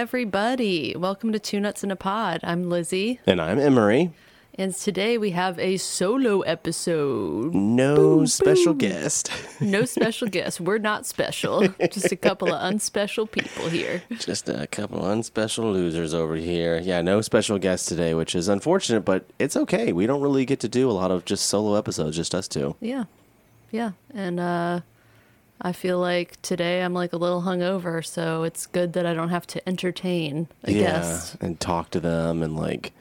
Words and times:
everybody. 0.00 0.94
Welcome 0.94 1.32
to 1.32 1.38
Two 1.38 1.58
Nuts 1.58 1.82
in 1.82 1.90
a 1.90 1.96
Pod. 1.96 2.40
I'm 2.42 2.68
Lizzie, 2.68 3.18
And 3.26 3.40
I'm 3.40 3.58
Emery. 3.58 4.12
and 4.58 4.74
today 4.74 5.16
we 5.16 5.30
have 5.30 5.58
a 5.58 5.78
solo 5.78 6.42
episode. 6.42 7.54
No 7.54 8.26
special 8.26 8.74
guest. 8.74 9.30
No 9.62 9.86
special 9.86 10.28
guest. 10.28 10.60
We're 10.60 10.76
not 10.76 11.06
special. 11.06 11.66
Just 11.90 12.12
a 12.12 12.16
couple 12.16 12.52
of 12.52 12.60
unspecial 12.60 13.30
people 13.30 13.70
here. 13.70 14.02
Just 14.18 14.50
a 14.50 14.66
couple 14.66 15.00
unspecial 15.00 15.72
losers 15.72 16.12
over 16.12 16.36
here. 16.36 16.78
Yeah, 16.78 17.00
no 17.00 17.22
special 17.22 17.58
guest 17.58 17.88
today, 17.88 18.12
which 18.12 18.34
is 18.34 18.48
unfortunate, 18.48 19.00
but 19.06 19.24
it's 19.38 19.56
okay. 19.56 19.94
We 19.94 20.06
don't 20.06 20.20
really 20.20 20.44
get 20.44 20.60
to 20.60 20.68
do 20.68 20.90
a 20.90 20.92
lot 20.92 21.10
of 21.10 21.24
just 21.24 21.46
solo 21.46 21.74
episodes, 21.74 22.16
just 22.16 22.34
us 22.34 22.48
two. 22.48 22.76
Yeah. 22.80 23.04
Yeah. 23.70 23.92
And 24.12 24.38
uh 24.38 24.80
I 25.60 25.72
feel 25.72 25.98
like 25.98 26.40
today 26.42 26.82
I'm 26.82 26.92
like 26.94 27.12
a 27.12 27.16
little 27.16 27.42
hungover, 27.42 28.04
so 28.04 28.42
it's 28.42 28.66
good 28.66 28.92
that 28.92 29.06
I 29.06 29.14
don't 29.14 29.30
have 29.30 29.46
to 29.48 29.68
entertain 29.68 30.48
a 30.64 30.72
guest. 30.72 31.36
and 31.40 31.58
talk 31.58 31.90
to 31.92 32.00
them 32.00 32.42
and 32.42 32.54
like, 32.56 32.92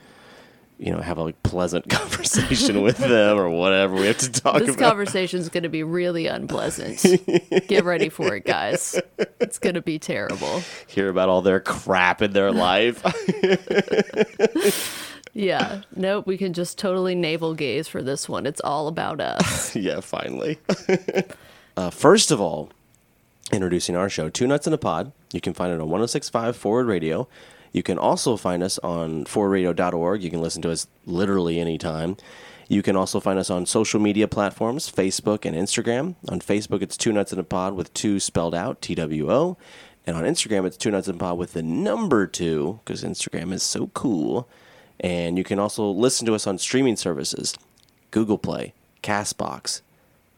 you 0.79 0.91
know, 0.91 0.99
have 1.01 1.17
a 1.17 1.23
like, 1.23 1.43
pleasant 1.43 1.89
conversation 1.89 2.81
with 2.81 2.97
them 2.97 3.37
or 3.37 3.49
whatever 3.49 3.95
we 3.95 4.07
have 4.07 4.17
to 4.19 4.31
talk 4.31 4.59
This 4.59 4.75
about. 4.75 4.87
conversation 4.89 5.39
is 5.41 5.49
going 5.49 5.63
to 5.63 5.69
be 5.69 5.83
really 5.83 6.27
unpleasant. 6.27 7.01
Get 7.67 7.83
ready 7.83 8.07
for 8.09 8.33
it, 8.35 8.45
guys. 8.45 8.99
It's 9.41 9.59
going 9.59 9.75
to 9.75 9.81
be 9.81 9.99
terrible. 9.99 10.61
Hear 10.87 11.09
about 11.09 11.27
all 11.29 11.41
their 11.41 11.59
crap 11.59 12.21
in 12.21 12.31
their 12.31 12.51
life. 12.51 13.03
Yeah. 15.37 15.81
Nope. 15.93 16.27
We 16.27 16.37
can 16.37 16.53
just 16.53 16.77
totally 16.77 17.13
navel 17.13 17.55
gaze 17.55 17.89
for 17.89 18.01
this 18.01 18.29
one. 18.29 18.45
It's 18.45 18.61
all 18.61 18.87
about 18.87 19.19
us. 19.19 19.75
yeah, 19.75 19.99
finally. 19.99 20.57
Uh, 21.77 21.89
first 21.89 22.31
of 22.31 22.39
all, 22.39 22.69
introducing 23.51 23.95
our 23.95 24.09
show, 24.09 24.29
Two 24.29 24.47
Nuts 24.47 24.67
in 24.67 24.73
a 24.73 24.77
Pod. 24.77 25.11
You 25.31 25.41
can 25.41 25.53
find 25.53 25.71
it 25.71 25.75
on 25.81 25.89
1065 25.89 26.55
Forward 26.55 26.87
Radio. 26.87 27.27
You 27.71 27.83
can 27.83 27.97
also 27.97 28.37
find 28.37 28.63
us 28.63 28.79
on 28.79 29.25
forwardradio.org. 29.25 30.23
You 30.23 30.29
can 30.29 30.41
listen 30.41 30.61
to 30.61 30.71
us 30.71 30.87
literally 31.05 31.59
anytime. 31.59 32.15
You 32.67 32.81
can 32.81 32.95
also 32.95 33.19
find 33.19 33.37
us 33.37 33.49
on 33.49 33.65
social 33.65 33.99
media 33.99 34.27
platforms, 34.27 34.89
Facebook 34.89 35.45
and 35.45 35.55
Instagram. 35.55 36.15
On 36.29 36.39
Facebook, 36.39 36.81
it's 36.81 36.97
Two 36.97 37.11
Nuts 37.11 37.33
in 37.33 37.39
a 37.39 37.43
Pod 37.43 37.73
with 37.73 37.93
two 37.93 38.19
spelled 38.19 38.55
out, 38.55 38.81
T 38.81 38.95
W 38.95 39.31
O. 39.31 39.57
And 40.07 40.15
on 40.15 40.23
Instagram, 40.23 40.65
it's 40.65 40.77
Two 40.77 40.91
Nuts 40.91 41.07
in 41.07 41.15
a 41.15 41.17
Pod 41.17 41.37
with 41.37 41.53
the 41.53 41.61
number 41.61 42.25
two, 42.25 42.79
because 42.83 43.03
Instagram 43.03 43.51
is 43.53 43.61
so 43.61 43.87
cool. 43.87 44.47
And 44.99 45.37
you 45.37 45.43
can 45.43 45.59
also 45.59 45.89
listen 45.89 46.25
to 46.27 46.33
us 46.33 46.47
on 46.47 46.57
streaming 46.57 46.95
services 46.95 47.55
Google 48.11 48.37
Play, 48.37 48.73
Castbox, 49.03 49.81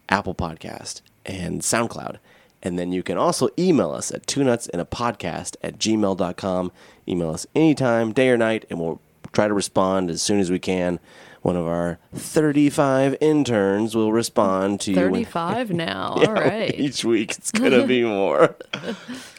Apple 0.10 0.36
Podcast, 0.36 1.02
and 1.28 1.62
SoundCloud. 1.62 2.18
And 2.64 2.80
then 2.80 2.92
you 2.92 3.04
can 3.04 3.18
also 3.20 3.50
email 3.60 3.92
us 3.92 4.12
at 4.12 4.26
two 4.26 4.44
nuts 4.44 4.66
in 4.68 4.80
a 4.80 4.86
podcast 4.86 5.56
at 5.62 5.78
gmail.com. 5.78 6.72
Email 7.08 7.30
us 7.30 7.46
anytime, 7.56 8.12
day 8.14 8.30
or 8.30 8.38
night, 8.38 8.66
and 8.70 8.80
we'll 8.80 9.00
try 9.32 9.48
to 9.48 9.54
respond 9.54 10.10
as 10.10 10.22
soon 10.22 10.40
as 10.40 10.50
we 10.50 10.58
can. 10.58 11.00
One 11.44 11.56
of 11.56 11.68
our 11.68 12.00
35 12.16 13.16
interns 13.22 13.96
will 13.96 14.12
respond 14.12 14.82
to 14.82 14.92
you. 14.92 14.98
when- 14.98 15.24
35 15.26 15.70
now. 15.72 16.16
Yeah, 16.20 16.28
All 16.28 16.34
right. 16.34 16.78
Each 16.78 17.06
week 17.06 17.32
it's 17.32 17.52
going 17.52 17.72
to 17.72 17.86
be 17.86 18.04
more. 18.06 18.56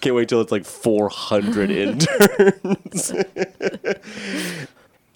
Can't 0.01 0.15
wait 0.15 0.29
till 0.29 0.41
it's 0.41 0.53
like 0.53 0.65
400 0.65 1.71
interns. 1.73 3.13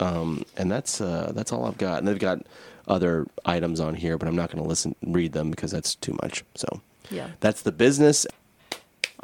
um, 0.00 0.44
and 0.56 0.70
that's 0.70 1.00
uh, 1.00 1.32
that's 1.34 1.52
all 1.52 1.64
I've 1.66 1.78
got. 1.78 1.98
And 1.98 2.08
they've 2.08 2.18
got 2.18 2.40
other 2.88 3.26
items 3.44 3.80
on 3.80 3.94
here, 3.94 4.18
but 4.18 4.28
I'm 4.28 4.36
not 4.36 4.50
going 4.50 4.62
to 4.62 4.68
listen 4.68 4.94
read 5.02 5.32
them 5.32 5.50
because 5.50 5.70
that's 5.70 5.94
too 5.94 6.16
much. 6.22 6.44
So 6.54 6.80
Yeah. 7.10 7.28
that's 7.40 7.62
the 7.62 7.72
business. 7.72 8.26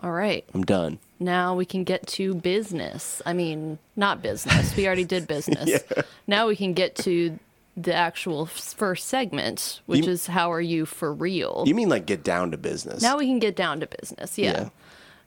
All 0.00 0.12
right. 0.12 0.44
I'm 0.54 0.64
done. 0.64 0.98
Now 1.20 1.56
we 1.56 1.64
can 1.64 1.82
get 1.82 2.06
to 2.08 2.34
business. 2.34 3.20
I 3.26 3.32
mean, 3.32 3.78
not 3.96 4.22
business. 4.22 4.76
We 4.76 4.86
already 4.86 5.04
did 5.04 5.26
business. 5.36 5.82
Now 6.26 6.46
we 6.46 6.54
can 6.54 6.72
get 6.72 6.94
to 6.96 7.38
the 7.76 7.94
actual 7.94 8.46
first 8.46 9.08
segment, 9.08 9.80
which 9.86 10.04
You- 10.06 10.12
is 10.12 10.26
how 10.28 10.52
are 10.52 10.60
you 10.60 10.86
for 10.86 11.12
real? 11.12 11.64
You 11.66 11.74
mean 11.74 11.88
like 11.88 12.06
get 12.06 12.22
down 12.22 12.50
to 12.52 12.56
business? 12.56 13.02
now 13.02 13.18
we 13.18 13.26
can 13.26 13.38
get 13.40 13.56
down 13.56 13.80
to 13.80 13.86
business. 13.86 14.38
Yeah. 14.38 14.68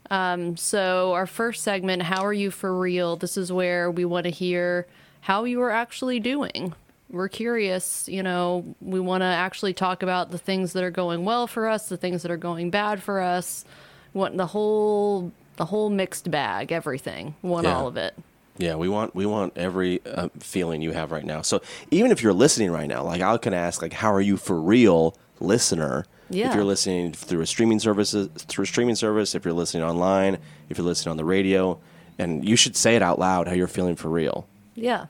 Um. 0.09 0.57
So, 0.57 1.13
our 1.13 1.25
first 1.28 1.63
segment, 1.63 2.01
How 2.03 2.25
Are 2.25 2.34
You 2.34 2.51
For 2.51 2.78
Real? 2.78 3.16
This 3.16 3.38
is 3.38 3.51
where 3.51 3.89
we 3.89 4.03
want 4.03 4.25
to 4.25 4.29
hear 4.29 4.85
how 5.22 5.45
you 5.45 5.61
are 5.61 5.72
actually 5.72 6.19
doing. 6.19 6.73
We're 7.11 7.27
curious, 7.27 8.07
you 8.07 8.23
know, 8.23 8.75
we 8.81 8.99
want 8.99 9.22
to 9.22 9.25
actually 9.25 9.73
talk 9.73 10.01
about 10.01 10.31
the 10.31 10.38
things 10.38 10.73
that 10.73 10.83
are 10.83 10.91
going 10.91 11.25
well 11.25 11.45
for 11.45 11.67
us, 11.67 11.89
the 11.89 11.97
things 11.97 12.22
that 12.22 12.31
are 12.31 12.38
going 12.38 12.69
bad 12.69 13.03
for 13.03 13.19
us. 13.22 13.66
Want 14.13 14.38
the 14.38 14.47
whole 14.47 15.31
the 15.57 15.66
whole 15.66 15.89
mixed 15.89 16.31
bag, 16.31 16.72
everything. 16.72 17.35
Want 17.41 17.66
Yeah. 17.67 17.77
all 17.77 17.88
of 17.88 17.97
it. 17.97 18.16
Yeah, 18.57 18.75
we 18.75 18.89
want 18.89 19.13
we 19.16 19.25
want 19.25 19.57
every 19.57 20.01
uh, 20.05 20.29
feeling 20.39 20.81
you 20.81 20.91
have 20.91 21.11
right 21.11 21.23
now. 21.25 21.41
So 21.41 21.61
even 21.91 22.11
if 22.11 22.22
you're 22.23 22.33
listening 22.33 22.72
right 22.72 22.88
now, 22.88 23.03
like 23.03 23.22
I 23.22 23.38
can 23.38 23.53
ask, 23.53 23.81
like, 23.81 23.93
how 23.93 24.11
are 24.13 24.22
you 24.22 24.38
for 24.38 24.59
real, 24.59 25.16
listener? 25.39 26.05
Yeah. 26.29 26.49
If 26.49 26.55
you're 26.55 26.63
listening 26.63 27.11
through 27.13 27.41
a 27.41 27.45
streaming 27.45 27.79
services 27.79 28.29
through 28.38 28.63
a 28.63 28.67
streaming 28.67 28.95
service, 28.95 29.35
if 29.35 29.43
you're 29.45 29.53
listening 29.53 29.83
online, 29.83 30.38
if 30.69 30.78
you're 30.78 30.85
listening 30.88 31.11
on 31.11 31.17
the 31.17 31.25
radio, 31.25 31.78
and 32.17 32.47
you 32.47 32.55
should 32.55 32.75
say 32.75 32.95
it 32.95 33.01
out 33.01 33.19
loud 33.19 33.47
how 33.47 33.53
you're 33.53 33.67
feeling 33.67 33.95
for 33.95 34.07
real. 34.09 34.47
Yeah. 34.75 35.07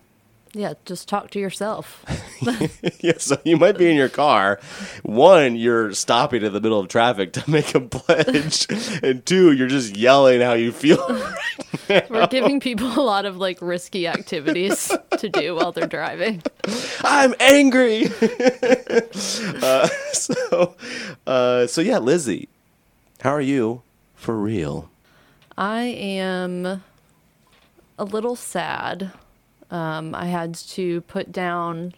Yeah, 0.54 0.74
just 0.84 1.08
talk 1.08 1.32
to 1.32 1.40
yourself. 1.40 2.04
yeah, 3.00 3.14
so 3.18 3.40
you 3.46 3.56
might 3.56 3.78
be 3.78 3.90
in 3.90 3.96
your 3.96 4.10
car. 4.10 4.60
One, 5.04 5.56
you're 5.56 5.94
stopping 5.94 6.44
in 6.44 6.52
the 6.52 6.60
middle 6.60 6.80
of 6.80 6.90
traffic 6.90 7.32
to 7.34 7.50
make 7.50 7.74
a 7.74 7.80
pledge, 7.80 8.68
and 9.04 9.26
two, 9.26 9.54
you're 9.54 9.70
just 9.70 9.96
yelling 9.96 10.42
how 10.42 10.54
you 10.54 10.74
feel. 10.74 11.22
We're 12.10 12.28
giving 12.28 12.60
people 12.60 12.88
a 13.00 13.02
lot 13.02 13.26
of 13.26 13.38
like 13.38 13.60
risky 13.62 14.08
activities 14.08 14.92
to 15.18 15.30
do 15.30 15.56
while 15.56 15.72
they're 15.72 15.88
driving. 15.88 16.44
I'm 17.02 17.34
angry. 17.40 18.08
uh, 19.62 19.88
so, 20.12 20.76
uh, 21.26 21.68
so 21.68 21.80
yeah, 21.80 22.00
Lizzie, 22.00 22.50
how 23.22 23.32
are 23.32 23.42
you 23.42 23.84
for 24.16 24.36
real? 24.36 24.90
I 25.58 25.84
am 25.84 26.84
a 27.98 28.04
little 28.04 28.36
sad. 28.36 29.12
Um, 29.72 30.14
I 30.14 30.26
had 30.26 30.54
to 30.56 31.02
put 31.02 31.32
down 31.32 31.94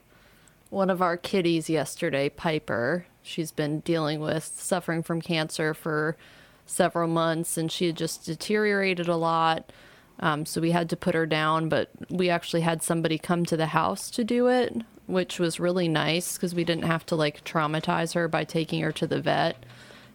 one 0.69 0.89
of 0.89 1.01
our 1.01 1.17
kitties 1.17 1.69
yesterday, 1.69 2.29
Piper. 2.29 3.05
She's 3.21 3.51
been 3.51 3.79
dealing 3.81 4.19
with 4.19 4.43
suffering 4.43 5.03
from 5.03 5.21
cancer 5.21 5.73
for 5.73 6.15
several 6.65 7.07
months 7.07 7.57
and 7.57 7.71
she 7.71 7.87
had 7.87 7.97
just 7.97 8.25
deteriorated 8.25 9.07
a 9.07 9.15
lot. 9.15 9.71
Um, 10.19 10.45
so 10.45 10.61
we 10.61 10.71
had 10.71 10.89
to 10.91 10.95
put 10.95 11.15
her 11.15 11.25
down, 11.25 11.69
but 11.69 11.89
we 12.09 12.29
actually 12.29 12.61
had 12.61 12.83
somebody 12.83 13.17
come 13.17 13.45
to 13.45 13.57
the 13.57 13.67
house 13.67 14.11
to 14.11 14.23
do 14.23 14.47
it, 14.47 14.75
which 15.07 15.39
was 15.39 15.59
really 15.59 15.87
nice 15.87 16.37
because 16.37 16.53
we 16.55 16.63
didn't 16.63 16.85
have 16.85 17.05
to 17.07 17.15
like 17.15 17.43
traumatize 17.43 18.13
her 18.13 18.27
by 18.27 18.43
taking 18.43 18.81
her 18.81 18.91
to 18.93 19.07
the 19.07 19.21
vet. 19.21 19.65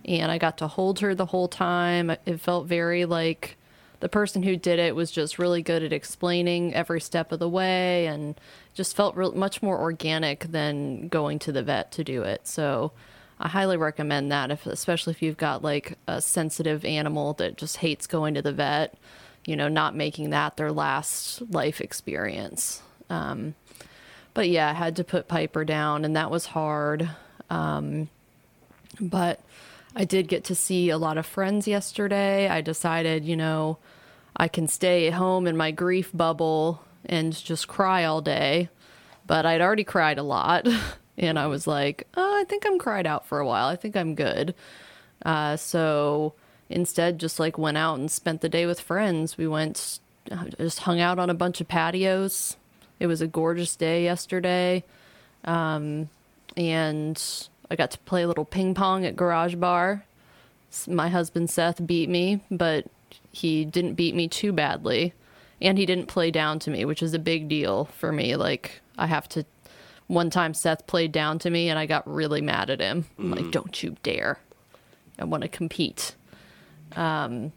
And 0.04 0.30
I 0.30 0.38
got 0.38 0.56
to 0.58 0.68
hold 0.68 1.00
her 1.00 1.14
the 1.14 1.26
whole 1.26 1.48
time. 1.48 2.10
It 2.24 2.40
felt 2.40 2.66
very 2.66 3.04
like 3.04 3.57
the 4.00 4.08
person 4.08 4.42
who 4.42 4.56
did 4.56 4.78
it 4.78 4.94
was 4.94 5.10
just 5.10 5.38
really 5.38 5.62
good 5.62 5.82
at 5.82 5.92
explaining 5.92 6.72
every 6.74 7.00
step 7.00 7.32
of 7.32 7.38
the 7.38 7.48
way 7.48 8.06
and 8.06 8.40
just 8.74 8.94
felt 8.94 9.16
real, 9.16 9.32
much 9.32 9.62
more 9.62 9.78
organic 9.78 10.44
than 10.44 11.08
going 11.08 11.38
to 11.40 11.52
the 11.52 11.62
vet 11.62 11.90
to 11.92 12.04
do 12.04 12.22
it. 12.22 12.46
So 12.46 12.92
I 13.40 13.48
highly 13.48 13.76
recommend 13.76 14.30
that, 14.32 14.50
if, 14.50 14.66
especially 14.66 15.12
if 15.12 15.22
you've 15.22 15.36
got 15.36 15.62
like 15.62 15.98
a 16.06 16.20
sensitive 16.20 16.84
animal 16.84 17.34
that 17.34 17.56
just 17.56 17.78
hates 17.78 18.06
going 18.06 18.34
to 18.34 18.42
the 18.42 18.52
vet, 18.52 18.96
you 19.46 19.56
know, 19.56 19.68
not 19.68 19.96
making 19.96 20.30
that 20.30 20.56
their 20.56 20.72
last 20.72 21.42
life 21.50 21.80
experience. 21.80 22.82
Um, 23.10 23.54
but 24.34 24.48
yeah, 24.48 24.70
I 24.70 24.74
had 24.74 24.96
to 24.96 25.04
put 25.04 25.26
Piper 25.26 25.64
down, 25.64 26.04
and 26.04 26.14
that 26.14 26.30
was 26.30 26.46
hard. 26.46 27.08
Um, 27.50 28.08
but 29.00 29.40
I 29.96 30.04
did 30.04 30.28
get 30.28 30.44
to 30.44 30.54
see 30.54 30.90
a 30.90 30.98
lot 30.98 31.18
of 31.18 31.26
friends 31.26 31.66
yesterday. 31.66 32.48
I 32.48 32.60
decided, 32.60 33.24
you 33.24 33.36
know, 33.36 33.78
I 34.36 34.48
can 34.48 34.68
stay 34.68 35.06
at 35.06 35.14
home 35.14 35.46
in 35.46 35.56
my 35.56 35.70
grief 35.70 36.10
bubble 36.14 36.82
and 37.04 37.32
just 37.32 37.68
cry 37.68 38.04
all 38.04 38.20
day. 38.20 38.68
But 39.26 39.44
I'd 39.46 39.60
already 39.60 39.84
cried 39.84 40.18
a 40.18 40.22
lot. 40.22 40.66
And 41.18 41.36
I 41.36 41.48
was 41.48 41.66
like, 41.66 42.06
oh, 42.16 42.40
I 42.40 42.44
think 42.44 42.64
I'm 42.64 42.78
cried 42.78 43.04
out 43.04 43.26
for 43.26 43.40
a 43.40 43.44
while. 43.44 43.66
I 43.66 43.74
think 43.74 43.96
I'm 43.96 44.14
good. 44.14 44.54
Uh, 45.26 45.56
so 45.56 46.34
instead, 46.70 47.18
just 47.18 47.40
like 47.40 47.58
went 47.58 47.76
out 47.76 47.98
and 47.98 48.08
spent 48.08 48.40
the 48.40 48.48
day 48.48 48.66
with 48.66 48.80
friends. 48.80 49.36
We 49.36 49.48
went, 49.48 49.98
uh, 50.30 50.44
just 50.58 50.78
hung 50.78 51.00
out 51.00 51.18
on 51.18 51.28
a 51.28 51.34
bunch 51.34 51.60
of 51.60 51.66
patios. 51.66 52.56
It 53.00 53.08
was 53.08 53.20
a 53.20 53.26
gorgeous 53.26 53.74
day 53.74 54.04
yesterday. 54.04 54.84
Um, 55.44 56.08
and 56.56 57.20
I 57.70 57.76
got 57.76 57.90
to 57.92 57.98
play 58.00 58.22
a 58.22 58.28
little 58.28 58.44
ping 58.44 58.74
pong 58.74 59.04
at 59.04 59.16
Garage 59.16 59.54
Bar. 59.56 60.04
My 60.86 61.08
husband 61.08 61.50
Seth 61.50 61.84
beat 61.86 62.08
me, 62.08 62.40
but 62.50 62.86
he 63.32 63.64
didn't 63.64 63.94
beat 63.94 64.14
me 64.14 64.28
too 64.28 64.52
badly. 64.52 65.14
And 65.60 65.76
he 65.76 65.86
didn't 65.86 66.06
play 66.06 66.30
down 66.30 66.58
to 66.60 66.70
me, 66.70 66.84
which 66.84 67.02
is 67.02 67.14
a 67.14 67.18
big 67.18 67.48
deal 67.48 67.86
for 67.86 68.12
me. 68.12 68.36
Like, 68.36 68.80
I 68.96 69.06
have 69.06 69.28
to. 69.30 69.44
One 70.06 70.30
time 70.30 70.54
Seth 70.54 70.86
played 70.86 71.12
down 71.12 71.38
to 71.40 71.50
me 71.50 71.68
and 71.68 71.78
I 71.78 71.84
got 71.84 72.08
really 72.08 72.40
mad 72.40 72.70
at 72.70 72.80
him. 72.80 73.04
I'm 73.18 73.30
like, 73.30 73.50
don't 73.50 73.82
you 73.82 73.96
dare. 74.02 74.38
I 75.18 75.24
want 75.24 75.42
to 75.42 75.48
compete. 75.48 76.14
Um, 76.96 77.52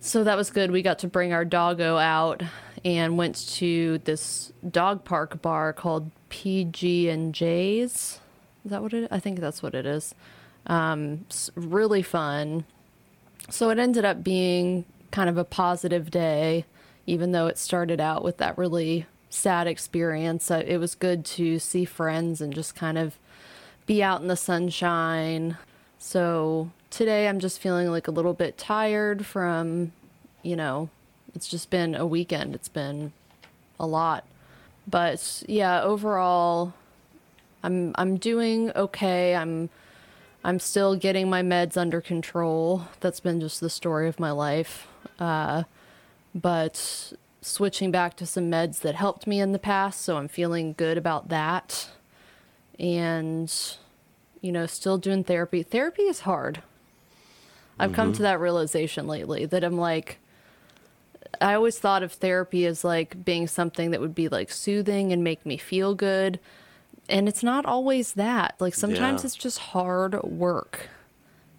so 0.00 0.24
that 0.24 0.36
was 0.36 0.50
good. 0.50 0.70
We 0.70 0.82
got 0.82 0.98
to 0.98 1.08
bring 1.08 1.32
our 1.32 1.46
doggo 1.46 1.96
out 1.96 2.42
and 2.84 3.16
went 3.16 3.48
to 3.54 3.98
this 4.04 4.52
dog 4.70 5.04
park 5.04 5.40
bar 5.40 5.72
called 5.72 6.10
PG 6.28 7.08
and 7.08 7.34
J's. 7.34 8.20
Is 8.64 8.70
that 8.70 8.82
what 8.82 8.92
it? 8.92 9.08
I 9.10 9.20
think 9.20 9.40
that's 9.40 9.62
what 9.62 9.74
it 9.74 9.86
is. 9.86 10.14
Um, 10.66 11.26
really 11.54 12.02
fun. 12.02 12.64
So 13.50 13.70
it 13.70 13.78
ended 13.78 14.04
up 14.04 14.24
being 14.24 14.86
kind 15.10 15.28
of 15.28 15.36
a 15.36 15.44
positive 15.44 16.10
day, 16.10 16.64
even 17.06 17.32
though 17.32 17.46
it 17.46 17.58
started 17.58 18.00
out 18.00 18.24
with 18.24 18.38
that 18.38 18.56
really 18.56 19.06
sad 19.28 19.66
experience. 19.66 20.50
Uh, 20.50 20.62
it 20.66 20.78
was 20.78 20.94
good 20.94 21.24
to 21.24 21.58
see 21.58 21.84
friends 21.84 22.40
and 22.40 22.54
just 22.54 22.74
kind 22.74 22.96
of 22.96 23.16
be 23.86 24.02
out 24.02 24.22
in 24.22 24.28
the 24.28 24.36
sunshine. 24.36 25.58
So 25.98 26.70
today 26.90 27.28
I'm 27.28 27.40
just 27.40 27.60
feeling 27.60 27.90
like 27.90 28.08
a 28.08 28.12
little 28.12 28.34
bit 28.34 28.56
tired 28.56 29.26
from, 29.26 29.92
you 30.42 30.56
know, 30.56 30.88
it's 31.34 31.48
just 31.48 31.68
been 31.68 31.94
a 31.94 32.06
weekend. 32.06 32.54
It's 32.54 32.68
been 32.68 33.12
a 33.78 33.86
lot. 33.86 34.24
But 34.86 35.42
yeah, 35.46 35.82
overall 35.82 36.74
I'm 37.64 37.92
I'm 37.96 38.16
doing 38.18 38.70
okay. 38.76 39.34
I'm 39.34 39.70
I'm 40.44 40.60
still 40.60 40.94
getting 40.94 41.28
my 41.30 41.42
meds 41.42 41.76
under 41.76 42.00
control. 42.00 42.86
That's 43.00 43.20
been 43.20 43.40
just 43.40 43.60
the 43.60 43.70
story 43.70 44.06
of 44.06 44.20
my 44.20 44.30
life. 44.30 44.86
Uh, 45.18 45.64
but 46.34 47.14
switching 47.40 47.90
back 47.90 48.16
to 48.16 48.26
some 48.26 48.50
meds 48.50 48.80
that 48.80 48.94
helped 48.94 49.26
me 49.26 49.40
in 49.40 49.52
the 49.52 49.58
past, 49.58 50.02
so 50.02 50.18
I'm 50.18 50.28
feeling 50.28 50.74
good 50.74 50.98
about 50.98 51.30
that. 51.30 51.88
And, 52.78 53.52
you 54.40 54.52
know, 54.52 54.66
still 54.66 54.98
doing 54.98 55.24
therapy. 55.24 55.62
Therapy 55.62 56.02
is 56.02 56.20
hard. 56.20 56.62
I've 57.78 57.92
come 57.92 58.12
to 58.12 58.22
that 58.22 58.38
realization 58.38 59.08
lately 59.08 59.46
that 59.46 59.64
I'm 59.64 59.76
like, 59.76 60.18
I 61.40 61.54
always 61.54 61.78
thought 61.78 62.04
of 62.04 62.12
therapy 62.12 62.66
as 62.66 62.84
like 62.84 63.24
being 63.24 63.48
something 63.48 63.90
that 63.90 64.00
would 64.00 64.14
be 64.14 64.28
like 64.28 64.52
soothing 64.52 65.12
and 65.12 65.24
make 65.24 65.44
me 65.44 65.56
feel 65.56 65.94
good. 65.94 66.38
And 67.08 67.28
it's 67.28 67.42
not 67.42 67.66
always 67.66 68.14
that. 68.14 68.54
Like 68.58 68.74
sometimes 68.74 69.22
Yeah. 69.22 69.26
it's 69.26 69.36
just 69.36 69.58
hard 69.58 70.22
work. 70.22 70.88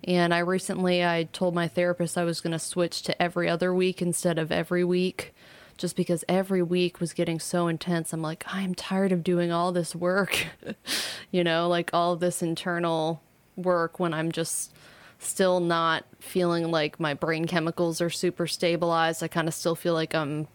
And 0.03 0.33
I 0.33 0.39
recently 0.39 1.03
I 1.03 1.27
told 1.33 1.55
my 1.55 1.67
therapist 1.67 2.17
I 2.17 2.23
was 2.23 2.41
going 2.41 2.51
to 2.53 2.59
switch 2.59 3.01
to 3.03 3.21
every 3.21 3.49
other 3.49 3.73
week 3.73 4.01
instead 4.01 4.37
of 4.37 4.51
every 4.51 4.83
week 4.83 5.33
just 5.77 5.95
because 5.95 6.23
every 6.29 6.61
week 6.61 6.99
was 6.99 7.11
getting 7.13 7.39
so 7.39 7.67
intense. 7.67 8.13
I'm 8.13 8.21
like, 8.21 8.43
I'm 8.47 8.73
tired 8.75 9.11
of 9.11 9.23
doing 9.23 9.51
all 9.51 9.71
this 9.71 9.93
work. 9.95 10.45
you 11.31 11.43
know, 11.43 11.67
like 11.67 11.89
all 11.93 12.15
this 12.15 12.41
internal 12.41 13.21
work 13.55 13.99
when 13.99 14.13
I'm 14.13 14.31
just 14.31 14.73
still 15.19 15.59
not 15.59 16.05
feeling 16.19 16.71
like 16.71 16.99
my 16.99 17.13
brain 17.13 17.45
chemicals 17.45 17.99
are 18.01 18.09
super 18.09 18.47
stabilized. 18.47 19.21
I 19.23 19.27
kind 19.27 19.47
of 19.47 19.53
still 19.53 19.75
feel 19.75 19.93
like 19.93 20.13
I'm 20.15 20.47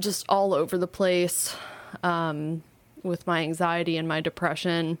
just 0.00 0.24
all 0.28 0.54
over 0.54 0.76
the 0.78 0.86
place 0.88 1.54
um, 2.02 2.62
with 3.04 3.26
my 3.26 3.42
anxiety 3.42 3.96
and 3.96 4.08
my 4.08 4.20
depression. 4.20 4.98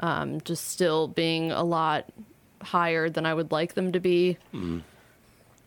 Um, 0.00 0.40
just 0.42 0.68
still 0.68 1.08
being 1.08 1.50
a 1.52 1.62
lot 1.62 2.06
higher 2.62 3.08
than 3.08 3.24
I 3.26 3.34
would 3.34 3.50
like 3.52 3.74
them 3.74 3.92
to 3.92 4.00
be. 4.00 4.38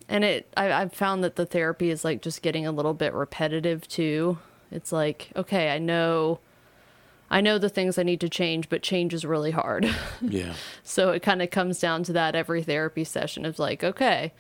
And 0.07 0.23
it, 0.23 0.51
I, 0.57 0.71
I've 0.71 0.93
found 0.93 1.23
that 1.23 1.35
the 1.35 1.45
therapy 1.45 1.89
is 1.91 2.03
like 2.03 2.21
just 2.21 2.41
getting 2.41 2.65
a 2.65 2.71
little 2.71 2.93
bit 2.93 3.13
repetitive 3.13 3.87
too. 3.87 4.39
It's 4.71 4.91
like, 4.91 5.29
okay, 5.35 5.71
I 5.71 5.77
know, 5.79 6.39
I 7.29 7.41
know 7.41 7.57
the 7.57 7.69
things 7.69 7.97
I 7.97 8.03
need 8.03 8.21
to 8.21 8.29
change, 8.29 8.69
but 8.69 8.81
change 8.81 9.13
is 9.13 9.25
really 9.25 9.51
hard. 9.51 9.89
Yeah. 10.21 10.53
So 10.83 11.11
it 11.11 11.21
kind 11.21 11.41
of 11.41 11.49
comes 11.49 11.79
down 11.79 12.03
to 12.03 12.13
that 12.13 12.35
every 12.35 12.61
therapy 12.63 13.03
session 13.03 13.45
of 13.45 13.57
like, 13.57 13.83
okay, 13.83 14.33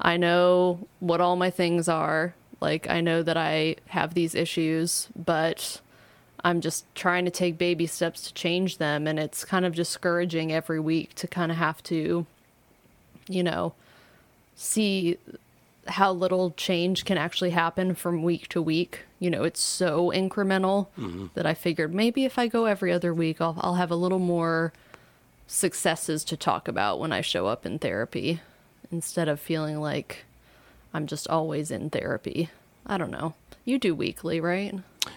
I 0.00 0.16
know 0.16 0.86
what 1.00 1.20
all 1.20 1.36
my 1.36 1.50
things 1.50 1.88
are. 1.88 2.34
Like, 2.60 2.88
I 2.88 3.00
know 3.00 3.22
that 3.22 3.36
I 3.36 3.76
have 3.88 4.14
these 4.14 4.34
issues, 4.34 5.08
but 5.16 5.80
I'm 6.44 6.60
just 6.60 6.92
trying 6.94 7.24
to 7.24 7.30
take 7.30 7.56
baby 7.58 7.86
steps 7.86 8.22
to 8.22 8.34
change 8.34 8.78
them. 8.78 9.06
And 9.06 9.18
it's 9.18 9.44
kind 9.44 9.64
of 9.64 9.74
discouraging 9.74 10.52
every 10.52 10.80
week 10.80 11.14
to 11.16 11.28
kind 11.28 11.52
of 11.52 11.58
have 11.58 11.82
to, 11.84 12.26
you 13.28 13.42
know, 13.42 13.74
see 14.56 15.18
how 15.88 16.12
little 16.12 16.52
change 16.52 17.04
can 17.04 17.18
actually 17.18 17.50
happen 17.50 17.94
from 17.94 18.22
week 18.22 18.48
to 18.48 18.62
week. 18.62 19.00
You 19.18 19.30
know, 19.30 19.44
it's 19.44 19.60
so 19.60 20.10
incremental 20.10 20.88
mm-hmm. 20.98 21.26
that 21.34 21.46
I 21.46 21.54
figured 21.54 21.94
maybe 21.94 22.24
if 22.24 22.38
I 22.38 22.46
go 22.46 22.66
every 22.66 22.92
other 22.92 23.14
week, 23.14 23.40
I'll, 23.40 23.56
I'll 23.60 23.74
have 23.74 23.90
a 23.90 23.96
little 23.96 24.18
more 24.18 24.72
successes 25.46 26.24
to 26.24 26.36
talk 26.36 26.68
about 26.68 26.98
when 26.98 27.12
I 27.12 27.20
show 27.20 27.46
up 27.46 27.66
in 27.66 27.78
therapy 27.78 28.40
instead 28.90 29.28
of 29.28 29.40
feeling 29.40 29.80
like 29.80 30.24
I'm 30.94 31.06
just 31.06 31.28
always 31.28 31.70
in 31.70 31.90
therapy. 31.90 32.50
I 32.86 32.98
don't 32.98 33.10
know. 33.10 33.34
You 33.64 33.78
do 33.78 33.94
weekly, 33.94 34.40
right? 34.40 34.74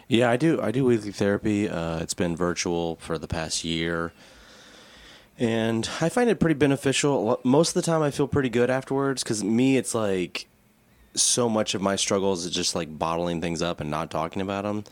Yeah, 0.07 0.29
I 0.29 0.37
do. 0.37 0.61
I 0.61 0.71
do 0.71 0.85
weekly 0.85 1.11
therapy. 1.11 1.69
Uh, 1.69 1.99
it's 1.99 2.13
been 2.13 2.35
virtual 2.35 2.95
for 2.97 3.17
the 3.17 3.27
past 3.27 3.63
year, 3.63 4.13
and 5.37 5.89
I 6.01 6.09
find 6.09 6.29
it 6.29 6.39
pretty 6.39 6.55
beneficial. 6.55 7.39
Most 7.43 7.69
of 7.69 7.73
the 7.75 7.81
time, 7.81 8.01
I 8.01 8.11
feel 8.11 8.27
pretty 8.27 8.49
good 8.49 8.69
afterwards. 8.69 9.23
Because 9.23 9.43
me, 9.43 9.77
it's 9.77 9.95
like 9.95 10.47
so 11.13 11.49
much 11.49 11.73
of 11.73 11.81
my 11.81 11.95
struggles 11.95 12.45
is 12.45 12.51
just 12.51 12.75
like 12.75 12.97
bottling 12.97 13.41
things 13.41 13.61
up 13.61 13.79
and 13.79 13.89
not 13.89 14.11
talking 14.11 14.41
about 14.41 14.63
them. 14.63 14.83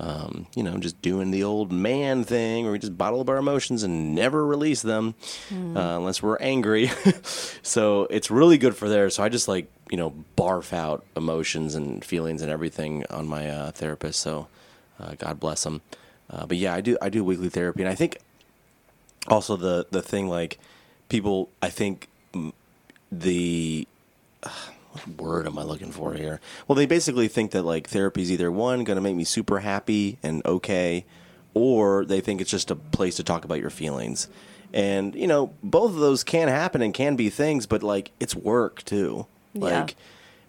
Um, 0.00 0.46
you 0.54 0.62
know, 0.62 0.78
just 0.78 1.02
doing 1.02 1.32
the 1.32 1.42
old 1.42 1.72
man 1.72 2.22
thing, 2.22 2.64
where 2.64 2.72
we 2.72 2.78
just 2.78 2.96
bottle 2.96 3.20
up 3.20 3.28
our 3.28 3.36
emotions 3.36 3.82
and 3.82 4.14
never 4.14 4.46
release 4.46 4.80
them 4.80 5.16
uh, 5.50 5.96
unless 5.98 6.22
we're 6.22 6.36
angry. 6.38 6.88
so 7.62 8.06
it's 8.08 8.30
really 8.30 8.58
good 8.58 8.76
for 8.76 8.88
there. 8.88 9.10
So 9.10 9.24
I 9.24 9.28
just 9.28 9.48
like 9.48 9.68
you 9.90 9.96
know 9.96 10.14
barf 10.36 10.72
out 10.72 11.04
emotions 11.16 11.74
and 11.74 12.04
feelings 12.04 12.42
and 12.42 12.50
everything 12.50 13.04
on 13.10 13.26
my 13.26 13.50
uh, 13.50 13.70
therapist. 13.72 14.20
So 14.20 14.46
uh, 15.00 15.14
God 15.18 15.40
bless 15.40 15.64
them. 15.64 15.80
Uh, 16.30 16.46
but 16.46 16.58
yeah, 16.58 16.74
I 16.74 16.80
do 16.80 16.96
I 17.02 17.08
do 17.08 17.24
weekly 17.24 17.48
therapy, 17.48 17.82
and 17.82 17.90
I 17.90 17.94
think 17.94 18.18
also 19.26 19.56
the 19.56 19.86
the 19.90 20.02
thing 20.02 20.28
like 20.28 20.58
people 21.08 21.48
I 21.62 21.70
think 21.70 22.08
mm, 22.32 22.52
the 23.10 23.88
word 25.16 25.46
am 25.46 25.58
I 25.58 25.62
looking 25.62 25.92
for 25.92 26.14
here? 26.14 26.40
Well, 26.66 26.76
they 26.76 26.86
basically 26.86 27.28
think 27.28 27.52
that 27.52 27.62
like 27.62 27.88
therapy 27.88 28.22
is 28.22 28.32
either 28.32 28.50
one 28.50 28.84
going 28.84 28.96
to 28.96 29.02
make 29.02 29.16
me 29.16 29.24
super 29.24 29.60
happy 29.60 30.18
and 30.22 30.44
okay, 30.44 31.04
or 31.54 32.04
they 32.04 32.20
think 32.20 32.40
it's 32.40 32.50
just 32.50 32.70
a 32.70 32.76
place 32.76 33.16
to 33.16 33.24
talk 33.24 33.44
about 33.44 33.60
your 33.60 33.70
feelings. 33.70 34.28
And 34.72 35.14
you 35.14 35.26
know, 35.26 35.54
both 35.62 35.90
of 35.90 35.96
those 35.96 36.24
can 36.24 36.48
happen 36.48 36.82
and 36.82 36.92
can 36.92 37.16
be 37.16 37.30
things, 37.30 37.66
but 37.66 37.82
like 37.82 38.10
it's 38.20 38.34
work 38.34 38.84
too. 38.84 39.26
Yeah. 39.54 39.80
Like, 39.80 39.96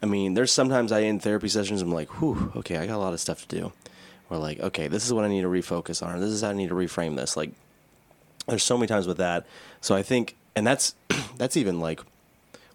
I 0.02 0.06
mean, 0.06 0.34
there's 0.34 0.52
sometimes 0.52 0.92
I 0.92 1.04
end 1.04 1.22
therapy 1.22 1.50
sessions 1.50 1.82
I'm 1.82 1.92
like, 1.92 2.22
whew, 2.22 2.52
okay, 2.58 2.78
I 2.78 2.86
got 2.86 2.96
a 2.96 3.00
lot 3.00 3.14
of 3.14 3.20
stuff 3.20 3.48
to 3.48 3.60
do. 3.60 3.74
Or 4.30 4.38
like, 4.38 4.60
okay, 4.60 4.88
this 4.88 5.06
is 5.06 5.14
what 5.14 5.26
I 5.26 5.28
need 5.28 5.42
to 5.42 5.48
refocus 5.48 6.06
on. 6.06 6.16
Or 6.16 6.20
this 6.20 6.30
is 6.30 6.42
how 6.42 6.50
I 6.50 6.54
need 6.54 6.70
to 6.70 6.76
reframe 6.76 7.16
this. 7.16 7.36
Like, 7.36 7.52
there's 8.48 8.64
so 8.64 8.78
many 8.78 8.88
times 8.88 9.08
with 9.08 9.18
that. 9.18 9.46
So 9.82 9.96
I 9.96 10.04
think, 10.04 10.36
and 10.56 10.66
that's 10.66 10.96
that's 11.38 11.58
even 11.58 11.80
like 11.80 12.02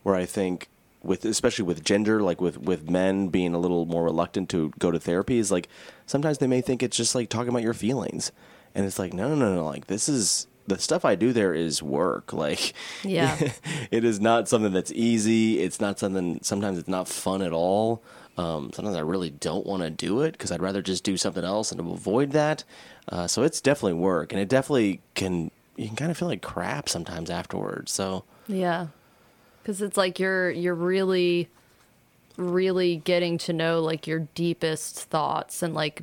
where 0.02 0.14
I 0.14 0.26
think 0.26 0.68
with 1.04 1.24
especially 1.24 1.64
with 1.64 1.84
gender, 1.84 2.22
like 2.22 2.40
with 2.40 2.58
with 2.58 2.88
men 2.90 3.28
being 3.28 3.54
a 3.54 3.58
little 3.58 3.86
more 3.86 4.04
reluctant 4.04 4.48
to 4.50 4.72
go 4.78 4.90
to 4.90 4.98
therapy, 4.98 5.38
is 5.38 5.50
like 5.52 5.68
sometimes 6.06 6.38
they 6.38 6.46
may 6.46 6.60
think 6.60 6.82
it's 6.82 6.96
just 6.96 7.14
like 7.14 7.28
talking 7.28 7.50
about 7.50 7.62
your 7.62 7.74
feelings, 7.74 8.32
and 8.74 8.86
it's 8.86 8.98
like 8.98 9.12
no, 9.12 9.28
no, 9.28 9.34
no, 9.34 9.54
no. 9.54 9.64
Like 9.64 9.86
this 9.86 10.08
is 10.08 10.46
the 10.66 10.78
stuff 10.78 11.04
I 11.04 11.14
do 11.14 11.32
there 11.32 11.52
is 11.54 11.82
work. 11.82 12.32
Like, 12.44 12.72
Yeah. 13.02 13.36
it 13.90 14.04
is 14.04 14.20
not 14.20 14.48
something 14.48 14.72
that's 14.72 14.92
easy. 14.92 15.60
It's 15.60 15.80
not 15.80 15.98
something. 15.98 16.40
Sometimes 16.42 16.78
it's 16.78 16.88
not 16.88 17.06
fun 17.06 17.42
at 17.42 17.52
all. 17.52 18.02
Um, 18.36 18.72
sometimes 18.72 18.96
I 18.96 19.00
really 19.00 19.30
don't 19.30 19.64
want 19.66 19.82
to 19.82 19.90
do 19.90 20.22
it 20.22 20.32
because 20.32 20.50
I'd 20.50 20.62
rather 20.62 20.82
just 20.82 21.04
do 21.04 21.16
something 21.16 21.44
else 21.44 21.70
and 21.70 21.80
avoid 21.80 22.32
that. 22.32 22.64
Uh, 23.08 23.26
so 23.28 23.42
it's 23.42 23.60
definitely 23.60 23.92
work, 23.98 24.32
and 24.32 24.40
it 24.40 24.48
definitely 24.48 25.00
can. 25.14 25.50
You 25.76 25.86
can 25.88 25.96
kind 25.96 26.10
of 26.10 26.16
feel 26.16 26.28
like 26.28 26.40
crap 26.42 26.88
sometimes 26.88 27.30
afterwards. 27.30 27.92
So 27.92 28.24
Yeah. 28.48 28.86
Cuz 29.64 29.80
it's 29.82 29.96
like 29.96 30.18
you're 30.18 30.50
you're 30.50 30.74
really 30.74 31.48
really 32.36 32.96
getting 32.96 33.38
to 33.38 33.52
know 33.52 33.80
like 33.80 34.06
your 34.06 34.20
deepest 34.34 34.98
thoughts 34.98 35.62
and 35.62 35.74
like 35.74 36.02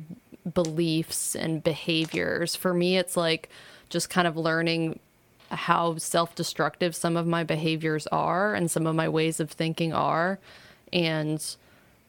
beliefs 0.52 1.36
and 1.36 1.62
behaviors. 1.62 2.56
For 2.56 2.74
me 2.74 2.96
it's 2.96 3.16
like 3.16 3.48
just 3.88 4.08
kind 4.10 4.26
of 4.26 4.36
learning 4.36 4.98
how 5.50 5.96
self-destructive 5.96 6.96
some 6.96 7.16
of 7.16 7.26
my 7.26 7.44
behaviors 7.44 8.06
are 8.08 8.54
and 8.54 8.70
some 8.70 8.86
of 8.86 8.96
my 8.96 9.08
ways 9.08 9.38
of 9.38 9.50
thinking 9.50 9.92
are 9.92 10.38
and 10.92 11.56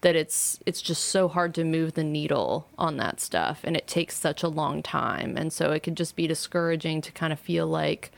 that 0.02 0.16
it's 0.16 0.60
it's 0.66 0.82
just 0.82 1.06
so 1.06 1.28
hard 1.28 1.54
to 1.56 1.64
move 1.64 1.94
the 1.94 2.04
needle 2.04 2.68
on 2.78 2.98
that 2.98 3.20
stuff 3.20 3.62
and 3.64 3.76
it 3.76 3.88
takes 3.88 4.18
such 4.18 4.44
a 4.44 4.48
long 4.48 4.82
time 4.84 5.38
and 5.38 5.52
so 5.52 5.72
it 5.72 5.82
could 5.82 5.96
just 5.96 6.16
be 6.16 6.28
discouraging 6.28 7.02
to 7.02 7.12
kind 7.12 7.34
of 7.34 7.40
feel 7.40 7.68
like 7.68 8.12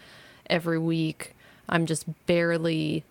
every 0.50 0.80
week 0.80 1.36
I'm 1.68 1.86
just 1.86 2.06
barely 2.26 3.04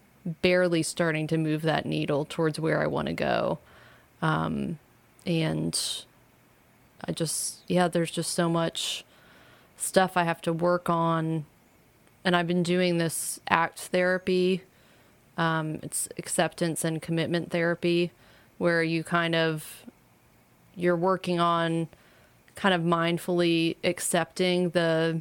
barely 0.42 0.82
starting 0.82 1.26
to 1.28 1.38
move 1.38 1.62
that 1.62 1.86
needle 1.86 2.24
towards 2.24 2.60
where 2.60 2.82
I 2.82 2.86
want 2.86 3.08
to 3.08 3.14
go. 3.14 3.58
Um 4.22 4.78
and 5.26 5.78
I 7.04 7.12
just 7.12 7.60
yeah 7.68 7.88
there's 7.88 8.10
just 8.10 8.32
so 8.32 8.48
much 8.48 9.04
stuff 9.76 10.16
I 10.16 10.24
have 10.24 10.42
to 10.42 10.52
work 10.52 10.90
on. 10.90 11.46
And 12.24 12.36
I've 12.36 12.46
been 12.46 12.62
doing 12.62 12.98
this 12.98 13.40
act 13.48 13.80
therapy 13.80 14.62
Um, 15.36 15.80
it's 15.82 16.08
acceptance 16.18 16.84
and 16.84 17.02
commitment 17.02 17.50
therapy, 17.50 18.12
where 18.58 18.82
you 18.82 19.02
kind 19.04 19.34
of 19.34 19.84
you're 20.76 20.96
working 20.96 21.40
on 21.40 21.88
kind 22.54 22.74
of 22.74 22.82
mindfully 22.82 23.76
accepting 23.84 24.70
the 24.70 25.20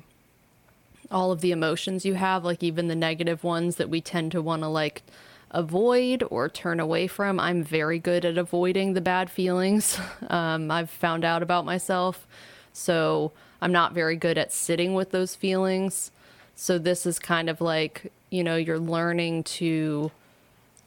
all 1.14 1.32
of 1.32 1.42
the 1.42 1.52
emotions 1.52 2.06
you 2.06 2.16
have, 2.16 2.44
like 2.44 2.64
even 2.64 2.88
the 2.88 2.96
negative 2.96 3.44
ones 3.44 3.78
that 3.78 3.90
we 3.90 4.02
tend 4.02 4.32
to 4.32 4.42
want 4.42 4.64
to 4.64 4.68
like 4.68 5.04
avoid 5.52 6.24
or 6.30 6.50
turn 6.50 6.80
away 6.80 7.08
from. 7.08 7.40
I'm 7.40 7.64
very 7.64 8.00
good 8.00 8.26
at 8.26 8.38
avoiding 8.38 8.94
the 8.94 9.02
bad 9.02 9.30
feelings. 9.30 10.00
Um, 10.30 10.72
I've 10.72 10.90
found 10.90 11.24
out 11.24 11.44
about 11.44 11.64
myself. 11.64 12.26
So 12.72 13.34
I'm 13.62 13.72
not 13.72 13.94
very 13.94 14.16
good 14.16 14.38
at 14.38 14.52
sitting 14.52 14.96
with 14.96 15.12
those 15.12 15.36
feelings. 15.36 16.12
So 16.56 16.80
this 16.80 17.06
is 17.06 17.20
kind 17.20 17.50
of 17.50 17.62
like, 17.62 18.12
you 18.32 18.44
know, 18.44 18.56
you're 18.56 18.80
learning 18.80 19.44
to 19.44 20.12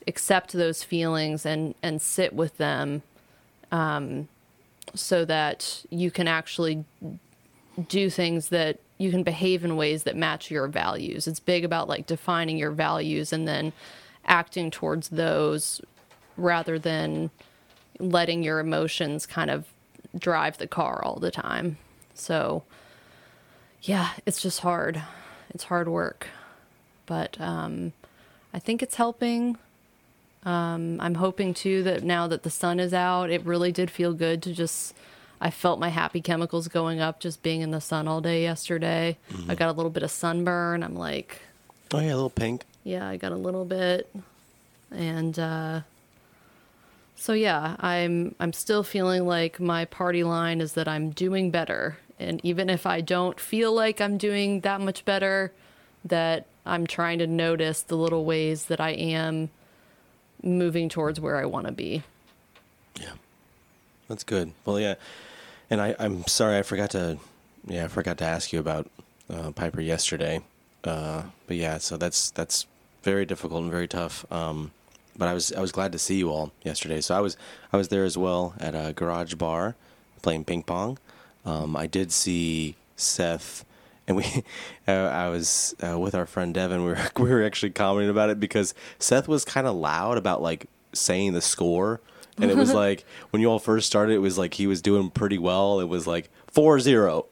accept 0.09 0.53
those 0.53 0.83
feelings 0.83 1.47
and, 1.47 1.75
and 1.83 2.03
sit 2.03 2.33
with 2.33 2.57
them 2.57 3.03
um, 3.71 4.29
so 4.95 5.25
that 5.27 5.85
you 5.91 6.11
can 6.11 6.27
actually 6.27 6.85
do 7.89 8.11
things 8.11 8.49
that 8.49 8.79
you 8.99 9.11
can 9.11 9.23
behave 9.23 9.65
in 9.65 9.77
ways 9.77 10.05
that 10.05 10.17
match 10.17 10.51
your 10.51 10.69
values. 10.69 11.27
It's 11.27 11.41
big 11.41 11.65
about 11.65 11.89
like 11.89 12.07
defining 12.07 12.57
your 12.57 12.71
values 12.71 13.33
and 13.33 13.47
then 13.47 13.73
acting 14.25 14.71
towards 14.71 15.09
those 15.11 15.81
rather 16.37 16.79
than 16.79 17.31
letting 17.99 18.43
your 18.43 18.59
emotions 18.59 19.27
kind 19.27 19.51
of 19.51 19.67
drive 20.19 20.59
the 20.59 20.67
car 20.67 21.03
all 21.05 21.19
the 21.19 21.31
time. 21.31 21.79
So, 22.15 22.63
yeah, 23.83 24.11
it's 24.25 24.41
just 24.41 24.61
hard. 24.61 25.03
It's 25.51 25.65
hard 25.65 25.89
work. 25.89 26.29
But 27.05 27.41
um, 27.41 27.93
I 28.53 28.59
think 28.59 28.83
it's 28.83 28.97
helping. 28.97 29.59
Um, 30.45 31.01
I'm 31.01 31.17
hoping 31.17 31.55
too 31.55 31.83
that 31.83 32.03
now 32.03 32.27
that 32.29 32.43
the 32.43 32.51
sun 32.51 32.81
is 32.81 32.95
out, 32.95 33.31
it 33.31 33.45
really 33.45 33.73
did 33.73 33.91
feel 33.91 34.13
good 34.13 34.43
to 34.45 34.53
just. 34.53 34.95
I 35.41 35.51
felt 35.51 35.79
my 35.79 35.89
happy 35.91 36.21
chemicals 36.21 36.69
going 36.69 37.01
up 37.01 37.21
just 37.21 37.43
being 37.43 37.61
in 37.61 37.71
the 37.71 37.81
sun 37.81 38.09
all 38.09 38.21
day 38.21 38.43
yesterday. 38.43 39.19
I 39.49 39.55
got 39.55 39.69
a 39.69 39.73
little 39.73 39.91
bit 39.91 40.03
of 40.03 40.11
sunburn. 40.11 40.83
I'm 40.83 40.95
like, 40.97 41.41
Oh 41.93 42.01
yeah, 42.01 42.15
a 42.15 42.17
little 42.17 42.31
pink. 42.31 42.65
yeah, 42.85 43.07
I 43.09 43.17
got 43.17 43.33
a 43.33 43.37
little 43.37 43.65
bit, 43.65 44.09
and 44.91 45.39
uh, 45.39 45.81
so 47.17 47.33
yeah, 47.33 47.77
I'm 47.81 48.35
I'm 48.41 48.53
still 48.53 48.83
feeling 48.83 49.27
like 49.27 49.61
my 49.61 49.85
party 49.85 50.25
line 50.25 50.61
is 50.61 50.73
that 50.73 50.89
I'm 50.89 51.11
doing 51.11 51.51
better, 51.51 51.99
and 52.19 52.41
even 52.45 52.69
if 52.71 52.87
I 52.87 53.01
don't 53.01 53.39
feel 53.39 53.73
like 53.73 54.01
I'm 54.01 54.19
doing 54.19 54.61
that 54.61 54.81
much 54.81 55.05
better, 55.05 55.53
that 56.05 56.47
I'm 56.65 56.87
trying 56.87 57.19
to 57.21 57.27
notice 57.27 57.83
the 57.83 57.97
little 57.97 58.25
ways 58.25 58.65
that 58.67 58.81
I 58.81 58.91
am 58.91 59.51
moving 60.43 60.89
towards 60.89 61.21
where 61.21 61.37
I 61.37 61.45
want 61.45 61.67
to 61.67 61.73
be. 61.73 62.03
Yeah, 63.01 63.13
that's 64.09 64.25
good. 64.25 64.53
Well, 64.65 64.79
yeah, 64.81 64.95
and 65.71 65.81
I, 65.81 65.95
I'm 65.99 66.27
sorry 66.27 66.59
I 66.59 66.63
forgot 66.63 66.91
to, 66.91 67.19
yeah, 67.67 67.85
I 67.85 67.89
forgot 67.89 68.19
to 68.19 68.25
ask 68.25 68.53
you 68.53 68.61
about 68.61 68.89
uh, 69.33 69.51
Piper 69.53 69.81
yesterday. 69.81 70.41
Uh, 70.85 71.25
but 71.47 71.57
yeah, 71.57 71.79
so 71.79 71.97
that's 71.97 72.31
that's 72.31 72.67
very 73.03 73.25
difficult 73.25 73.63
and 73.63 73.71
very 73.71 73.89
tough. 73.89 74.31
Um, 74.31 74.71
but 75.17 75.29
I 75.29 75.35
was 75.35 75.53
I 75.53 75.61
was 75.61 75.73
glad 75.73 75.93
to 75.93 75.99
see 75.99 76.17
you 76.17 76.31
all 76.31 76.53
yesterday. 76.63 77.01
So 77.01 77.17
I 77.17 77.21
was 77.21 77.37
I 77.73 77.77
was 77.77 77.89
there 77.89 78.05
as 78.05 78.17
well 78.17 78.55
at 78.59 78.75
a 78.75 78.93
garage 78.93 79.35
bar 79.35 79.75
playing 80.23 80.45
ping 80.45 80.63
pong. 80.63 80.99
Um, 81.45 81.77
I 81.77 81.87
did 81.87 82.13
see 82.13 82.77
Seth, 82.97 83.65
and 84.07 84.17
we 84.17 84.25
uh, 84.89 84.93
I 84.93 85.29
was 85.29 85.75
uh, 85.87 85.99
with 85.99 86.15
our 86.15 86.27
friend 86.27 86.55
Devin. 86.55 86.85
We 86.85 86.91
were 86.91 86.99
we 87.17 87.31
were 87.31 87.45
actually 87.45 87.71
commenting 87.71 88.11
about 88.11 88.31
it 88.31 88.39
because 88.39 88.75
Seth 88.99 89.29
was 89.29 89.45
kind 89.45 89.67
of 89.67 89.75
loud 89.75 90.19
about 90.19 90.43
like 90.43 90.67
saying 90.93 91.33
the 91.33 91.43
score. 91.43 92.01
And 92.39 92.51
it 92.51 92.57
was 92.57 92.73
like 92.85 93.05
when 93.31 93.43
you 93.43 93.49
all 93.51 93.59
first 93.59 93.87
started, 93.87 94.15
it 94.15 94.19
was 94.19 94.39
like 94.39 94.55
he 94.55 94.67
was 94.67 94.83
doing 94.83 95.11
pretty 95.11 95.39
well. 95.39 95.81
It 95.81 95.89
was 95.89 96.07
like 96.07 96.31
4 96.49 96.81
0, 96.81 97.27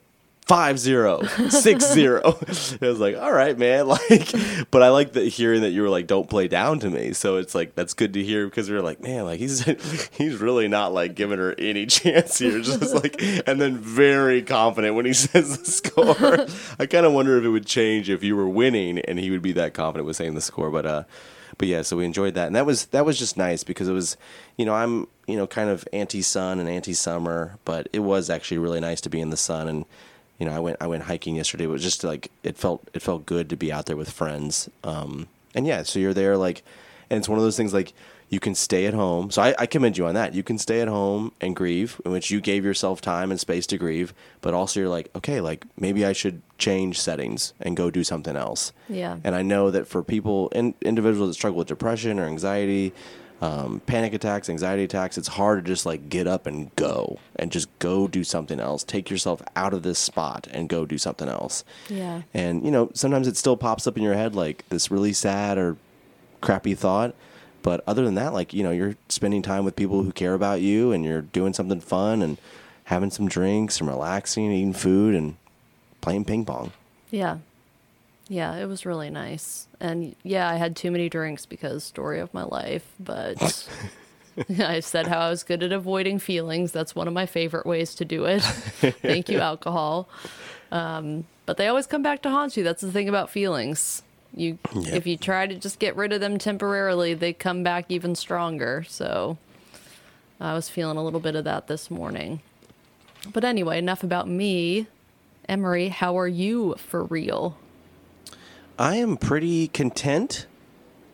5 0.45 0.79
0, 0.79 1.23
6 1.49 1.85
0. 1.93 2.21
It 2.47 2.81
was 2.81 2.99
like, 2.99 3.17
all 3.17 3.31
right, 3.31 3.57
man. 3.57 3.87
Like, 3.87 4.31
but 4.71 4.83
I 4.83 4.89
like 4.89 5.13
that 5.13 5.27
hearing 5.27 5.61
that 5.61 5.71
you 5.71 5.81
were 5.81 5.89
like, 5.89 6.07
don't 6.07 6.29
play 6.29 6.47
down 6.47 6.79
to 6.81 6.89
me. 6.89 7.13
So 7.13 7.37
it's 7.37 7.55
like, 7.55 7.73
that's 7.75 7.93
good 7.93 8.13
to 8.13 8.23
hear 8.23 8.45
because 8.45 8.69
we 8.69 8.75
are 8.75 8.81
like, 8.81 9.01
man, 9.01 9.25
like 9.25 9.39
he's, 9.39 9.63
he's 10.11 10.37
really 10.37 10.67
not 10.67 10.93
like 10.93 11.15
giving 11.15 11.39
her 11.39 11.55
any 11.57 11.85
chance 11.85 12.37
here. 12.39 12.59
Just 12.61 12.93
like, 12.93 13.21
and 13.47 13.59
then 13.61 13.77
very 13.77 14.41
confident 14.41 14.95
when 14.95 15.05
he 15.05 15.13
says 15.13 15.57
the 15.57 15.65
score. 15.65 16.45
I 16.79 16.85
kind 16.85 17.05
of 17.05 17.13
wonder 17.13 17.37
if 17.37 17.43
it 17.43 17.49
would 17.49 17.65
change 17.65 18.09
if 18.09 18.23
you 18.23 18.35
were 18.35 18.49
winning 18.49 18.99
and 18.99 19.19
he 19.19 19.31
would 19.31 19.41
be 19.41 19.53
that 19.53 19.73
confident 19.73 20.05
with 20.05 20.17
saying 20.17 20.35
the 20.35 20.41
score. 20.41 20.69
But, 20.69 20.85
uh, 20.85 21.03
but 21.57 21.67
yeah, 21.67 21.81
so 21.81 21.97
we 21.97 22.05
enjoyed 22.05 22.33
that, 22.35 22.47
and 22.47 22.55
that 22.55 22.65
was 22.65 22.85
that 22.87 23.05
was 23.05 23.17
just 23.17 23.37
nice 23.37 23.63
because 23.63 23.87
it 23.87 23.93
was, 23.93 24.17
you 24.57 24.65
know, 24.65 24.73
I'm 24.73 25.07
you 25.27 25.35
know 25.35 25.47
kind 25.47 25.69
of 25.69 25.87
anti 25.93 26.21
sun 26.21 26.59
and 26.59 26.69
anti 26.69 26.93
summer, 26.93 27.57
but 27.65 27.87
it 27.93 27.99
was 27.99 28.29
actually 28.29 28.57
really 28.57 28.79
nice 28.79 29.01
to 29.01 29.09
be 29.09 29.21
in 29.21 29.29
the 29.29 29.37
sun, 29.37 29.67
and 29.67 29.85
you 30.39 30.45
know, 30.45 30.53
I 30.53 30.59
went 30.59 30.77
I 30.81 30.87
went 30.87 31.03
hiking 31.03 31.35
yesterday. 31.35 31.65
It 31.65 31.67
was 31.67 31.83
just 31.83 32.03
like 32.03 32.31
it 32.43 32.57
felt 32.57 32.87
it 32.93 33.01
felt 33.01 33.25
good 33.25 33.49
to 33.49 33.55
be 33.55 33.71
out 33.71 33.85
there 33.85 33.95
with 33.97 34.09
friends, 34.09 34.69
um, 34.83 35.27
and 35.53 35.65
yeah, 35.65 35.83
so 35.83 35.99
you're 35.99 36.13
there 36.13 36.37
like, 36.37 36.63
and 37.09 37.17
it's 37.17 37.29
one 37.29 37.37
of 37.37 37.43
those 37.43 37.57
things 37.57 37.73
like 37.73 37.93
you 38.29 38.39
can 38.39 38.55
stay 38.55 38.85
at 38.85 38.93
home. 38.93 39.29
So 39.29 39.41
I, 39.41 39.55
I 39.59 39.65
commend 39.65 39.97
you 39.97 40.07
on 40.07 40.15
that. 40.15 40.33
You 40.33 40.43
can 40.43 40.57
stay 40.57 40.81
at 40.81 40.87
home 40.87 41.31
and 41.39 41.55
grieve, 41.55 42.01
in 42.03 42.11
which 42.11 42.31
you 42.31 42.41
gave 42.41 42.65
yourself 42.65 42.99
time 42.99 43.29
and 43.31 43.39
space 43.39 43.67
to 43.67 43.77
grieve, 43.77 44.13
but 44.41 44.53
also 44.53 44.79
you're 44.79 44.89
like, 44.89 45.09
okay, 45.15 45.41
like 45.41 45.65
maybe 45.79 46.05
I 46.05 46.13
should 46.13 46.41
change 46.57 46.99
settings 46.99 47.53
and 47.61 47.77
go 47.77 47.91
do 47.91 48.03
something 48.03 48.35
else. 48.35 48.73
Yeah. 48.89 49.17
And 49.23 49.35
I 49.35 49.41
know 49.41 49.69
that 49.71 49.87
for 49.87 50.03
people, 50.03 50.49
in, 50.49 50.73
individuals 50.81 51.29
that 51.29 51.33
struggle 51.35 51.59
with 51.59 51.67
depression 51.67 52.19
or 52.19 52.25
anxiety, 52.25 52.93
um, 53.41 53.81
panic 53.85 54.13
attacks, 54.13 54.49
anxiety 54.49 54.85
attacks, 54.85 55.17
it's 55.17 55.27
hard 55.27 55.63
to 55.63 55.71
just 55.71 55.85
like 55.85 56.09
get 56.09 56.25
up 56.25 56.47
and 56.47 56.75
go 56.75 57.19
and 57.35 57.51
just 57.51 57.67
go 57.79 58.07
do 58.07 58.23
something 58.23 58.59
else. 58.59 58.83
Take 58.83 59.09
yourself 59.11 59.41
out 59.55 59.73
of 59.73 59.83
this 59.83 59.99
spot 59.99 60.47
and 60.51 60.67
go 60.67 60.85
do 60.85 60.97
something 60.97 61.29
else. 61.29 61.63
Yeah. 61.89 62.23
And, 62.33 62.65
you 62.65 62.71
know, 62.71 62.89
sometimes 62.93 63.27
it 63.27 63.37
still 63.37 63.57
pops 63.57 63.85
up 63.85 63.97
in 63.97 64.03
your 64.03 64.15
head 64.15 64.33
like 64.35 64.67
this 64.69 64.89
really 64.89 65.13
sad 65.13 65.59
or 65.59 65.77
crappy 66.41 66.73
thought. 66.73 67.13
But 67.65 67.83
other 67.87 68.05
than 68.05 68.13
that, 68.13 68.31
like, 68.31 68.53
you 68.53 68.61
know, 68.61 68.69
you're 68.69 68.95
spending 69.09 69.41
time 69.41 69.65
with 69.65 69.75
people 69.75 70.03
who 70.03 70.11
care 70.11 70.35
about 70.35 70.61
you 70.61 70.91
and 70.91 71.03
you're 71.03 71.23
doing 71.23 71.51
something 71.51 71.79
fun 71.79 72.21
and 72.21 72.37
having 72.83 73.09
some 73.09 73.27
drinks 73.27 73.79
and 73.79 73.89
relaxing, 73.89 74.51
eating 74.51 74.71
food 74.71 75.15
and 75.15 75.35
playing 75.99 76.25
ping 76.25 76.45
pong. 76.45 76.73
Yeah. 77.09 77.39
Yeah, 78.27 78.55
it 78.57 78.67
was 78.67 78.85
really 78.85 79.09
nice. 79.09 79.65
And 79.79 80.15
yeah, 80.21 80.47
I 80.47 80.57
had 80.57 80.75
too 80.75 80.91
many 80.91 81.09
drinks 81.09 81.47
because 81.47 81.83
story 81.83 82.19
of 82.19 82.31
my 82.35 82.43
life, 82.43 82.85
but 82.99 83.67
I 84.59 84.79
said 84.81 85.07
how 85.07 85.21
I 85.21 85.29
was 85.31 85.41
good 85.41 85.63
at 85.63 85.71
avoiding 85.71 86.19
feelings. 86.19 86.71
That's 86.71 86.93
one 86.93 87.07
of 87.07 87.15
my 87.15 87.25
favorite 87.25 87.65
ways 87.65 87.95
to 87.95 88.05
do 88.05 88.25
it. 88.25 88.41
Thank 89.01 89.27
you, 89.27 89.39
alcohol. 89.39 90.07
Um, 90.71 91.25
but 91.47 91.57
they 91.57 91.67
always 91.67 91.87
come 91.87 92.03
back 92.03 92.21
to 92.21 92.29
haunt 92.29 92.57
you. 92.57 92.63
That's 92.63 92.81
the 92.81 92.91
thing 92.91 93.09
about 93.09 93.31
feelings. 93.31 94.03
You 94.35 94.57
Yeah. 94.75 94.95
if 94.95 95.07
you 95.07 95.17
try 95.17 95.47
to 95.47 95.55
just 95.55 95.79
get 95.79 95.95
rid 95.95 96.11
of 96.13 96.19
them 96.19 96.37
temporarily, 96.37 97.13
they 97.13 97.33
come 97.33 97.63
back 97.63 97.85
even 97.89 98.15
stronger. 98.15 98.83
So 98.87 99.37
I 100.39 100.53
was 100.53 100.69
feeling 100.69 100.97
a 100.97 101.03
little 101.03 101.19
bit 101.21 101.35
of 101.35 101.45
that 101.45 101.67
this 101.67 101.89
morning. 101.89 102.41
But 103.31 103.43
anyway, 103.43 103.77
enough 103.77 104.03
about 104.03 104.27
me. 104.27 104.87
Emery, 105.47 105.89
how 105.89 106.17
are 106.17 106.27
you 106.27 106.75
for 106.77 107.03
real? 107.03 107.57
I 108.77 108.95
am 108.95 109.15
pretty 109.15 109.67
content 109.69 110.47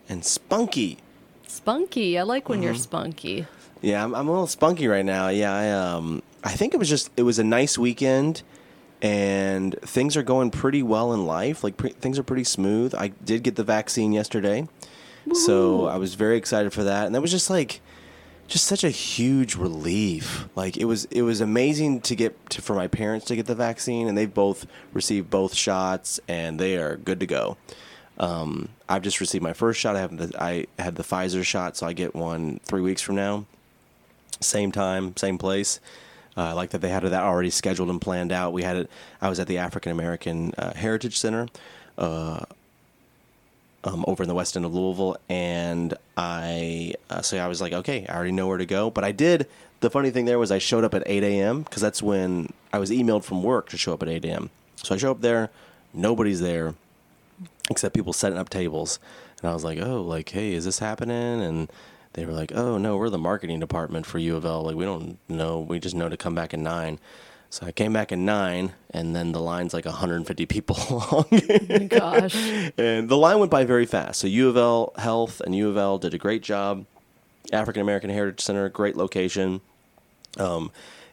and 0.08 0.24
spunky. 0.24 0.98
Spunky. 1.46 2.18
I 2.18 2.22
like 2.22 2.48
when 2.48 2.62
you're 2.62 2.74
spunky. 2.74 3.46
Yeah, 3.82 4.02
I'm, 4.02 4.14
I'm 4.14 4.26
a 4.26 4.30
little 4.30 4.46
spunky 4.46 4.88
right 4.88 5.04
now. 5.04 5.28
Yeah, 5.28 5.54
I 5.54 5.70
um, 5.70 6.22
I 6.42 6.50
think 6.52 6.74
it 6.74 6.78
was 6.78 6.88
just 6.88 7.10
it 7.16 7.22
was 7.22 7.38
a 7.38 7.44
nice 7.44 7.76
weekend, 7.78 8.42
and 9.02 9.78
things 9.82 10.16
are 10.16 10.22
going 10.22 10.50
pretty 10.50 10.82
well 10.82 11.12
in 11.12 11.26
life. 11.26 11.62
Like 11.62 11.76
pre- 11.76 11.90
things 11.90 12.18
are 12.18 12.22
pretty 12.22 12.44
smooth. 12.44 12.94
I 12.94 13.08
did 13.08 13.42
get 13.42 13.56
the 13.56 13.64
vaccine 13.64 14.12
yesterday, 14.12 14.68
so 15.34 15.86
I 15.86 15.96
was 15.96 16.14
very 16.14 16.36
excited 16.36 16.72
for 16.72 16.84
that, 16.84 17.06
and 17.06 17.14
that 17.14 17.20
was 17.20 17.32
just 17.32 17.50
like, 17.50 17.80
just 18.46 18.66
such 18.66 18.84
a 18.84 18.90
huge 18.90 19.56
relief. 19.56 20.48
Like 20.54 20.76
it 20.76 20.84
was 20.84 21.04
it 21.06 21.22
was 21.22 21.40
amazing 21.40 22.00
to 22.02 22.14
get 22.14 22.50
to, 22.50 22.62
for 22.62 22.74
my 22.74 22.86
parents 22.86 23.26
to 23.26 23.36
get 23.36 23.46
the 23.46 23.54
vaccine, 23.56 24.08
and 24.08 24.16
they've 24.16 24.32
both 24.32 24.66
received 24.92 25.28
both 25.28 25.54
shots, 25.54 26.20
and 26.28 26.58
they 26.58 26.76
are 26.76 26.96
good 26.96 27.20
to 27.20 27.26
go. 27.26 27.56
Um, 28.18 28.68
I've 28.88 29.02
just 29.02 29.20
received 29.20 29.42
my 29.42 29.52
first 29.52 29.80
shot. 29.80 29.96
I 29.96 30.00
have 30.00 30.16
the 30.16 30.42
I 30.42 30.66
had 30.78 30.94
the 30.94 31.02
Pfizer 31.02 31.44
shot, 31.44 31.76
so 31.76 31.86
I 31.86 31.92
get 31.92 32.14
one 32.14 32.60
three 32.64 32.82
weeks 32.82 33.02
from 33.02 33.16
now 33.16 33.46
same 34.44 34.72
time, 34.72 35.16
same 35.16 35.38
place. 35.38 35.80
Uh, 36.36 36.42
I 36.42 36.52
like 36.52 36.70
that 36.70 36.80
they 36.80 36.88
had 36.88 37.02
that 37.04 37.22
already 37.22 37.50
scheduled 37.50 37.90
and 37.90 38.00
planned 38.00 38.32
out. 38.32 38.52
We 38.52 38.62
had 38.62 38.76
it. 38.76 38.90
I 39.20 39.28
was 39.28 39.38
at 39.40 39.46
the 39.48 39.58
African 39.58 39.92
American 39.92 40.54
uh, 40.58 40.74
Heritage 40.74 41.18
Center 41.18 41.48
uh, 41.98 42.44
um, 43.84 44.04
over 44.08 44.22
in 44.22 44.28
the 44.28 44.34
west 44.34 44.56
end 44.56 44.64
of 44.64 44.74
Louisville, 44.74 45.16
and 45.28 45.94
I 46.16 46.94
uh, 47.10 47.22
so 47.22 47.38
I 47.38 47.48
was 47.48 47.60
like, 47.60 47.72
okay, 47.72 48.06
I 48.08 48.14
already 48.14 48.32
know 48.32 48.46
where 48.48 48.58
to 48.58 48.66
go. 48.66 48.90
But 48.90 49.04
I 49.04 49.12
did. 49.12 49.46
The 49.80 49.90
funny 49.90 50.10
thing 50.10 50.26
there 50.26 50.38
was 50.38 50.52
I 50.52 50.58
showed 50.58 50.84
up 50.84 50.94
at 50.94 51.02
8 51.06 51.24
a.m. 51.24 51.62
because 51.62 51.82
that's 51.82 52.02
when 52.02 52.52
I 52.72 52.78
was 52.78 52.90
emailed 52.90 53.24
from 53.24 53.42
work 53.42 53.68
to 53.70 53.76
show 53.76 53.92
up 53.92 54.02
at 54.02 54.08
8 54.08 54.24
a.m. 54.24 54.50
So 54.76 54.94
I 54.94 54.98
show 54.98 55.10
up 55.10 55.20
there, 55.22 55.50
nobody's 55.92 56.40
there. 56.40 56.74
except 57.70 57.94
people 57.94 58.12
setting 58.12 58.38
up 58.38 58.48
tables. 58.48 58.98
And 59.40 59.50
I 59.50 59.54
was 59.54 59.64
like, 59.64 59.80
oh, 59.80 60.00
like, 60.02 60.28
hey, 60.30 60.52
is 60.54 60.64
this 60.64 60.78
happening? 60.78 61.42
And 61.42 61.70
they 62.14 62.26
were 62.26 62.32
like, 62.32 62.52
oh, 62.54 62.76
no, 62.78 62.96
we're 62.96 63.08
the 63.10 63.18
marketing 63.18 63.60
department 63.60 64.06
for 64.06 64.18
U 64.18 64.36
of 64.36 64.44
L. 64.44 64.62
Like, 64.62 64.76
we 64.76 64.84
don't 64.84 65.18
know. 65.28 65.60
We 65.60 65.78
just 65.78 65.94
know 65.94 66.08
to 66.08 66.16
come 66.16 66.34
back 66.34 66.52
at 66.52 66.60
nine. 66.60 66.98
So 67.50 67.66
I 67.66 67.72
came 67.72 67.92
back 67.92 68.12
at 68.12 68.18
nine, 68.18 68.72
and 68.90 69.14
then 69.14 69.32
the 69.32 69.40
line's 69.40 69.74
like 69.74 69.84
150 69.84 70.46
people 70.46 70.76
long. 70.90 71.26
Oh 71.30 71.86
Gosh. 71.88 72.34
and 72.78 73.08
the 73.10 73.16
line 73.16 73.38
went 73.40 73.50
by 73.50 73.64
very 73.64 73.84
fast. 73.84 74.20
So 74.20 74.26
U 74.26 74.48
of 74.48 74.56
L 74.56 74.92
Health 74.96 75.40
and 75.42 75.54
U 75.54 75.68
of 75.68 75.76
L 75.76 75.98
did 75.98 76.14
a 76.14 76.18
great 76.18 76.42
job. 76.42 76.86
African 77.52 77.82
American 77.82 78.08
Heritage 78.08 78.40
Center, 78.40 78.68
great 78.70 78.96
location. 78.96 79.60
Um, 80.38 80.70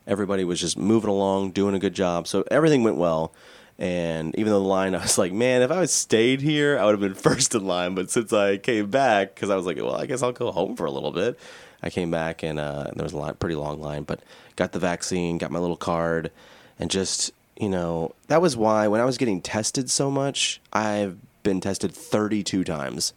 everybody 0.07 0.45
was 0.45 0.61
just 0.61 0.77
moving 0.77 1.09
along, 1.09 1.51
doing 1.51 1.75
a 1.75 1.79
good 1.79 1.93
job. 1.93 2.25
So 2.25 2.45
everything 2.49 2.83
went 2.83 2.95
well. 2.95 3.33
And 3.79 4.37
even 4.37 4.51
though 4.51 4.59
the 4.59 4.65
line, 4.65 4.93
I 4.95 5.01
was 5.01 5.17
like, 5.17 5.33
man, 5.33 5.63
if 5.63 5.71
I 5.71 5.79
had 5.79 5.89
stayed 5.89 6.41
here, 6.41 6.77
I 6.77 6.85
would 6.85 6.91
have 6.91 6.99
been 6.99 7.13
first 7.31 7.55
in 7.55 7.65
line. 7.65 7.95
But 7.95 8.11
since 8.11 8.31
I 8.31 8.57
came 8.57 8.91
back, 8.91 9.33
because 9.33 9.49
I 9.49 9.55
was 9.55 9.65
like, 9.65 9.77
well, 9.77 9.95
I 9.95 10.05
guess 10.05 10.21
I'll 10.21 10.31
go 10.31 10.51
home 10.51 10.75
for 10.75 10.85
a 10.85 10.91
little 10.91 11.11
bit. 11.11 11.39
I 11.81 11.89
came 11.89 12.11
back 12.11 12.43
and 12.43 12.59
uh, 12.59 12.91
there 12.93 13.03
was 13.03 13.13
a 13.13 13.17
lot, 13.17 13.39
pretty 13.39 13.55
long 13.55 13.81
line, 13.81 14.03
but 14.03 14.19
got 14.55 14.73
the 14.73 14.79
vaccine, 14.79 15.37
got 15.37 15.49
my 15.49 15.59
little 15.59 15.77
card, 15.77 16.29
and 16.77 16.91
just 16.91 17.31
you 17.57 17.69
know 17.69 18.13
that 18.27 18.41
was 18.41 18.57
why 18.57 18.87
when 18.87 19.01
I 19.01 19.05
was 19.05 19.17
getting 19.17 19.41
tested 19.41 19.89
so 19.89 20.11
much, 20.11 20.59
I've 20.73 21.17
been 21.43 21.61
tested 21.61 21.93
32 21.93 22.65
times. 22.65 23.13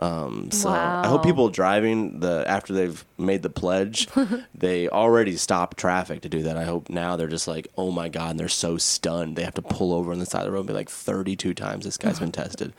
Um, 0.00 0.50
so 0.52 0.70
I 0.70 1.08
hope 1.08 1.22
Wow. 1.22 1.24
people 1.24 1.48
driving 1.48 2.20
the 2.20 2.44
after 2.46 2.72
they've 2.72 3.04
made 3.18 3.42
the 3.42 3.50
pledge, 3.50 4.08
they 4.54 4.88
already 4.88 5.36
stop 5.36 5.74
traffic 5.74 6.20
to 6.22 6.28
do 6.28 6.42
that. 6.44 6.56
I 6.56 6.64
hope 6.64 6.88
now 6.88 7.16
they're 7.16 7.26
just 7.26 7.48
like, 7.48 7.66
oh 7.76 7.90
my 7.90 8.08
god, 8.08 8.30
and 8.32 8.40
they're 8.40 8.48
so 8.48 8.76
stunned 8.76 9.34
they 9.36 9.42
have 9.42 9.54
to 9.54 9.62
pull 9.62 9.92
over 9.92 10.12
on 10.12 10.18
the 10.20 10.26
side 10.26 10.40
of 10.42 10.46
the 10.46 10.52
road 10.52 10.60
and 10.60 10.68
be 10.68 10.72
like, 10.74 10.88
32 10.88 11.52
times 11.54 11.84
this 11.84 11.96
guy's 11.96 12.20
been 12.20 12.32
tested. 12.42 12.72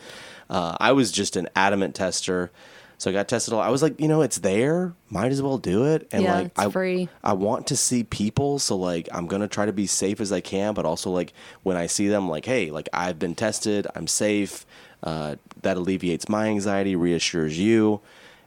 Uh, 0.50 0.78
I 0.80 0.94
was 0.94 1.12
just 1.12 1.36
an 1.36 1.50
adamant 1.56 1.94
tester, 1.94 2.52
so 2.98 3.10
I 3.12 3.14
got 3.14 3.28
tested. 3.28 3.54
All 3.54 3.60
I 3.60 3.70
was 3.70 3.82
like, 3.84 4.00
you 4.00 4.08
know, 4.08 4.22
it's 4.22 4.40
there, 4.40 4.94
might 5.10 5.32
as 5.32 5.42
well 5.42 5.58
do 5.58 5.86
it. 5.86 6.08
And 6.14 6.24
Yeah, 6.24 6.36
like, 6.36 6.52
I 6.58 6.70
free. 6.70 7.10
I 7.24 7.34
want 7.34 7.68
to 7.68 7.76
see 7.76 8.04
people, 8.06 8.60
so 8.60 8.78
like 8.78 9.10
I'm 9.12 9.28
gonna 9.28 9.48
try 9.50 9.66
to 9.66 9.74
be 9.74 9.88
safe 9.88 10.22
as 10.22 10.32
I 10.32 10.40
can, 10.40 10.74
but 10.74 10.86
also 10.86 11.10
like 11.12 11.34
when 11.64 11.76
I 11.76 11.88
see 11.88 12.08
them, 12.08 12.30
like, 12.30 12.46
hey, 12.46 12.72
like 12.72 12.88
I've 12.94 13.20
been 13.20 13.36
tested, 13.36 13.88
I'm 13.94 14.08
safe. 14.08 14.66
Uh, 15.02 15.36
that 15.62 15.78
alleviates 15.78 16.30
my 16.30 16.48
anxiety, 16.48 16.96
reassures 16.96 17.58
you, 17.60 18.02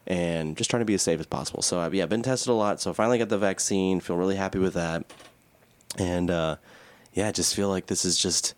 and 0.06 0.56
just 0.56 0.70
trying 0.70 0.80
to 0.80 0.86
be 0.86 0.94
as 0.94 1.02
safe 1.02 1.20
as 1.20 1.26
possible. 1.26 1.62
So 1.62 1.80
I've 1.80 1.94
yeah, 1.94 2.06
been 2.06 2.22
tested 2.22 2.48
a 2.48 2.54
lot. 2.54 2.80
So 2.80 2.92
finally 2.92 3.18
got 3.18 3.28
the 3.28 3.38
vaccine. 3.38 4.00
Feel 4.00 4.16
really 4.16 4.36
happy 4.36 4.58
with 4.58 4.74
that, 4.74 5.04
and 5.98 6.30
uh, 6.30 6.56
yeah, 7.12 7.28
I 7.28 7.32
just 7.32 7.54
feel 7.54 7.68
like 7.68 7.86
this 7.86 8.04
is 8.04 8.18
just, 8.18 8.54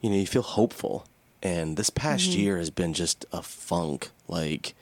you 0.00 0.10
know, 0.10 0.16
you 0.16 0.26
feel 0.26 0.42
hopeful. 0.42 1.06
And 1.42 1.76
this 1.76 1.90
past 1.90 2.28
year 2.28 2.58
has 2.58 2.70
been 2.70 2.92
just 2.92 3.24
a 3.32 3.42
funk. 3.42 4.10
Like, 4.28 4.74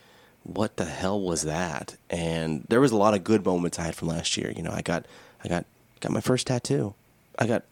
what 0.43 0.77
the 0.77 0.87
hell 0.87 1.21
was 1.21 1.43
that? 1.43 1.97
And 2.11 2.65
there 2.69 2.81
was 2.81 2.91
a 2.91 2.97
lot 2.97 3.15
of 3.15 3.23
good 3.23 3.45
moments 3.45 3.79
I 3.79 3.85
had 3.85 3.95
from 3.95 4.09
last 4.09 4.37
year. 4.37 4.53
You 4.57 4.63
know, 4.63 4.73
I 4.73 4.83
got, 4.83 5.07
I 5.45 5.49
got, 5.49 5.67
got 6.01 6.11
my 6.11 6.21
first 6.21 6.49
tattoo. 6.49 6.95
I 7.39 7.47
got 7.47 7.63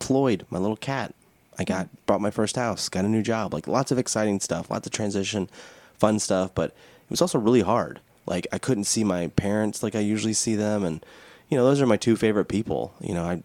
Floyd, 0.00 0.44
my 0.50 0.58
little 0.58 0.76
cat. 0.76 1.14
I 1.60 1.64
got 1.64 1.88
bought 2.06 2.22
my 2.22 2.30
first 2.30 2.56
house, 2.56 2.88
got 2.88 3.04
a 3.04 3.08
new 3.08 3.20
job, 3.22 3.52
like 3.52 3.68
lots 3.68 3.92
of 3.92 3.98
exciting 3.98 4.40
stuff, 4.40 4.70
lots 4.70 4.86
of 4.86 4.94
transition, 4.94 5.50
fun 5.98 6.18
stuff, 6.18 6.54
but 6.54 6.70
it 6.70 7.10
was 7.10 7.20
also 7.20 7.38
really 7.38 7.60
hard. 7.60 8.00
Like 8.24 8.46
I 8.50 8.56
couldn't 8.56 8.84
see 8.84 9.04
my 9.04 9.26
parents 9.28 9.82
like 9.82 9.94
I 9.94 10.00
usually 10.00 10.32
see 10.32 10.54
them 10.54 10.82
and 10.84 11.04
you 11.50 11.58
know, 11.58 11.64
those 11.64 11.82
are 11.82 11.86
my 11.86 11.98
two 11.98 12.16
favorite 12.16 12.46
people. 12.46 12.94
You 12.98 13.12
know, 13.12 13.24
I 13.24 13.42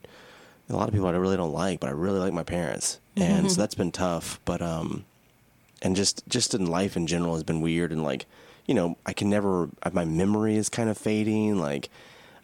a 0.70 0.76
lot 0.78 0.88
of 0.88 0.94
people 0.94 1.08
I 1.08 1.12
really 1.12 1.36
don't 1.36 1.52
like, 1.52 1.82
but 1.82 1.90
I 1.90 1.92
really 1.92 2.20
like 2.20 2.32
my 2.32 2.44
parents. 2.44 3.00
And 3.18 3.52
so 3.52 3.60
that's 3.60 3.76
been 3.76 3.92
tough, 3.92 4.40
but 4.46 4.62
um 4.62 5.04
and 5.82 5.98
just 5.98 6.26
just 6.30 6.54
in 6.54 6.66
life 6.68 6.96
in 6.96 7.08
general 7.08 7.34
has 7.34 7.44
been 7.44 7.60
weird 7.60 7.92
and 7.92 8.02
like 8.02 8.26
you 8.66 8.74
know 8.74 8.98
i 9.06 9.14
can 9.14 9.30
never 9.30 9.70
my 9.92 10.06
memory 10.06 10.56
is 10.56 10.70
kind 10.70 10.90
of 10.90 10.98
fading 10.98 11.60
like 11.60 11.90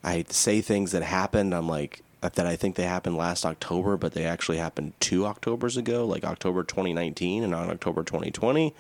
i 0.04 0.24
say 0.30 0.62
things 0.62 0.92
that 0.92 1.02
happened 1.02 1.54
i'm 1.54 1.68
like 1.68 2.04
that 2.22 2.46
i 2.46 2.56
think 2.56 2.76
they 2.76 2.84
happened 2.84 3.18
last 3.18 3.46
october 3.46 3.98
but 3.98 4.14
they 4.14 4.26
actually 4.26 4.58
happened 4.58 4.94
two 5.00 5.26
octobers 5.26 5.78
ago 5.78 6.06
like 6.06 6.24
october 6.24 6.64
2019 6.64 7.44
and 7.44 7.54
on 7.54 7.70
october 7.70 8.04
2020 8.04 8.74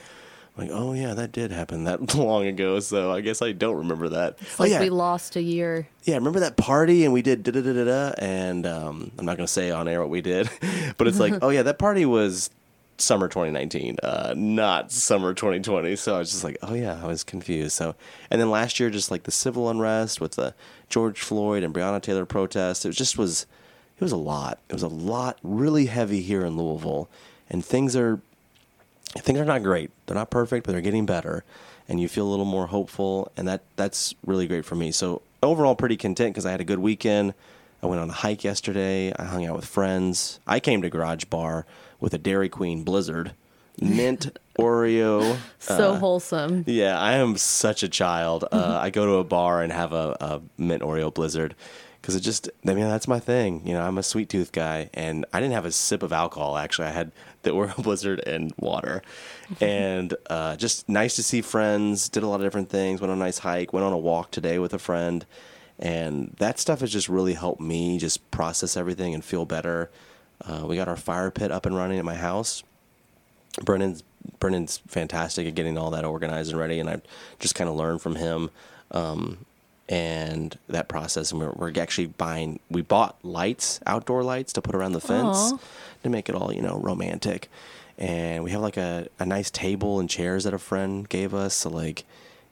I'm 0.57 0.67
like 0.67 0.75
oh 0.75 0.93
yeah 0.93 1.13
that 1.13 1.31
did 1.31 1.51
happen 1.51 1.85
that 1.85 2.13
long 2.15 2.45
ago 2.45 2.79
so 2.79 3.11
i 3.11 3.21
guess 3.21 3.41
i 3.41 3.51
don't 3.51 3.77
remember 3.77 4.09
that. 4.09 4.37
It's 4.41 4.59
oh 4.59 4.63
like 4.63 4.71
yeah. 4.71 4.79
we 4.81 4.89
lost 4.89 5.35
a 5.35 5.41
year. 5.41 5.87
yeah, 6.03 6.15
remember 6.15 6.41
that 6.41 6.57
party 6.57 7.03
and 7.05 7.13
we 7.13 7.21
did 7.21 7.43
da 7.43 7.51
da 7.51 7.61
da 7.61 7.73
da 7.73 7.85
da, 7.85 8.13
and 8.17 8.65
um, 8.67 9.11
I'm 9.17 9.25
not 9.25 9.37
gonna 9.37 9.47
say 9.47 9.71
on 9.71 9.87
air 9.87 10.01
what 10.01 10.09
we 10.09 10.21
did, 10.21 10.49
but 10.97 11.07
it's 11.07 11.19
like, 11.19 11.35
oh 11.41 11.49
yeah, 11.49 11.63
that 11.63 11.79
party 11.79 12.05
was 12.05 12.49
summer 13.01 13.27
2019, 13.27 13.97
uh, 14.03 14.33
not 14.35 14.91
summer 14.91 15.33
2020. 15.33 15.95
So 15.95 16.15
I 16.15 16.19
was 16.19 16.31
just 16.31 16.43
like, 16.43 16.57
oh 16.61 16.73
yeah, 16.73 16.99
I 17.03 17.07
was 17.07 17.23
confused. 17.23 17.73
So, 17.73 17.95
and 18.29 18.39
then 18.39 18.49
last 18.49 18.79
year, 18.79 18.89
just 18.89 19.11
like 19.11 19.23
the 19.23 19.31
civil 19.31 19.69
unrest 19.69 20.21
with 20.21 20.33
the 20.33 20.53
George 20.89 21.19
Floyd 21.19 21.63
and 21.63 21.73
Breonna 21.73 22.01
Taylor 22.01 22.25
protest, 22.25 22.85
it 22.85 22.91
just 22.91 23.17
was, 23.17 23.45
it 23.97 24.03
was 24.03 24.11
a 24.11 24.17
lot. 24.17 24.59
It 24.69 24.73
was 24.73 24.83
a 24.83 24.87
lot, 24.87 25.37
really 25.43 25.87
heavy 25.87 26.21
here 26.21 26.45
in 26.45 26.57
Louisville, 26.57 27.09
and 27.49 27.63
things 27.63 27.95
are 27.95 28.19
things 29.17 29.39
are 29.39 29.45
not 29.45 29.63
great. 29.63 29.91
They're 30.05 30.15
not 30.15 30.29
perfect, 30.29 30.65
but 30.65 30.71
they're 30.71 30.81
getting 30.81 31.05
better, 31.05 31.43
and 31.89 31.99
you 31.99 32.07
feel 32.07 32.25
a 32.25 32.29
little 32.29 32.45
more 32.45 32.67
hopeful, 32.67 33.31
and 33.35 33.47
that 33.47 33.61
that's 33.75 34.15
really 34.25 34.47
great 34.47 34.65
for 34.65 34.75
me. 34.75 34.91
So 34.91 35.21
overall, 35.43 35.75
pretty 35.75 35.97
content 35.97 36.33
because 36.33 36.45
I 36.45 36.51
had 36.51 36.61
a 36.61 36.65
good 36.65 36.79
weekend. 36.79 37.33
I 37.83 37.87
went 37.87 37.99
on 37.99 38.09
a 38.09 38.13
hike 38.13 38.43
yesterday. 38.43 39.11
I 39.17 39.25
hung 39.25 39.45
out 39.45 39.55
with 39.55 39.65
friends. 39.65 40.39
I 40.45 40.59
came 40.59 40.81
to 40.83 40.89
Garage 40.89 41.25
Bar 41.25 41.65
with 42.01 42.13
a 42.13 42.17
Dairy 42.17 42.49
Queen 42.49 42.83
Blizzard, 42.83 43.31
mint 43.79 44.37
Oreo. 44.59 45.37
So 45.59 45.93
uh, 45.93 45.99
wholesome. 45.99 46.63
yeah, 46.67 46.99
I 46.99 47.13
am 47.13 47.37
such 47.37 47.83
a 47.83 47.87
child. 47.89 48.43
Uh, 48.51 48.77
I 48.81 48.89
go 48.89 49.05
to 49.05 49.13
a 49.13 49.23
bar 49.23 49.61
and 49.61 49.71
have 49.71 49.93
a, 49.93 50.17
a 50.19 50.41
mint 50.57 50.81
Oreo 50.81 51.13
Blizzard 51.13 51.55
because 52.01 52.15
it 52.15 52.21
just, 52.21 52.49
I 52.65 52.73
mean, 52.73 52.85
that's 52.85 53.07
my 53.07 53.19
thing. 53.19 53.61
You 53.65 53.73
know, 53.73 53.81
I'm 53.83 53.99
a 53.99 54.03
sweet 54.03 54.27
tooth 54.27 54.51
guy, 54.51 54.89
and 54.95 55.23
I 55.31 55.39
didn't 55.39 55.53
have 55.53 55.65
a 55.65 55.71
sip 55.71 56.01
of 56.01 56.11
alcohol. 56.11 56.57
Actually, 56.57 56.87
I 56.87 56.91
had 56.91 57.11
the 57.43 57.51
Oreo 57.57 57.81
Blizzard 57.83 58.19
and 58.25 58.51
water, 58.57 59.03
and 59.61 60.13
uh, 60.27 60.55
just 60.55 60.89
nice 60.89 61.15
to 61.17 61.23
see 61.23 61.41
friends. 61.41 62.09
Did 62.09 62.23
a 62.23 62.27
lot 62.27 62.41
of 62.41 62.45
different 62.45 62.69
things. 62.69 63.01
Went 63.01 63.11
on 63.11 63.17
a 63.17 63.23
nice 63.23 63.37
hike. 63.37 63.71
Went 63.71 63.85
on 63.85 63.93
a 63.93 63.97
walk 63.99 64.31
today 64.31 64.57
with 64.57 64.73
a 64.73 64.79
friend, 64.79 65.25
and 65.77 66.35
that 66.39 66.57
stuff 66.59 66.79
has 66.79 66.91
just 66.91 67.07
really 67.07 67.35
helped 67.35 67.61
me 67.61 67.99
just 67.99 68.29
process 68.31 68.75
everything 68.75 69.13
and 69.13 69.23
feel 69.23 69.45
better. 69.45 69.91
Uh, 70.45 70.65
we 70.65 70.75
got 70.75 70.87
our 70.87 70.97
fire 70.97 71.31
pit 71.31 71.51
up 71.51 71.65
and 71.65 71.75
running 71.75 71.99
at 71.99 72.05
my 72.05 72.15
house. 72.15 72.63
Brennan's 73.63 74.03
Brennan's 74.39 74.77
fantastic 74.87 75.47
at 75.47 75.55
getting 75.55 75.77
all 75.77 75.91
that 75.91 76.05
organized 76.05 76.51
and 76.51 76.59
ready, 76.59 76.79
and 76.79 76.89
I 76.89 77.01
just 77.39 77.55
kind 77.55 77.69
of 77.69 77.75
learned 77.75 78.01
from 78.01 78.15
him 78.15 78.49
um, 78.91 79.45
and 79.89 80.57
that 80.67 80.87
process. 80.87 81.31
And 81.31 81.41
we're, 81.41 81.51
we're 81.51 81.81
actually 81.81 82.07
buying. 82.07 82.59
We 82.69 82.81
bought 82.81 83.17
lights, 83.23 83.79
outdoor 83.85 84.23
lights, 84.23 84.53
to 84.53 84.61
put 84.61 84.75
around 84.75 84.93
the 84.93 85.01
fence 85.01 85.53
Aw. 85.53 85.59
to 86.03 86.09
make 86.09 86.29
it 86.29 86.35
all 86.35 86.53
you 86.53 86.61
know 86.61 86.77
romantic. 86.77 87.49
And 87.97 88.43
we 88.43 88.51
have 88.51 88.61
like 88.61 88.77
a, 88.77 89.07
a 89.19 89.25
nice 89.25 89.51
table 89.51 89.99
and 89.99 90.09
chairs 90.09 90.43
that 90.45 90.53
a 90.53 90.59
friend 90.59 91.07
gave 91.07 91.33
us. 91.33 91.53
So 91.53 91.69
like, 91.69 92.03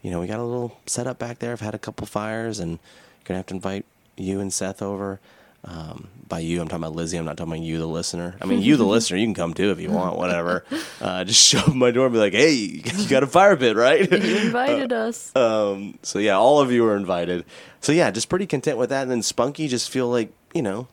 you 0.04 0.12
know, 0.12 0.20
we 0.20 0.28
got 0.28 0.40
a 0.40 0.44
little 0.44 0.78
setup 0.86 1.18
back 1.18 1.40
there. 1.40 1.54
I've 1.54 1.62
had 1.62 1.74
a 1.76 1.80
couple 1.80 2.06
fires, 2.08 2.60
and 2.60 2.80
gonna 3.24 3.38
have 3.38 3.48
to 3.48 3.56
invite 3.56 3.86
you 4.16 4.40
and 4.40 4.52
Seth 4.54 4.82
over. 4.82 5.20
Um, 5.66 6.08
by 6.28 6.40
you, 6.40 6.62
I'm 6.62 6.68
talking 6.68 6.84
about 6.84 6.96
Lizzie. 6.96 7.18
I'm 7.18 7.26
not 7.26 7.38
talking 7.38 7.54
about 7.54 7.64
you, 7.66 7.80
the 7.80 7.88
listener. 7.88 8.36
I 8.42 8.46
mean, 8.46 8.62
you, 8.62 8.78
the 8.78 8.86
listener, 8.86 9.18
you 9.18 9.26
can 9.26 9.34
come 9.34 9.54
too 9.54 9.72
if 9.72 9.80
you 9.80 9.92
want, 9.92 10.16
whatever. 10.18 10.64
Uh, 11.02 11.24
just 11.24 11.44
show 11.44 11.60
up 11.60 11.76
my 11.76 11.92
door 11.92 12.06
and 12.06 12.14
be 12.14 12.20
like, 12.20 12.34
"Hey, 12.34 12.52
you 12.54 13.08
got 13.10 13.24
a 13.24 13.28
fire 13.28 13.58
pit, 13.58 13.76
right?" 13.76 14.10
You 14.10 14.38
invited 14.38 14.94
us. 15.06 15.36
um, 15.36 15.98
so 16.04 16.20
yeah, 16.20 16.38
all 16.38 16.60
of 16.62 16.72
you 16.72 16.86
are 16.86 16.96
invited. 16.96 17.46
So 17.82 17.92
yeah, 17.92 18.10
just 18.12 18.30
pretty 18.30 18.46
content 18.46 18.78
with 18.78 18.90
that. 18.92 19.02
And 19.04 19.12
then 19.12 19.22
Spunky, 19.22 19.68
just 19.68 19.90
feel 19.90 20.08
like 20.10 20.32
you 20.54 20.62
know, 20.62 20.88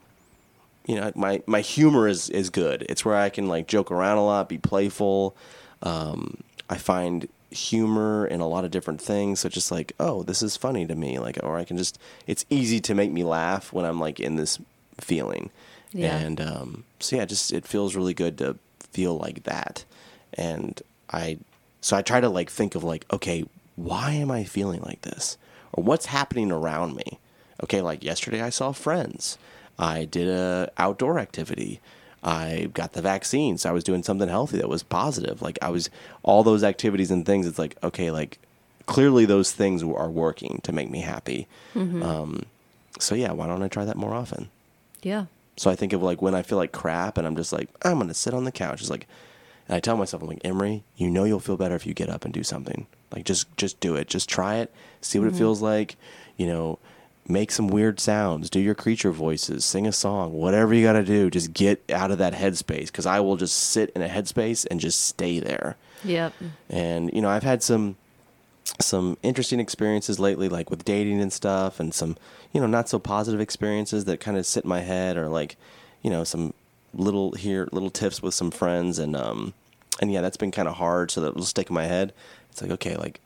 you 0.87 0.97
know, 0.97 1.13
my 1.15 1.43
my 1.47 1.61
humor 1.61 2.09
is 2.09 2.29
is 2.31 2.51
good. 2.51 2.85
It's 2.89 3.05
where 3.05 3.17
I 3.17 3.29
can 3.29 3.47
like 3.49 3.69
joke 3.69 3.91
around 3.91 4.19
a 4.19 4.25
lot, 4.25 4.49
be 4.49 4.59
playful. 4.59 5.37
Um, 5.83 6.39
I 6.69 6.77
find 6.79 7.29
humor 7.57 8.27
in 8.27 8.41
a 8.41 8.49
lot 8.49 8.65
of 8.65 8.71
different 8.71 9.01
things. 9.01 9.41
So 9.41 9.49
just 9.49 9.73
like, 9.73 9.93
oh, 9.99 10.23
this 10.23 10.43
is 10.43 10.57
funny 10.57 10.87
to 10.87 10.95
me. 10.95 11.19
Like, 11.19 11.39
or 11.43 11.57
I 11.57 11.65
can 11.65 11.77
just, 11.77 11.99
it's 12.27 12.45
easy 12.51 12.81
to 12.81 12.95
make 12.95 13.11
me 13.11 13.25
laugh 13.25 13.73
when 13.73 13.85
I'm 13.85 13.99
like 13.99 14.21
in 14.21 14.37
this 14.37 14.59
feeling. 14.99 15.51
Yeah. 15.93 16.17
And 16.17 16.41
um, 16.41 16.85
so 17.01 17.17
yeah, 17.17 17.25
just 17.25 17.53
it 17.53 17.67
feels 17.67 17.97
really 17.97 18.15
good 18.15 18.39
to 18.39 18.57
feel 18.79 19.17
like 19.17 19.45
that. 19.45 19.85
And 20.35 20.81
I, 21.11 21.39
so 21.81 21.97
I 21.97 22.03
try 22.03 22.21
to 22.21 22.29
like 22.29 22.51
think 22.51 22.75
of 22.75 22.85
like, 22.85 23.07
okay, 23.13 23.45
why 23.77 24.13
am 24.13 24.31
I 24.31 24.45
feeling 24.45 24.83
like 24.83 25.03
this? 25.03 25.39
Or 25.73 25.83
what's 25.85 26.07
happening 26.07 26.51
around 26.51 26.97
me? 26.97 27.19
Okay, 27.63 27.81
like 27.81 28.05
yesterday 28.05 28.43
I 28.43 28.51
saw 28.51 28.73
friends. 28.73 29.39
I 29.79 30.05
did 30.05 30.29
a 30.29 30.71
outdoor 30.79 31.19
activity. 31.19 31.81
I 32.27 32.69
got 32.75 32.93
the 32.93 33.01
vaccine, 33.03 33.57
so 33.57 33.71
I 33.71 33.73
was 33.73 33.85
doing 33.85 34.03
something 34.03 34.29
healthy 34.29 34.57
that 34.59 34.69
was 34.69 34.83
positive. 34.83 35.41
Like 35.41 35.59
I 35.63 35.71
was 35.71 35.89
all 36.25 36.43
those 36.43 36.65
activities 36.65 37.11
and 37.13 37.25
things. 37.25 37.47
It's 37.47 37.59
like 37.59 37.77
okay, 37.85 38.11
like 38.11 38.39
clearly 38.87 39.25
those 39.27 39.53
things 39.53 39.83
are 39.83 40.11
working 40.11 40.61
to 40.65 40.73
make 40.73 40.91
me 40.91 41.01
happy. 41.01 41.47
Um, 41.75 42.43
so 42.99 43.15
yeah, 43.15 43.33
why 43.33 43.47
don't 43.47 43.63
I 43.63 43.69
try 43.69 43.85
that 43.85 43.97
more 43.97 44.13
often? 44.15 44.49
Yeah. 45.03 45.27
So 45.57 45.71
I 45.71 45.77
think 45.77 45.93
of 45.93 46.03
like 46.03 46.21
when 46.21 46.35
I 46.35 46.43
feel 46.43 46.59
like 46.59 46.73
crap 46.73 47.17
and 47.17 47.27
I'm 47.27 47.37
just 47.37 47.53
like 47.53 47.69
I'm 47.83 47.99
gonna 47.99 48.13
sit 48.15 48.35
on 48.35 48.45
the 48.45 48.53
couch. 48.53 48.81
It's 48.81 48.91
like, 48.91 49.07
And 49.69 49.77
I 49.77 49.81
tell 49.81 49.97
myself, 49.97 50.23
I'm 50.23 50.29
like, 50.29 50.45
Emery, 50.45 50.83
you 50.97 51.09
know 51.11 51.25
you'll 51.25 51.41
feel 51.41 51.57
better 51.57 51.75
if 51.77 51.87
you 51.87 51.95
get 51.95 52.11
up 52.11 52.25
and 52.25 52.35
do 52.35 52.43
something. 52.43 52.87
Like 53.13 53.25
just 53.25 53.55
just 53.57 53.79
do 53.81 53.95
it. 53.95 54.09
Just 54.09 54.29
try 54.29 54.57
it. 54.57 54.73
See 55.01 55.19
what 55.21 55.29
it 55.29 55.35
feels 55.37 55.63
like. 55.63 55.97
You 56.37 56.47
know, 56.47 56.79
make 57.29 57.51
some 57.51 57.69
weird 57.69 58.01
sounds. 58.01 58.51
Do 58.51 58.61
your 58.61 58.75
creature 58.75 59.13
voices. 59.13 59.65
Sing 59.65 59.87
a 59.87 59.93
song. 59.93 60.33
Whatever 60.33 60.75
you 60.75 60.85
got 60.85 60.95
to 60.95 61.05
do. 61.05 61.31
Just 61.31 61.53
get 61.53 61.83
out 61.91 62.11
of 62.11 62.19
that 62.19 62.35
headspace. 62.35 62.87
Because 62.87 63.07
I 63.07 63.21
will 63.21 63.37
just 63.37 63.57
sit 63.57 63.91
in 63.91 64.03
a 64.03 64.09
headspace 64.09 64.67
and 64.71 64.81
just 64.81 65.03
stay 65.03 65.41
there. 65.41 65.77
Yep. 66.05 66.33
And 66.71 67.13
you 67.13 67.21
know, 67.21 67.29
I've 67.29 67.43
had 67.43 67.63
some 67.63 67.97
some 68.81 69.17
interesting 69.23 69.61
experiences 69.61 70.19
lately, 70.19 70.49
like 70.49 70.71
with 70.71 70.85
dating 70.85 71.21
and 71.21 71.33
stuff, 71.33 71.81
and 71.81 71.95
some 71.95 72.17
you 72.53 72.61
know 72.61 72.67
not 72.67 72.89
so 72.89 72.99
positive 72.99 73.41
experiences 73.41 74.05
that 74.05 74.21
kind 74.21 74.37
of 74.37 74.47
sit 74.47 74.65
in 74.65 74.69
my 74.69 74.81
head, 74.81 75.17
or 75.17 75.29
like 75.29 75.57
you 76.03 76.11
know 76.11 76.25
some 76.25 76.53
little 76.95 77.33
here 77.33 77.69
little 77.73 77.91
tips 77.91 78.23
with 78.23 78.35
some 78.35 78.51
friends, 78.51 78.99
and 78.99 79.17
um 79.17 79.55
and 80.01 80.13
yeah, 80.13 80.21
that's 80.21 80.37
been 80.37 80.51
kind 80.51 80.69
of 80.69 80.77
hard, 80.77 81.11
so 81.11 81.21
that 81.21 81.35
will 81.35 81.45
stick 81.45 81.71
in 81.71 81.75
my 81.75 81.87
head. 81.87 82.13
It's 82.51 82.63
like 82.63 82.71
okay, 82.73 82.97
like 82.97 83.21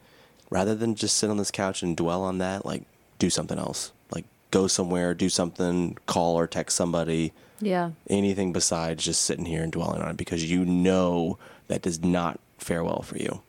rather 0.51 0.75
than 0.75 0.95
just 0.95 1.17
sit 1.17 1.31
on 1.31 1.37
this 1.37 1.51
couch 1.51 1.83
and 1.83 1.97
dwell 1.97 2.23
on 2.23 2.39
that, 2.39 2.65
like 2.65 2.83
do 3.21 3.31
something 3.31 3.59
else, 3.59 3.93
like 4.11 4.25
go 4.51 4.67
somewhere, 4.67 5.15
do 5.15 5.29
something, 5.29 5.97
call 6.07 6.37
or 6.37 6.49
text 6.49 6.77
somebody, 6.77 7.33
Yeah. 7.61 7.93
anything 8.09 8.53
besides 8.53 9.05
just 9.05 9.23
sitting 9.23 9.45
here 9.45 9.63
and 9.63 9.71
dwelling 9.71 10.03
on 10.03 10.11
it 10.11 10.17
because 10.17 10.51
you 10.51 10.65
know 10.65 11.39
that 11.69 11.83
does 11.83 12.03
not 12.03 12.41
fare 12.59 12.83
well 12.83 13.03
for 13.03 13.17
you. 13.19 13.43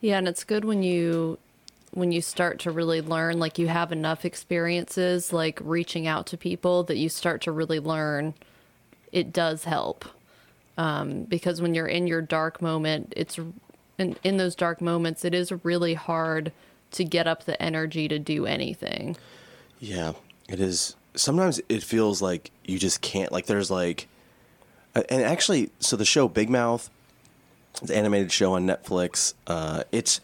Yeah, 0.00 0.18
and 0.18 0.26
it's 0.26 0.42
good 0.42 0.64
when 0.64 0.82
you 0.82 1.38
when 1.92 2.10
you 2.10 2.20
start 2.20 2.58
to 2.58 2.72
really 2.72 3.00
learn 3.00 3.38
like 3.38 3.56
you 3.56 3.68
have 3.68 3.92
enough 3.92 4.24
experiences 4.24 5.32
like 5.32 5.60
reaching 5.62 6.08
out 6.08 6.26
to 6.26 6.36
people 6.36 6.82
that 6.82 6.96
you 6.96 7.08
start 7.08 7.40
to 7.42 7.52
really 7.52 7.78
learn 7.78 8.34
it 9.12 9.32
does 9.32 9.62
help. 9.62 10.04
Um, 10.76 11.22
because 11.22 11.62
when 11.62 11.72
you're 11.72 11.86
in 11.86 12.08
your 12.08 12.20
dark 12.20 12.60
moment, 12.60 13.12
it's 13.16 13.38
in, 13.96 14.16
in 14.24 14.38
those 14.38 14.56
dark 14.56 14.80
moments, 14.80 15.24
it 15.24 15.32
is 15.32 15.52
really 15.62 15.94
hard 15.94 16.50
to 16.94 17.04
get 17.04 17.26
up 17.26 17.44
the 17.44 17.60
energy 17.62 18.08
to 18.08 18.18
do 18.18 18.46
anything. 18.46 19.16
Yeah, 19.78 20.12
it 20.48 20.60
is. 20.60 20.96
Sometimes 21.14 21.60
it 21.68 21.82
feels 21.82 22.22
like 22.22 22.50
you 22.64 22.78
just 22.78 23.00
can't. 23.00 23.30
Like 23.30 23.46
there's 23.46 23.70
like, 23.70 24.08
and 24.94 25.22
actually, 25.22 25.70
so 25.80 25.96
the 25.96 26.04
show 26.04 26.28
Big 26.28 26.48
Mouth, 26.48 26.90
it's 27.72 27.90
an 27.90 27.96
animated 27.96 28.32
show 28.32 28.54
on 28.54 28.66
Netflix. 28.66 29.34
Uh, 29.46 29.84
it's 29.92 30.20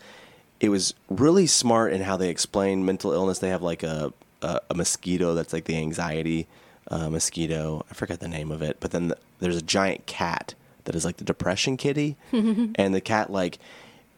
it 0.61 0.69
was 0.69 0.95
really 1.09 1.47
smart 1.47 1.93
in 1.93 2.03
how 2.03 2.17
they 2.17 2.29
explain 2.29 2.85
mental 2.85 3.13
illness. 3.13 3.39
They 3.39 3.49
have 3.49 3.63
like 3.63 3.83
a 3.83 4.13
a, 4.43 4.61
a 4.71 4.75
mosquito 4.75 5.35
that's 5.35 5.53
like 5.53 5.65
the 5.65 5.77
anxiety 5.77 6.47
uh, 6.91 7.09
mosquito. 7.11 7.85
I 7.91 7.95
forget 7.95 8.21
the 8.21 8.29
name 8.29 8.51
of 8.51 8.63
it, 8.63 8.79
but 8.81 8.91
then 8.91 9.09
the, 9.09 9.19
there's 9.41 9.57
a 9.57 9.63
giant 9.63 10.07
cat 10.07 10.55
that 10.85 10.95
is 10.95 11.05
like 11.05 11.19
the 11.19 11.25
depression 11.25 11.77
kitty, 11.77 12.17
and 12.33 12.95
the 12.95 13.01
cat 13.01 13.31
like 13.31 13.59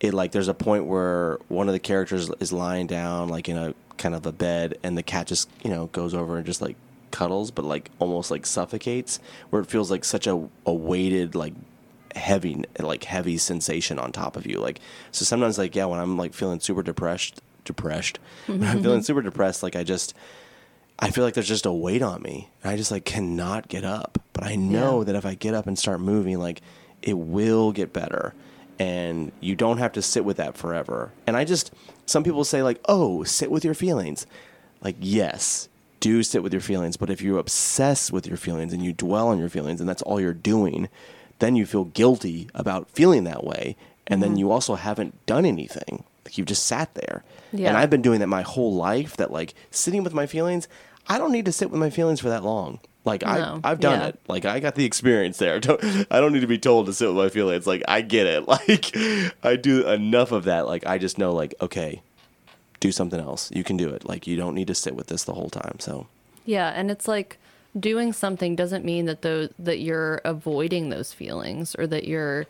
it 0.02 0.12
like 0.12 0.32
there's 0.32 0.48
a 0.48 0.54
point 0.54 0.84
where 0.84 1.38
one 1.48 1.68
of 1.68 1.72
the 1.72 1.78
characters 1.78 2.28
is 2.40 2.52
lying 2.52 2.86
down 2.86 3.28
like 3.30 3.48
in 3.48 3.56
a 3.56 3.72
kind 3.96 4.14
of 4.14 4.26
a 4.26 4.32
bed 4.32 4.76
and 4.82 4.98
the 4.98 5.02
cat 5.02 5.26
just 5.28 5.48
you 5.64 5.70
know 5.70 5.86
goes 5.86 6.12
over 6.12 6.36
and 6.36 6.44
just 6.44 6.60
like 6.60 6.76
cuddles 7.12 7.50
but 7.50 7.64
like 7.64 7.90
almost 7.98 8.30
like 8.30 8.44
suffocates 8.44 9.18
where 9.50 9.62
it 9.62 9.68
feels 9.68 9.90
like 9.90 10.04
such 10.04 10.26
a, 10.26 10.48
a 10.66 10.72
weighted 10.74 11.34
like 11.34 11.54
heavy 12.16 12.64
like 12.78 13.04
heavy 13.04 13.38
sensation 13.38 13.98
on 13.98 14.12
top 14.12 14.36
of 14.36 14.46
you 14.46 14.58
like 14.58 14.80
so 15.12 15.24
sometimes 15.24 15.56
like 15.56 15.74
yeah 15.74 15.84
when 15.86 15.98
i'm 16.00 16.16
like 16.18 16.34
feeling 16.34 16.58
super 16.60 16.82
depressed 16.82 17.40
depressed 17.64 18.18
when 18.46 18.62
i'm 18.64 18.82
feeling 18.82 19.02
super 19.02 19.22
depressed 19.22 19.62
like 19.62 19.76
i 19.76 19.82
just 19.84 20.14
I 20.98 21.10
feel 21.10 21.24
like 21.24 21.34
there's 21.34 21.48
just 21.48 21.66
a 21.66 21.72
weight 21.72 22.02
on 22.02 22.22
me. 22.22 22.48
And 22.62 22.70
I 22.70 22.76
just 22.76 22.92
like 22.92 23.04
cannot 23.04 23.66
get 23.66 23.82
up. 23.82 24.22
But 24.34 24.44
I 24.44 24.54
know 24.54 25.00
Yeah. 25.00 25.04
that 25.06 25.16
if 25.16 25.26
I 25.26 25.34
get 25.34 25.52
up 25.52 25.66
and 25.66 25.76
start 25.76 26.00
moving, 26.00 26.38
like 26.38 26.60
it 27.02 27.14
will 27.18 27.72
get 27.72 27.92
better. 27.92 28.34
And 28.82 29.32
you 29.40 29.54
don't 29.54 29.78
have 29.78 29.92
to 29.92 30.02
sit 30.02 30.24
with 30.24 30.38
that 30.38 30.56
forever. 30.56 31.12
And 31.26 31.36
I 31.36 31.44
just 31.44 31.72
some 32.06 32.24
people 32.24 32.44
say 32.44 32.62
like, 32.62 32.80
"Oh, 32.88 33.22
sit 33.22 33.50
with 33.50 33.64
your 33.64 33.74
feelings." 33.74 34.26
Like, 34.82 34.96
yes, 34.98 35.68
do 36.00 36.22
sit 36.24 36.42
with 36.42 36.52
your 36.52 36.60
feelings, 36.60 36.96
but 36.96 37.10
if 37.10 37.22
you 37.22 37.38
obsess 37.38 38.10
with 38.10 38.26
your 38.26 38.36
feelings 38.36 38.72
and 38.72 38.84
you 38.84 38.92
dwell 38.92 39.28
on 39.28 39.38
your 39.38 39.48
feelings 39.48 39.78
and 39.80 39.88
that's 39.88 40.02
all 40.02 40.20
you're 40.20 40.32
doing, 40.34 40.88
then 41.38 41.54
you 41.54 41.64
feel 41.64 41.84
guilty 41.84 42.48
about 42.54 42.90
feeling 42.90 43.22
that 43.24 43.44
way. 43.44 43.76
And 44.08 44.20
then 44.20 44.30
mm-hmm. 44.30 44.38
you 44.38 44.50
also 44.50 44.74
haven't 44.74 45.24
done 45.26 45.46
anything. 45.46 46.02
Like 46.24 46.36
you've 46.36 46.48
just 46.48 46.66
sat 46.66 46.92
there. 46.94 47.22
Yeah. 47.52 47.68
And 47.68 47.76
I've 47.76 47.90
been 47.90 48.02
doing 48.02 48.18
that 48.18 48.26
my 48.26 48.42
whole 48.42 48.74
life 48.74 49.16
that 49.16 49.30
like 49.30 49.54
sitting 49.70 50.02
with 50.02 50.12
my 50.12 50.26
feelings, 50.26 50.66
I 51.06 51.18
don't 51.18 51.32
need 51.32 51.44
to 51.44 51.52
sit 51.52 51.70
with 51.70 51.78
my 51.78 51.90
feelings 51.90 52.20
for 52.20 52.28
that 52.28 52.42
long. 52.42 52.80
Like 53.04 53.22
No. 53.22 53.60
I 53.64 53.70
I've 53.70 53.80
done 53.80 54.00
Yeah. 54.00 54.06
it. 54.08 54.20
Like 54.28 54.44
I 54.44 54.60
got 54.60 54.74
the 54.76 54.84
experience 54.84 55.38
there. 55.38 55.58
Don't, 55.66 55.82
I 56.10 56.20
don't 56.20 56.32
need 56.32 56.40
to 56.40 56.46
be 56.46 56.58
told 56.58 56.86
to 56.86 56.92
sit 56.92 57.08
with 57.08 57.16
my 57.16 57.28
feelings. 57.28 57.66
Like 57.66 57.82
I 57.88 58.00
get 58.00 58.26
it. 58.26 58.46
Like 58.48 58.94
I 59.44 59.56
do 59.56 59.86
enough 59.88 60.30
of 60.32 60.44
that. 60.44 60.66
Like 60.66 60.86
I 60.86 60.98
just 60.98 61.18
know 61.18 61.32
like 61.32 61.54
okay, 61.60 62.02
do 62.80 62.92
something 62.92 63.18
else. 63.20 63.50
You 63.52 63.64
can 63.64 63.76
do 63.76 63.88
it. 63.90 64.04
Like 64.08 64.26
you 64.26 64.36
don't 64.36 64.54
need 64.54 64.68
to 64.68 64.74
sit 64.74 64.94
with 64.94 65.08
this 65.08 65.24
the 65.24 65.34
whole 65.34 65.50
time. 65.50 65.76
So 65.80 66.06
Yeah, 66.44 66.68
and 66.74 66.90
it's 66.90 67.08
like 67.08 67.38
doing 67.78 68.12
something 68.12 68.54
doesn't 68.54 68.84
mean 68.84 69.06
that 69.06 69.22
those 69.22 69.48
that 69.58 69.78
you're 69.80 70.20
avoiding 70.24 70.90
those 70.90 71.12
feelings 71.12 71.74
or 71.78 71.86
that 71.88 72.04
you're 72.06 72.46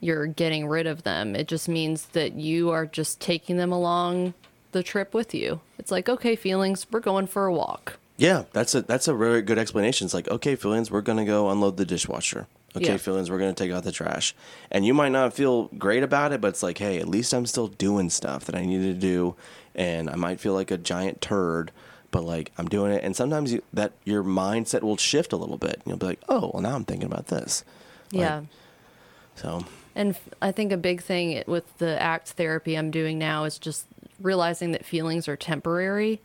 you're 0.00 0.26
getting 0.26 0.66
rid 0.66 0.88
of 0.88 1.04
them. 1.04 1.36
It 1.36 1.46
just 1.46 1.68
means 1.68 2.06
that 2.06 2.32
you 2.34 2.70
are 2.70 2.86
just 2.86 3.20
taking 3.20 3.56
them 3.56 3.70
along 3.70 4.34
the 4.72 4.82
trip 4.82 5.14
with 5.14 5.32
you. 5.32 5.60
It's 5.78 5.92
like, 5.92 6.08
okay, 6.08 6.34
feelings, 6.34 6.86
we're 6.90 6.98
going 6.98 7.28
for 7.28 7.46
a 7.46 7.52
walk. 7.54 7.98
Yeah, 8.16 8.44
that's 8.52 8.74
a 8.74 8.82
that's 8.82 9.08
a 9.08 9.14
really 9.14 9.42
good 9.42 9.58
explanation. 9.58 10.04
It's 10.06 10.14
like 10.14 10.28
okay, 10.28 10.56
feelings, 10.56 10.90
we're 10.90 11.00
gonna 11.00 11.24
go 11.24 11.50
unload 11.50 11.76
the 11.76 11.84
dishwasher. 11.84 12.46
Okay, 12.74 12.86
Yeah. 12.86 12.96
feelings, 12.96 13.30
we're 13.30 13.38
gonna 13.38 13.52
take 13.52 13.70
out 13.70 13.84
the 13.84 13.92
trash. 13.92 14.34
And 14.70 14.86
you 14.86 14.94
might 14.94 15.10
not 15.12 15.34
feel 15.34 15.64
great 15.78 16.02
about 16.02 16.32
it, 16.32 16.40
but 16.40 16.48
it's 16.48 16.62
like, 16.62 16.78
hey, 16.78 16.98
at 16.98 17.08
least 17.08 17.32
I'm 17.34 17.44
still 17.46 17.68
doing 17.68 18.08
stuff 18.10 18.44
that 18.46 18.54
I 18.54 18.64
need 18.64 18.80
to 18.82 18.94
do, 18.94 19.34
and 19.74 20.08
I 20.08 20.14
might 20.16 20.40
feel 20.40 20.54
like 20.54 20.70
a 20.70 20.78
giant 20.78 21.20
turd, 21.20 21.70
but 22.10 22.24
like 22.24 22.50
I'm 22.56 22.68
doing 22.68 22.92
it. 22.92 23.04
And 23.04 23.14
sometimes 23.14 23.52
you, 23.52 23.62
that 23.74 23.92
your 24.04 24.22
mindset 24.24 24.82
will 24.82 24.96
shift 24.96 25.32
a 25.32 25.36
little 25.36 25.58
bit. 25.58 25.74
and 25.74 25.82
You'll 25.86 25.98
be 25.98 26.06
like, 26.06 26.20
oh, 26.30 26.50
well, 26.54 26.62
now 26.62 26.74
I'm 26.74 26.84
thinking 26.84 27.06
about 27.12 27.26
this. 27.26 27.62
Like, 28.12 28.20
yeah. 28.22 28.40
So 29.34 29.64
And 29.94 30.16
I 30.40 30.52
think 30.52 30.72
a 30.72 30.76
big 30.78 31.02
thing 31.02 31.42
with 31.46 31.76
the 31.78 32.00
ACT 32.00 32.28
therapy 32.30 32.74
I'm 32.76 32.90
doing 32.90 33.18
now 33.18 33.44
is 33.44 33.58
just 33.58 33.86
realizing 34.22 34.72
that 34.72 34.84
feelings 34.84 35.28
are 35.28 35.36
temporary. 35.36 36.20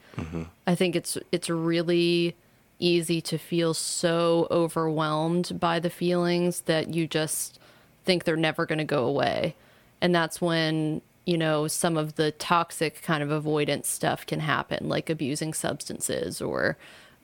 I 0.65 0.75
think 0.75 0.95
it's 0.95 1.17
it's 1.31 1.49
really 1.49 2.35
easy 2.79 3.21
to 3.21 3.37
feel 3.37 3.73
so 3.73 4.47
overwhelmed 4.51 5.59
by 5.59 5.79
the 5.79 5.89
feelings 5.89 6.61
that 6.61 6.93
you 6.93 7.07
just 7.07 7.59
think 8.05 8.23
they're 8.23 8.35
never 8.35 8.65
going 8.65 8.77
to 8.77 8.85
go 8.85 9.05
away. 9.05 9.55
And 9.99 10.13
that's 10.13 10.39
when, 10.39 11.01
you 11.25 11.37
know, 11.37 11.67
some 11.67 11.97
of 11.97 12.15
the 12.15 12.31
toxic 12.33 13.01
kind 13.01 13.23
of 13.23 13.31
avoidance 13.31 13.87
stuff 13.87 14.25
can 14.25 14.39
happen, 14.39 14.87
like 14.87 15.09
abusing 15.09 15.53
substances 15.53 16.39
or 16.39 16.77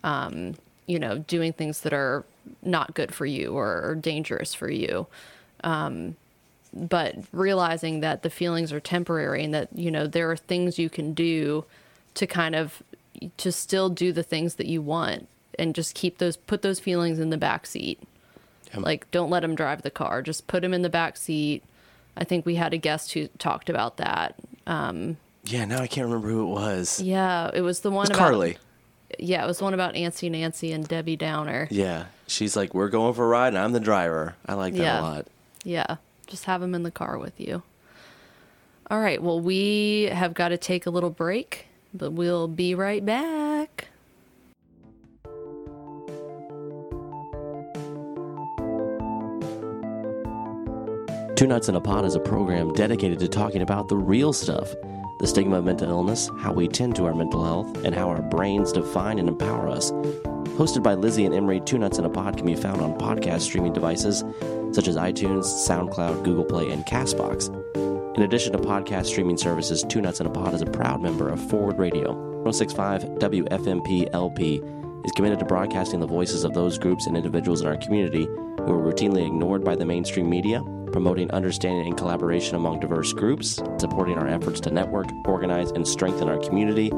um, 0.04 0.56
you 0.88 1.00
know, 1.00 1.20
doing 1.20 1.54
things 1.54 1.82
that 1.82 1.94
are 1.94 2.26
not 2.62 2.94
good 2.94 3.14
for 3.14 3.26
you 3.26 3.54
or, 3.54 3.82
or 3.86 3.96
dangerous 3.96 4.54
for 4.54 4.70
you 4.70 5.08
but 6.74 7.16
realizing 7.32 8.00
that 8.02 8.24
the 8.24 8.30
feelings 8.30 8.74
are 8.74 8.80
temporary 8.80 9.44
and 9.44 9.54
that 9.54 9.70
you 9.76 9.92
know 9.92 10.08
there 10.08 10.30
are 10.32 10.38
things 10.38 10.80
you 10.80 10.90
can 10.90 11.14
do 11.14 11.64
to 12.16 12.26
kind 12.28 12.56
of 12.56 12.82
to 13.38 13.52
still 13.52 13.90
do 13.90 14.12
the 14.12 14.24
things 14.24 14.56
that 14.56 14.66
you 14.68 14.82
want 14.82 15.28
and 15.60 15.76
just 15.76 15.94
keep 15.96 16.18
those 16.18 16.36
put 16.36 16.62
those 16.64 16.80
feelings 16.80 17.20
in 17.20 17.30
the 17.30 17.38
back 17.38 17.66
seat 17.68 18.00
like 18.76 19.10
don't 19.12 19.30
let 19.30 19.42
them 19.42 19.54
drive 19.56 19.84
the 19.84 19.92
car 19.92 20.22
just 20.24 20.48
put 20.48 20.62
them 20.62 20.74
in 20.74 20.82
the 20.82 20.90
back 20.90 21.16
seat 21.16 21.64
i 22.18 22.24
think 22.24 22.44
we 22.44 22.56
had 22.56 22.74
a 22.74 22.78
guest 22.78 23.14
who 23.14 23.28
talked 23.38 23.70
about 23.70 23.98
that 23.98 24.34
um, 24.66 25.18
yeah, 25.46 25.66
now 25.66 25.80
I 25.82 25.88
can't 25.88 26.06
remember 26.08 26.30
who 26.30 26.42
it 26.44 26.52
was. 26.54 27.00
yeah 27.02 27.52
it 27.54 27.62
was 27.62 27.82
the 27.82 27.92
one 27.92 28.08
It's 28.08 28.12
about 28.18 28.30
Carly. 28.30 28.58
yeah 29.20 29.44
it 29.44 29.48
was 29.48 29.60
the 29.60 29.64
one 29.66 29.74
about 29.76 29.94
nancy 29.94 30.28
nancy 30.30 30.72
and 30.72 30.88
debbie 30.88 31.18
downer 31.18 31.68
Yeah, 31.70 32.06
she's 32.28 32.56
like, 32.56 32.74
we're 32.74 32.90
going 32.90 33.14
for 33.14 33.26
a 33.26 33.28
ride, 33.28 33.50
and 33.50 33.58
I'm 33.60 33.74
the 33.74 33.80
driver. 33.80 34.36
I 34.48 34.54
like 34.56 34.74
that 34.74 34.80
Yeah. 34.82 35.00
a 35.00 35.04
lot. 35.04 35.28
Yeah, 35.66 35.96
just 36.28 36.46
have 36.46 36.62
them 36.62 36.74
in 36.76 36.84
the 36.84 36.92
car 36.92 37.18
with 37.18 37.40
you. 37.40 37.64
All 38.90 39.00
right, 39.00 39.22
well, 39.22 39.40
we 39.40 40.10
have 40.12 40.34
got 40.34 40.50
to 40.50 40.58
take 40.58 40.86
a 40.86 40.90
little 40.90 41.10
break, 41.10 41.68
but 41.94 42.12
we'll 42.12 42.48
be 42.48 42.76
right 42.76 43.06
back. 43.06 43.88
Two 51.36 51.48
Nuts 51.48 51.68
in 51.68 51.76
a 51.76 51.82
Pod 51.82 52.06
is 52.06 52.16
a 52.16 52.20
program 52.20 52.74
dedicated 52.74 53.20
to 53.20 53.28
talking 53.28 53.62
about 53.62 53.90
the 53.90 53.98
real 53.98 54.32
stuff 54.32 54.74
the 55.24 55.28
stigma 55.28 55.58
of 55.58 55.64
mental 55.64 55.90
illness, 55.90 56.30
how 56.40 56.52
we 56.52 56.68
tend 56.68 56.98
to 56.98 57.06
our 57.06 57.16
mental 57.16 57.46
health, 57.46 57.86
and 57.86 57.96
how 57.96 58.10
our 58.10 58.22
brains 58.22 58.74
define 58.74 59.18
and 59.18 59.30
empower 59.30 59.70
us. 59.70 59.90
Hosted 60.60 60.84
by 60.84 60.96
Lizzie 60.96 61.24
and 61.24 61.34
Emery, 61.34 61.62
Two 61.62 61.78
Nuts 61.78 61.98
in 61.98 62.04
a 62.04 62.10
Pod 62.10 62.36
can 62.36 62.46
be 62.46 62.58
found 62.58 62.82
on 62.82 63.00
podcast 63.00 63.40
streaming 63.40 63.72
devices 63.72 64.26
such 64.74 64.90
as 64.90 64.98
iTunes, 64.98 65.46
SoundCloud, 65.46 66.26
Google 66.26 66.44
Play, 66.44 66.70
and 66.72 66.86
Castbox. 66.86 67.48
In 68.18 68.24
addition 68.24 68.52
to 68.52 68.58
podcast 68.58 69.06
streaming 69.06 69.38
services, 69.38 69.86
Two 69.88 70.02
Nuts 70.02 70.20
in 70.20 70.26
a 70.26 70.30
Pod 70.30 70.56
is 70.56 70.62
a 70.62 70.66
proud 70.66 71.02
member 71.02 71.30
of 71.30 71.40
Forward 71.50 71.80
Radio. 71.80 72.12
1065 72.44 73.04
WFMP 73.04 74.10
LP 74.12 74.62
is 75.06 75.12
committed 75.14 75.40
to 75.40 75.46
broadcasting 75.46 76.02
the 76.02 76.06
voices 76.06 76.44
of 76.44 76.54
those 76.54 76.78
groups 76.78 77.08
and 77.08 77.16
individuals 77.16 77.62
in 77.62 77.68
our 77.68 77.78
community 77.78 78.26
who 78.26 78.74
are 78.74 78.94
routinely 78.94 79.26
ignored 79.26 79.64
by 79.64 79.74
the 79.74 79.86
mainstream 79.86 80.30
media 80.30 80.62
promoting 80.94 81.30
understanding 81.32 81.88
and 81.88 81.98
collaboration 81.98 82.56
among 82.56 82.80
diverse 82.80 83.12
groups, 83.12 83.62
supporting 83.78 84.18
our 84.18 84.28
efforts 84.28 84.62
to 84.62 84.72
network, 84.72 85.08
organize, 85.28 85.72
and 85.72 85.86
strengthen 85.86 86.30
our 86.30 86.38
community 86.38 86.90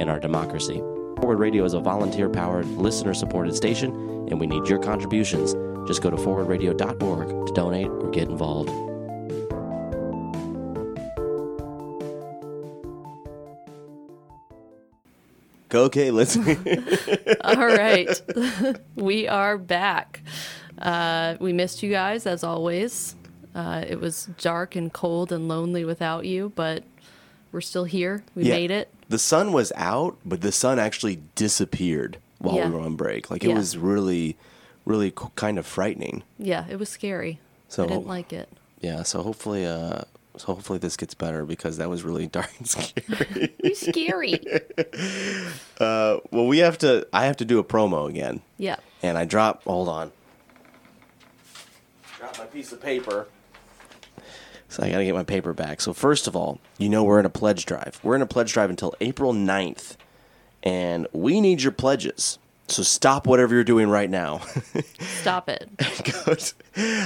and 0.00 0.10
our 0.10 0.18
democracy. 0.18 0.78
Forward 1.20 1.38
Radio 1.38 1.64
is 1.64 1.74
a 1.74 1.80
volunteer 1.80 2.28
powered, 2.28 2.66
listener 2.66 3.14
supported 3.14 3.54
station, 3.54 3.92
and 4.28 4.40
we 4.40 4.46
need 4.46 4.66
your 4.66 4.78
contributions. 4.78 5.54
Just 5.86 6.02
go 6.02 6.10
to 6.10 6.16
forwardradio.org 6.16 7.46
to 7.46 7.52
donate 7.52 7.88
or 7.88 8.10
get 8.10 8.28
involved. 8.28 8.70
Okay, 15.74 16.10
let's. 16.10 16.36
All 17.40 17.66
right. 17.66 18.22
we 18.94 19.28
are 19.28 19.56
back. 19.56 20.22
Uh, 20.78 21.36
we 21.40 21.52
missed 21.52 21.82
you 21.82 21.90
guys 21.90 22.26
as 22.26 22.44
always. 22.44 23.14
Uh, 23.54 23.84
it 23.86 24.00
was 24.00 24.26
dark 24.40 24.74
and 24.76 24.92
cold 24.92 25.30
and 25.32 25.46
lonely 25.48 25.84
without 25.84 26.24
you, 26.24 26.52
but 26.54 26.84
we're 27.52 27.60
still 27.60 27.84
here. 27.84 28.24
We 28.34 28.44
Yeah. 28.44 28.54
made 28.54 28.70
it. 28.70 28.88
the 29.08 29.18
sun 29.18 29.52
was 29.52 29.70
out, 29.76 30.16
but 30.24 30.40
the 30.40 30.50
sun 30.52 30.78
actually 30.78 31.20
disappeared 31.34 32.16
while 32.38 32.54
Yeah. 32.56 32.68
we 32.70 32.74
were 32.76 32.80
on 32.80 32.96
break. 32.96 33.30
Like 33.30 33.44
it 33.44 33.50
Yeah. 33.50 33.56
was 33.58 33.76
really, 33.76 34.38
really 34.86 35.12
kind 35.36 35.58
of 35.58 35.66
frightening. 35.66 36.22
Yeah, 36.38 36.64
it 36.70 36.78
was 36.78 36.88
scary. 36.88 37.38
So 37.68 37.84
I 37.84 37.88
didn't 37.88 38.06
like 38.06 38.32
it. 38.32 38.48
yeah, 38.80 39.02
so 39.02 39.22
hopefully, 39.22 39.66
uh, 39.66 40.02
so 40.38 40.46
hopefully 40.46 40.78
this 40.78 40.96
gets 40.96 41.12
better 41.12 41.44
because 41.44 41.76
that 41.76 41.90
was 41.90 42.02
really 42.04 42.26
dark 42.38 42.48
and 42.58 42.66
scary. 42.66 43.52
Was 43.62 43.80
scary. 43.80 44.40
uh, 45.78 46.18
well, 46.30 46.46
we 46.46 46.58
have 46.58 46.78
to. 46.78 47.06
I 47.12 47.26
have 47.26 47.36
to 47.36 47.44
do 47.44 47.58
a 47.58 47.64
promo 47.64 48.08
again, 48.08 48.40
yeah. 48.56 48.76
and 49.02 49.18
I 49.18 49.26
drop. 49.26 49.62
Hold 49.64 49.88
on. 49.90 50.10
Drop 52.18 52.38
my 52.38 52.44
piece 52.46 52.72
of 52.72 52.80
paper. 52.80 53.26
So 54.72 54.82
I 54.82 54.90
got 54.90 54.98
to 54.98 55.04
get 55.04 55.14
my 55.14 55.22
paper 55.22 55.52
back. 55.52 55.82
So 55.82 55.92
first 55.92 56.26
of 56.26 56.34
all, 56.34 56.58
you 56.78 56.88
know 56.88 57.04
we're 57.04 57.20
in 57.20 57.26
a 57.26 57.30
pledge 57.30 57.66
drive. 57.66 58.00
We're 58.02 58.16
in 58.16 58.22
a 58.22 58.26
pledge 58.26 58.54
drive 58.54 58.70
until 58.70 58.94
April 59.02 59.34
9th. 59.34 59.96
And 60.62 61.06
we 61.12 61.42
need 61.42 61.60
your 61.60 61.72
pledges. 61.72 62.38
So 62.68 62.82
stop 62.82 63.26
whatever 63.26 63.54
you're 63.54 63.64
doing 63.64 63.90
right 63.90 64.08
now. 64.08 64.38
Stop 65.00 65.50
it. 65.50 65.68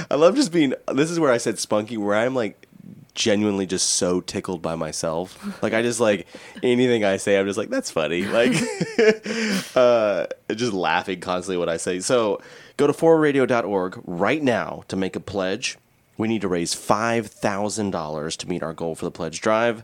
I 0.09 0.15
love 0.15 0.35
just 0.35 0.53
being 0.53 0.73
this 0.93 1.11
is 1.11 1.19
where 1.19 1.31
I 1.31 1.37
said 1.37 1.59
spunky 1.59 1.97
where 1.97 2.15
I'm 2.15 2.33
like 2.35 2.67
genuinely 3.15 3.65
just 3.65 3.89
so 3.89 4.21
tickled 4.21 4.61
by 4.61 4.75
myself. 4.75 5.61
Like 5.61 5.73
I 5.73 5.81
just 5.81 5.99
like 5.99 6.27
anything 6.63 7.03
I 7.03 7.17
say 7.17 7.37
I'm 7.37 7.47
just 7.47 7.57
like 7.57 7.69
that's 7.69 7.91
funny. 7.91 8.23
Like 8.23 8.53
uh 9.75 10.27
just 10.55 10.71
laughing 10.71 11.19
constantly 11.19 11.57
what 11.57 11.67
I 11.67 11.75
say. 11.77 11.99
So 11.99 12.39
go 12.77 12.87
to 12.87 12.93
forwardradio.org 12.93 13.99
right 14.05 14.41
now 14.41 14.83
to 14.87 14.95
make 14.95 15.17
a 15.17 15.19
pledge. 15.19 15.77
We 16.17 16.27
need 16.27 16.41
to 16.41 16.47
raise 16.47 16.75
$5,000 16.75 18.37
to 18.37 18.49
meet 18.49 18.63
our 18.63 18.73
goal 18.73 18.95
for 18.95 19.05
the 19.05 19.11
pledge 19.11 19.41
drive. 19.41 19.83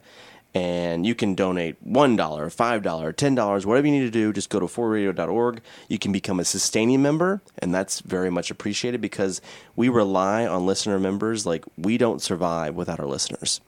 And 0.55 1.05
you 1.05 1.15
can 1.15 1.33
donate 1.33 1.83
$1, 1.83 2.15
$5, 2.15 2.81
$10, 2.81 3.65
whatever 3.65 3.87
you 3.87 3.93
need 3.93 4.01
to 4.05 4.11
do. 4.11 4.31
Just 4.31 4.51
go 4.51 4.59
to 4.59 4.67
forwardradio.org. 4.67 5.61
You 5.87 5.97
can 5.97 6.11
become 6.11 6.39
a 6.39 6.45
sustaining 6.45 7.01
member, 7.01 7.41
and 7.57 7.73
that's 7.73 8.01
very 8.01 8.29
much 8.29 8.51
appreciated 8.51 9.01
because 9.01 9.41
we 9.75 9.89
rely 9.89 10.45
on 10.45 10.67
listener 10.67 10.99
members. 10.99 11.47
Like, 11.47 11.65
we 11.75 11.97
don't 11.97 12.21
survive 12.21 12.75
without 12.75 12.99
our 12.99 13.07
listeners 13.07 13.61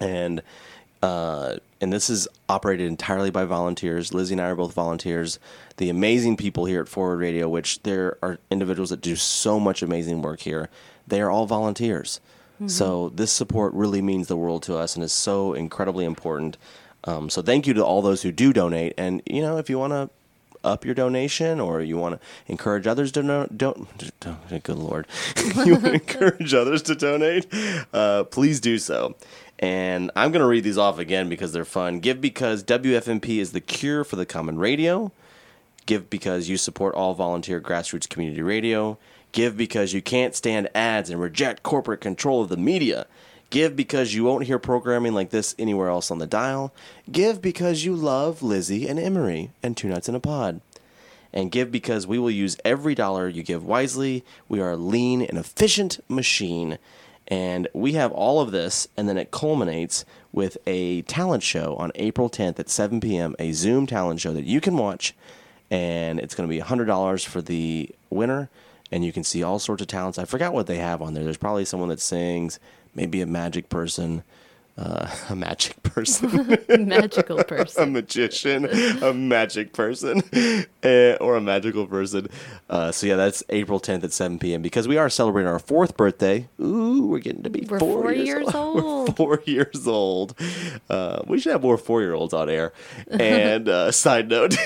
and 0.00 0.42
uh, 1.02 1.56
and 1.80 1.92
this 1.92 2.08
is 2.08 2.26
operated 2.48 2.88
entirely 2.88 3.30
by 3.30 3.44
volunteers. 3.44 4.14
Lizzie 4.14 4.34
and 4.34 4.40
I 4.40 4.46
are 4.46 4.56
both 4.56 4.72
volunteers. 4.72 5.38
The 5.76 5.90
amazing 5.90 6.38
people 6.38 6.64
here 6.64 6.80
at 6.80 6.88
Forward 6.88 7.18
Radio, 7.18 7.48
which 7.48 7.82
there 7.82 8.16
are 8.22 8.38
individuals 8.50 8.90
that 8.90 9.02
do 9.02 9.14
so 9.14 9.60
much 9.60 9.82
amazing 9.82 10.22
work 10.22 10.40
here, 10.40 10.70
they 11.06 11.20
are 11.20 11.30
all 11.30 11.46
volunteers. 11.46 12.20
So 12.68 13.10
this 13.10 13.32
support 13.32 13.74
really 13.74 14.00
means 14.00 14.28
the 14.28 14.36
world 14.36 14.62
to 14.62 14.78
us 14.78 14.94
and 14.94 15.04
is 15.04 15.12
so 15.12 15.52
incredibly 15.52 16.06
important. 16.06 16.56
Um, 17.04 17.28
so 17.28 17.42
thank 17.42 17.66
you 17.66 17.74
to 17.74 17.84
all 17.84 18.00
those 18.00 18.22
who 18.22 18.32
do 18.32 18.52
donate. 18.52 18.94
And 18.96 19.22
you 19.26 19.42
know, 19.42 19.58
if 19.58 19.68
you 19.68 19.78
want 19.78 19.92
to 19.92 20.08
up 20.64 20.84
your 20.84 20.94
donation 20.94 21.60
or 21.60 21.80
you 21.80 21.96
want 21.96 22.18
to 22.18 22.26
encourage 22.48 22.86
others 22.86 23.12
to 23.12 23.22
no, 23.22 23.46
don't, 23.54 23.86
don't 24.20 24.62
good 24.64 24.78
lord. 24.78 25.06
You 25.64 25.72
want 25.74 25.84
to 25.84 25.92
encourage 26.00 26.54
others 26.54 26.82
to 26.82 26.94
donate? 26.94 27.46
Uh, 27.92 28.24
please 28.24 28.58
do 28.58 28.78
so. 28.78 29.16
And 29.58 30.10
i'm 30.16 30.32
going 30.32 30.40
to 30.42 30.46
read 30.46 30.64
these 30.64 30.76
off 30.76 30.98
again 30.98 31.28
because 31.28 31.52
they're 31.52 31.64
fun. 31.64 32.00
Give 32.00 32.20
because 32.20 32.64
wfmp 32.64 33.38
is 33.38 33.52
the 33.52 33.60
cure 33.60 34.02
for 34.02 34.16
the 34.16 34.26
common 34.26 34.58
radio. 34.58 35.12
Give 35.84 36.10
because 36.10 36.48
you 36.48 36.56
support 36.56 36.94
all 36.94 37.14
volunteer 37.14 37.60
grassroots 37.60 38.08
community 38.08 38.42
radio 38.42 38.98
give 39.32 39.56
because 39.56 39.92
you 39.92 40.02
can't 40.02 40.34
stand 40.34 40.68
ads 40.74 41.10
and 41.10 41.20
reject 41.20 41.62
corporate 41.62 42.00
control 42.00 42.42
of 42.42 42.48
the 42.48 42.56
media 42.56 43.06
Give 43.50 43.76
because 43.76 44.12
you 44.14 44.24
won't 44.24 44.44
hear 44.44 44.58
programming 44.58 45.14
like 45.14 45.30
this 45.30 45.54
anywhere 45.58 45.88
else 45.88 46.10
on 46.10 46.18
the 46.18 46.26
dial. 46.26 46.72
Give 47.10 47.40
because 47.40 47.84
you 47.84 47.94
love 47.94 48.42
Lizzie 48.42 48.88
and 48.88 48.98
Emery 48.98 49.50
and 49.62 49.76
Two 49.76 49.88
Nuts 49.88 50.08
in 50.08 50.14
a 50.14 50.20
Pod. 50.20 50.60
And 51.32 51.52
give 51.52 51.70
because 51.70 52.06
we 52.06 52.18
will 52.18 52.30
use 52.30 52.56
every 52.64 52.94
dollar 52.94 53.28
you 53.28 53.42
give 53.42 53.64
wisely. 53.64 54.24
We 54.48 54.60
are 54.60 54.72
a 54.72 54.76
lean 54.76 55.22
and 55.22 55.38
efficient 55.38 56.00
machine. 56.08 56.78
And 57.28 57.68
we 57.72 57.92
have 57.92 58.12
all 58.12 58.40
of 58.40 58.52
this, 58.52 58.86
and 58.96 59.08
then 59.08 59.18
it 59.18 59.32
culminates 59.32 60.04
with 60.32 60.58
a 60.66 61.02
talent 61.02 61.42
show 61.42 61.74
on 61.76 61.90
April 61.96 62.30
10th 62.30 62.58
at 62.60 62.68
7 62.68 63.00
p.m., 63.00 63.34
a 63.38 63.52
Zoom 63.52 63.86
talent 63.86 64.20
show 64.20 64.32
that 64.32 64.44
you 64.44 64.60
can 64.60 64.76
watch. 64.76 65.14
And 65.70 66.20
it's 66.20 66.34
going 66.34 66.48
to 66.48 66.54
be 66.54 66.62
$100 66.62 67.26
for 67.26 67.42
the 67.42 67.90
winner. 68.10 68.48
And 68.92 69.04
you 69.04 69.12
can 69.12 69.24
see 69.24 69.42
all 69.42 69.58
sorts 69.58 69.82
of 69.82 69.88
talents. 69.88 70.18
I 70.18 70.24
forgot 70.24 70.52
what 70.52 70.66
they 70.66 70.76
have 70.76 71.02
on 71.02 71.14
there. 71.14 71.24
There's 71.24 71.36
probably 71.36 71.64
someone 71.64 71.88
that 71.88 72.00
sings, 72.00 72.60
maybe 72.94 73.20
a 73.20 73.26
magic 73.26 73.68
person, 73.68 74.22
uh, 74.78 75.08
a 75.30 75.34
magic 75.34 75.82
person, 75.82 76.58
Magical 76.86 77.42
person, 77.44 77.82
a 77.82 77.86
magician, 77.86 78.66
a 79.02 79.12
magic 79.12 79.72
person, 79.72 80.22
eh, 80.82 81.16
or 81.20 81.36
a 81.36 81.40
magical 81.40 81.86
person. 81.86 82.28
Uh, 82.68 82.92
so 82.92 83.06
yeah, 83.06 83.16
that's 83.16 83.42
April 83.48 83.80
10th 83.80 84.04
at 84.04 84.12
7 84.12 84.38
p.m. 84.38 84.62
Because 84.62 84.86
we 84.86 84.98
are 84.98 85.08
celebrating 85.08 85.50
our 85.50 85.58
fourth 85.58 85.96
birthday. 85.96 86.46
Ooh, 86.60 87.06
we're 87.06 87.18
getting 87.20 87.42
to 87.42 87.50
be 87.50 87.64
four, 87.64 87.78
four 87.78 88.12
years, 88.12 88.26
years 88.26 88.54
old. 88.54 89.08
We're 89.08 89.14
four 89.14 89.42
years 89.46 89.86
old. 89.88 90.34
Uh, 90.90 91.22
we 91.26 91.40
should 91.40 91.52
have 91.52 91.62
more 91.62 91.78
four-year-olds 91.78 92.34
on 92.34 92.50
air. 92.50 92.72
And 93.08 93.68
uh, 93.68 93.90
side 93.92 94.28
note, 94.28 94.56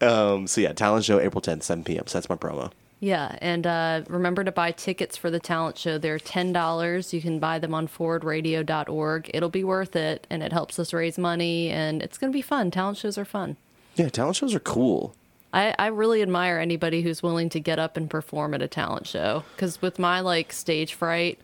um, 0.00 0.46
so 0.46 0.60
yeah, 0.60 0.72
talent 0.72 1.04
show 1.04 1.20
April 1.20 1.42
10th, 1.42 1.62
7 1.62 1.84
p.m. 1.84 2.06
So 2.06 2.18
that's 2.18 2.28
my 2.30 2.36
promo. 2.36 2.72
Yeah, 3.02 3.36
and 3.40 3.66
uh, 3.66 4.02
remember 4.06 4.44
to 4.44 4.52
buy 4.52 4.70
tickets 4.70 5.16
for 5.16 5.28
the 5.28 5.40
talent 5.40 5.76
show. 5.76 5.98
They're 5.98 6.20
ten 6.20 6.52
dollars. 6.52 7.12
You 7.12 7.20
can 7.20 7.40
buy 7.40 7.58
them 7.58 7.74
on 7.74 7.88
forwardradio.org. 7.88 9.28
It'll 9.34 9.48
be 9.48 9.64
worth 9.64 9.96
it, 9.96 10.24
and 10.30 10.40
it 10.40 10.52
helps 10.52 10.78
us 10.78 10.92
raise 10.92 11.18
money, 11.18 11.68
and 11.68 12.00
it's 12.00 12.16
gonna 12.16 12.32
be 12.32 12.42
fun. 12.42 12.70
Talent 12.70 12.98
shows 12.98 13.18
are 13.18 13.24
fun. 13.24 13.56
Yeah, 13.96 14.08
talent 14.08 14.36
shows 14.36 14.54
are 14.54 14.60
cool. 14.60 15.16
I, 15.52 15.74
I 15.80 15.88
really 15.88 16.22
admire 16.22 16.58
anybody 16.58 17.02
who's 17.02 17.24
willing 17.24 17.48
to 17.48 17.58
get 17.58 17.80
up 17.80 17.96
and 17.96 18.08
perform 18.08 18.54
at 18.54 18.62
a 18.62 18.68
talent 18.68 19.08
show. 19.08 19.42
Because 19.56 19.82
with 19.82 19.98
my 19.98 20.20
like 20.20 20.52
stage 20.52 20.94
fright 20.94 21.40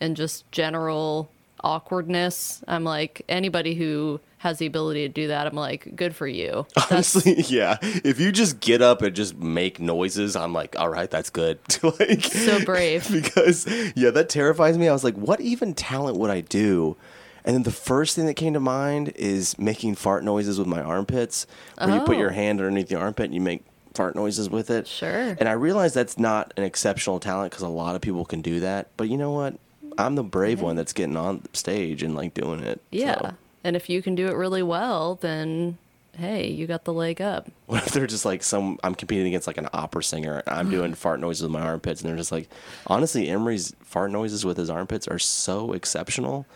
and 0.00 0.16
just 0.16 0.50
general 0.50 1.30
awkwardness, 1.64 2.62
I'm 2.68 2.84
like 2.84 3.22
anybody 3.28 3.74
who 3.74 4.20
has 4.38 4.58
the 4.58 4.66
ability 4.66 5.06
to 5.06 5.08
do 5.12 5.28
that. 5.28 5.46
I'm 5.46 5.54
like, 5.54 5.94
good 5.94 6.16
for 6.16 6.26
you. 6.26 6.66
Honestly, 6.90 7.42
yeah. 7.48 7.78
If 7.82 8.18
you 8.18 8.32
just 8.32 8.60
get 8.60 8.82
up 8.82 9.02
and 9.02 9.14
just 9.14 9.36
make 9.36 9.78
noises, 9.78 10.34
I'm 10.34 10.52
like, 10.52 10.76
all 10.78 10.88
right, 10.88 11.10
that's 11.10 11.30
good. 11.30 11.58
like 12.00 12.24
So 12.24 12.64
brave. 12.64 13.08
because 13.10 13.66
yeah, 13.94 14.10
that 14.10 14.28
terrifies 14.28 14.76
me. 14.78 14.88
I 14.88 14.92
was 14.92 15.04
like, 15.04 15.14
what 15.14 15.40
even 15.40 15.74
talent 15.74 16.16
would 16.18 16.30
I 16.30 16.40
do? 16.40 16.96
And 17.44 17.54
then 17.56 17.62
the 17.64 17.72
first 17.72 18.14
thing 18.14 18.26
that 18.26 18.34
came 18.34 18.52
to 18.54 18.60
mind 18.60 19.12
is 19.16 19.58
making 19.58 19.96
fart 19.96 20.22
noises 20.22 20.58
with 20.58 20.68
my 20.68 20.80
armpits, 20.80 21.46
where 21.78 21.90
you 21.90 22.00
put 22.00 22.16
Oh. 22.16 22.20
your 22.20 22.30
hand 22.30 22.60
underneath 22.60 22.88
the 22.88 22.94
armpit 22.96 23.24
and 23.26 23.34
you 23.34 23.40
make 23.40 23.64
fart 23.94 24.14
noises 24.14 24.48
with 24.48 24.70
it. 24.70 24.86
Sure. 24.86 25.36
And 25.38 25.48
I 25.48 25.52
realize 25.52 25.92
that's 25.92 26.18
not 26.18 26.52
an 26.56 26.62
exceptional 26.64 27.18
talent 27.20 27.50
because 27.50 27.62
a 27.64 27.68
lot 27.68 27.94
of 27.96 28.00
people 28.00 28.24
can 28.24 28.42
do 28.42 28.60
that. 28.60 28.88
But 28.96 29.08
you 29.08 29.16
know 29.16 29.32
what? 29.32 29.54
I'm 29.98 30.14
the 30.14 30.22
brave 30.22 30.60
one 30.60 30.76
that's 30.76 30.92
getting 30.92 31.16
on 31.16 31.42
stage 31.52 32.02
and 32.02 32.14
like 32.14 32.34
doing 32.34 32.60
it. 32.60 32.80
Yeah. 32.90 33.18
So, 33.20 33.34
And 33.64 33.76
if 33.76 33.88
you 33.88 34.02
can 34.02 34.14
do 34.14 34.28
it 34.28 34.36
really 34.36 34.62
well, 34.62 35.16
then 35.16 35.78
hey, 36.16 36.50
you 36.50 36.66
got 36.66 36.84
the 36.84 36.92
leg 36.92 37.20
up. 37.20 37.50
what 37.66 37.86
if 37.86 37.92
they're 37.92 38.06
just 38.06 38.24
like 38.24 38.42
some? 38.42 38.78
I'm 38.84 38.94
competing 38.94 39.28
against 39.28 39.46
like 39.46 39.58
an 39.58 39.68
opera 39.72 40.02
singer. 40.02 40.42
And 40.46 40.56
I'm 40.56 40.70
doing 40.70 40.92
uh-huh. 40.92 40.96
fart 40.96 41.20
noises 41.20 41.42
with 41.42 41.52
my 41.52 41.62
armpits, 41.62 42.00
and 42.00 42.10
they're 42.10 42.16
just 42.16 42.32
like, 42.32 42.48
honestly, 42.86 43.28
Emery's 43.28 43.74
fart 43.82 44.10
noises 44.10 44.44
with 44.44 44.56
his 44.56 44.70
armpits 44.70 45.08
are 45.08 45.18
so 45.18 45.72
exceptional 45.72 46.46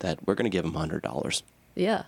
that 0.00 0.18
we're 0.26 0.34
gonna 0.34 0.48
give 0.48 0.64
him 0.64 0.74
hundred 0.74 1.02
dollars. 1.02 1.42
Yeah. 1.74 2.04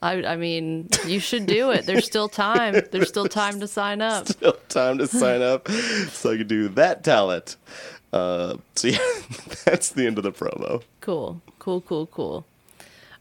I, 0.00 0.22
I 0.24 0.36
mean, 0.36 0.88
you 1.06 1.18
should 1.18 1.46
do 1.46 1.72
it. 1.72 1.84
There's 1.84 2.06
still 2.06 2.28
time. 2.28 2.82
There's 2.92 3.08
still 3.08 3.26
time 3.28 3.58
to 3.58 3.66
sign 3.66 4.00
up. 4.00 4.28
Still 4.28 4.56
time 4.68 4.98
to 4.98 5.08
sign 5.08 5.42
up 5.42 5.68
so 6.10 6.32
I 6.32 6.36
can 6.36 6.46
do 6.46 6.68
that 6.68 7.02
talent. 7.02 7.56
Uh, 8.12 8.56
so 8.74 8.88
yeah, 8.88 8.98
that's 9.64 9.90
the 9.90 10.06
end 10.06 10.18
of 10.18 10.24
the 10.24 10.32
promo. 10.32 10.82
Cool, 11.00 11.40
cool, 11.58 11.80
cool, 11.82 12.06
cool. 12.06 12.46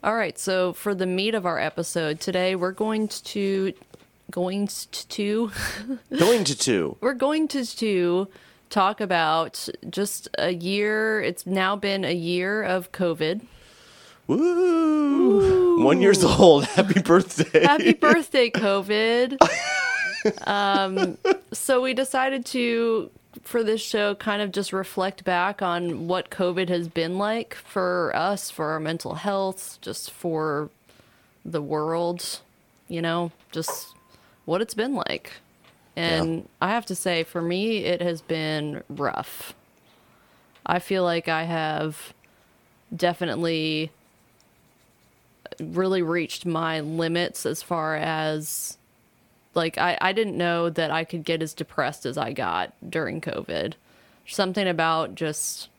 All 0.04 0.16
right, 0.16 0.38
so 0.38 0.74
for 0.74 0.94
the 0.96 1.06
meat 1.06 1.34
of 1.36 1.46
our 1.46 1.60
episode 1.60 2.20
today, 2.20 2.56
we're 2.56 2.72
going 2.72 3.08
to 3.10 3.74
going 4.32 4.68
to 4.92 5.52
Going 6.18 6.44
to 6.44 6.58
two. 6.58 6.98
we're 7.02 7.14
going 7.14 7.48
to 7.50 7.66
to 7.66 8.28
talk 8.70 9.02
about 9.02 9.68
just 9.90 10.30
a 10.38 10.54
year. 10.54 11.22
It's 11.22 11.46
now 11.46 11.76
been 11.76 12.04
a 12.06 12.14
year 12.14 12.64
of 12.64 12.92
COVID. 12.92 13.42
Woo! 14.28 15.84
One 15.84 16.02
years 16.02 16.24
old. 16.24 16.66
Happy 16.76 17.02
birthday. 17.02 17.64
Happy 17.64 17.94
birthday, 17.94 18.50
COVID. 18.50 19.38
um, 20.46 21.18
so 21.54 21.82
we 21.82 21.94
decided 21.94 22.46
to, 22.48 23.10
for 23.48 23.64
this 23.64 23.82
show, 23.82 24.14
kind 24.14 24.42
of 24.42 24.52
just 24.52 24.74
reflect 24.74 25.24
back 25.24 25.62
on 25.62 26.08
what 26.08 26.30
COVID 26.30 26.68
has 26.68 26.90
been 26.90 27.18
like 27.18 27.56
for 27.56 28.12
us, 28.14 28.52
for 28.52 28.72
our 28.72 28.80
mental 28.80 29.16
health, 29.16 29.78
just 29.82 30.12
for 30.12 30.70
the 31.46 31.62
world, 31.62 32.42
you 32.90 33.02
know, 33.02 33.32
just 33.54 33.96
what 34.44 34.62
it's 34.62 34.74
been 34.74 34.94
like. 34.96 35.32
And 35.96 36.40
Yeah. 36.40 36.48
I 36.62 36.70
have 36.72 36.86
to 36.88 36.96
say, 36.96 37.24
for 37.24 37.42
me, 37.42 37.86
it 37.86 38.02
has 38.02 38.22
been 38.22 38.84
rough. 38.90 39.54
I 40.66 40.80
feel 40.80 41.04
like 41.04 41.30
I 41.30 41.44
have 41.44 42.14
definitely 42.94 43.92
really 45.60 46.02
reached 46.02 46.46
my 46.46 46.82
limits 46.82 47.46
as 47.46 47.64
far 47.64 47.96
as 47.96 48.78
like 49.58 49.78
I, 49.78 49.98
I 50.00 50.14
didn't 50.14 50.38
know 50.38 50.70
that 50.70 50.92
I 50.92 51.04
could 51.04 51.26
get 51.26 51.42
as 51.42 51.54
depressed 51.54 52.06
as 52.06 52.18
I 52.18 52.32
got 52.32 52.74
during 52.88 53.20
COVID. 53.20 53.74
Something 54.26 54.68
about 54.68 55.16
just 55.16 55.70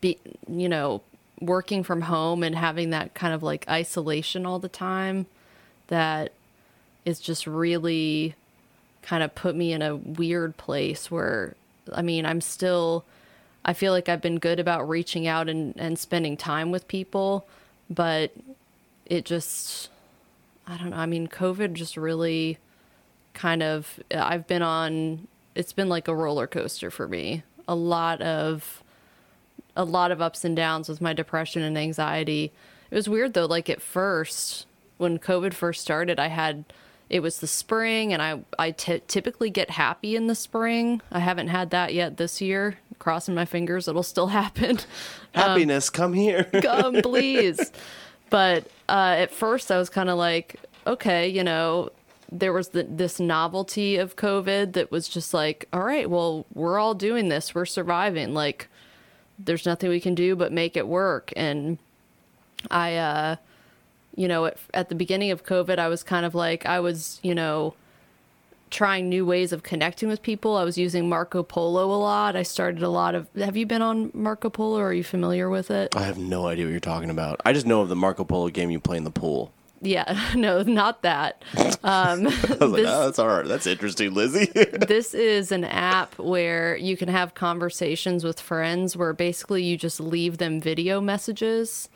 be 0.00 0.18
you 0.48 0.68
know, 0.68 1.02
working 1.40 1.82
from 1.82 2.02
home 2.02 2.42
and 2.42 2.54
having 2.54 2.90
that 2.90 3.14
kind 3.14 3.34
of 3.34 3.42
like 3.42 3.68
isolation 3.68 4.46
all 4.46 4.58
the 4.58 4.68
time 4.68 5.26
that 5.88 6.32
is 7.04 7.18
just 7.18 7.46
really 7.46 8.34
kind 9.02 9.22
of 9.22 9.34
put 9.34 9.56
me 9.56 9.72
in 9.72 9.82
a 9.82 9.96
weird 9.96 10.56
place 10.56 11.10
where 11.10 11.56
I 11.92 12.02
mean, 12.02 12.24
I'm 12.24 12.40
still 12.40 13.04
I 13.64 13.72
feel 13.72 13.92
like 13.92 14.08
I've 14.08 14.22
been 14.22 14.38
good 14.38 14.58
about 14.58 14.88
reaching 14.88 15.26
out 15.26 15.48
and, 15.48 15.74
and 15.76 15.98
spending 15.98 16.36
time 16.36 16.70
with 16.70 16.88
people, 16.88 17.46
but 17.90 18.32
it 19.06 19.24
just 19.24 19.90
I 20.70 20.76
don't 20.76 20.90
know. 20.90 20.96
I 20.96 21.06
mean, 21.06 21.26
COVID 21.26 21.72
just 21.72 21.96
really 21.96 22.58
kind 23.34 23.62
of 23.62 23.98
I've 24.14 24.46
been 24.46 24.62
on 24.62 25.26
it's 25.54 25.72
been 25.72 25.88
like 25.88 26.06
a 26.08 26.14
roller 26.14 26.46
coaster 26.46 26.90
for 26.90 27.08
me. 27.08 27.42
A 27.66 27.74
lot 27.74 28.22
of 28.22 28.82
a 29.76 29.84
lot 29.84 30.12
of 30.12 30.20
ups 30.22 30.44
and 30.44 30.54
downs 30.54 30.88
with 30.88 31.00
my 31.00 31.12
depression 31.12 31.62
and 31.62 31.76
anxiety. 31.76 32.52
It 32.90 32.94
was 32.94 33.08
weird 33.08 33.34
though, 33.34 33.46
like 33.46 33.68
at 33.68 33.82
first 33.82 34.66
when 34.98 35.18
COVID 35.18 35.54
first 35.54 35.80
started, 35.80 36.20
I 36.20 36.28
had 36.28 36.64
it 37.08 37.20
was 37.20 37.40
the 37.40 37.48
spring 37.48 38.12
and 38.12 38.22
I 38.22 38.40
I 38.56 38.70
t- 38.70 39.02
typically 39.08 39.50
get 39.50 39.70
happy 39.70 40.14
in 40.14 40.28
the 40.28 40.36
spring. 40.36 41.02
I 41.10 41.18
haven't 41.18 41.48
had 41.48 41.70
that 41.70 41.94
yet 41.94 42.16
this 42.16 42.40
year. 42.40 42.78
Crossing 43.00 43.34
my 43.34 43.44
fingers 43.44 43.88
it'll 43.88 44.04
still 44.04 44.26
happen. 44.38 44.78
Happiness, 45.32 45.88
um, 45.88 45.94
come 45.94 46.12
here. 46.12 46.44
come 46.62 46.94
please 47.02 47.72
but 48.30 48.66
uh, 48.88 49.14
at 49.18 49.30
first 49.30 49.70
i 49.70 49.76
was 49.78 49.90
kind 49.90 50.08
of 50.08 50.16
like 50.16 50.56
okay 50.86 51.28
you 51.28 51.44
know 51.44 51.90
there 52.32 52.52
was 52.52 52.68
the, 52.68 52.84
this 52.84 53.20
novelty 53.20 53.96
of 53.96 54.16
covid 54.16 54.72
that 54.72 54.90
was 54.90 55.08
just 55.08 55.34
like 55.34 55.68
all 55.72 55.82
right 55.82 56.08
well 56.08 56.46
we're 56.54 56.78
all 56.78 56.94
doing 56.94 57.28
this 57.28 57.54
we're 57.54 57.66
surviving 57.66 58.32
like 58.32 58.68
there's 59.44 59.66
nothing 59.66 59.90
we 59.90 60.00
can 60.00 60.14
do 60.14 60.36
but 60.36 60.52
make 60.52 60.76
it 60.76 60.86
work. 60.86 61.32
And 61.36 61.78
i 62.70 62.96
uh 62.96 63.36
you 64.14 64.28
know 64.28 64.44
at, 64.44 64.58
at 64.74 64.88
the 64.90 64.94
beginning 64.94 65.30
of 65.30 65.46
covid 65.46 65.78
i 65.78 65.88
was 65.88 66.02
kind 66.02 66.26
of 66.26 66.34
like 66.34 66.66
i 66.66 66.78
was 66.78 67.18
you 67.22 67.34
know 67.34 67.72
trying 68.70 69.08
new 69.08 69.24
ways 69.26 69.52
of 69.52 69.62
connecting 69.62 70.08
with 70.08 70.22
people 70.22 70.56
i 70.56 70.64
was 70.64 70.78
using 70.78 71.08
marco 71.08 71.42
polo 71.42 71.84
a 71.92 71.96
lot 71.96 72.36
i 72.36 72.42
started 72.42 72.82
a 72.82 72.88
lot 72.88 73.14
of 73.14 73.28
have 73.36 73.56
you 73.56 73.66
been 73.66 73.82
on 73.82 74.10
marco 74.14 74.48
polo 74.48 74.78
are 74.80 74.92
you 74.92 75.04
familiar 75.04 75.48
with 75.50 75.70
it 75.70 75.90
I 75.96 76.02
have 76.02 76.18
no 76.18 76.46
idea 76.46 76.64
what 76.64 76.70
you're 76.70 76.80
talking 76.80 77.10
about. 77.10 77.40
I 77.44 77.52
just 77.52 77.66
know 77.66 77.80
of 77.82 77.88
the 77.88 77.96
Marco 77.96 78.24
Polo 78.24 78.48
game 78.48 78.70
you 78.70 78.80
play 78.80 78.96
in 78.96 79.04
the 79.04 79.10
pool. 79.10 79.52
Yeah, 79.82 80.30
no, 80.34 80.62
not 80.62 81.02
that. 81.02 81.42
Um, 81.82 82.26
I 82.26 82.30
was 82.30 82.60
like, 82.60 82.84
oh, 82.86 83.04
that's 83.06 83.18
all 83.18 83.26
right. 83.26 83.46
That's 83.46 83.66
interesting, 83.66 84.12
Lizzie. 84.12 84.44
this 84.86 85.14
is 85.14 85.50
an 85.50 85.64
app 85.64 86.18
where 86.18 86.76
you 86.76 86.94
can 86.94 87.08
have 87.08 87.32
conversations 87.32 88.22
with 88.22 88.38
friends 88.38 88.98
where 88.98 89.14
basically 89.14 89.62
you 89.62 89.78
just 89.78 89.98
leave 89.98 90.36
them 90.36 90.60
video 90.60 91.00
messages 91.00 91.88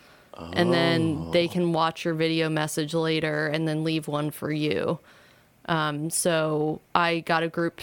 and 0.54 0.72
then 0.72 1.30
they 1.32 1.46
can 1.46 1.74
watch 1.74 2.06
your 2.06 2.14
video 2.14 2.48
message 2.48 2.94
later 2.94 3.46
and 3.48 3.68
then 3.68 3.84
leave 3.84 4.08
one 4.08 4.30
for 4.30 4.50
you. 4.50 5.00
Um, 5.66 6.10
so 6.10 6.80
I 6.94 7.20
got 7.20 7.42
a 7.42 7.48
group, 7.48 7.80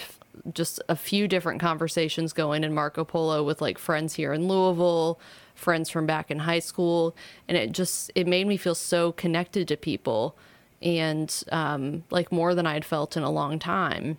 just 0.53 0.81
a 0.87 0.95
few 0.95 1.27
different 1.27 1.59
conversations 1.59 2.33
going 2.33 2.63
in 2.63 2.73
Marco 2.73 3.03
Polo 3.03 3.43
with 3.43 3.61
like 3.61 3.77
friends 3.77 4.15
here 4.15 4.33
in 4.33 4.47
Louisville, 4.47 5.19
friends 5.55 5.89
from 5.89 6.05
back 6.05 6.29
in 6.31 6.39
high 6.39 6.59
school, 6.59 7.15
and 7.47 7.57
it 7.57 7.71
just 7.71 8.11
it 8.15 8.27
made 8.27 8.47
me 8.47 8.57
feel 8.57 8.75
so 8.75 9.11
connected 9.11 9.67
to 9.67 9.77
people, 9.77 10.35
and 10.81 11.43
um, 11.51 12.03
like 12.09 12.31
more 12.31 12.53
than 12.53 12.65
I'd 12.65 12.85
felt 12.85 13.17
in 13.17 13.23
a 13.23 13.31
long 13.31 13.59
time. 13.59 14.17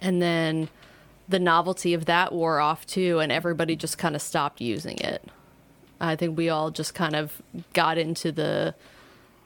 And 0.00 0.20
then 0.20 0.68
the 1.28 1.38
novelty 1.38 1.94
of 1.94 2.06
that 2.06 2.32
wore 2.32 2.60
off 2.60 2.86
too, 2.86 3.18
and 3.18 3.30
everybody 3.30 3.76
just 3.76 3.98
kind 3.98 4.16
of 4.16 4.22
stopped 4.22 4.60
using 4.60 4.98
it. 4.98 5.22
I 6.00 6.16
think 6.16 6.36
we 6.36 6.48
all 6.48 6.70
just 6.70 6.94
kind 6.94 7.14
of 7.14 7.40
got 7.72 7.98
into 7.98 8.32
the 8.32 8.74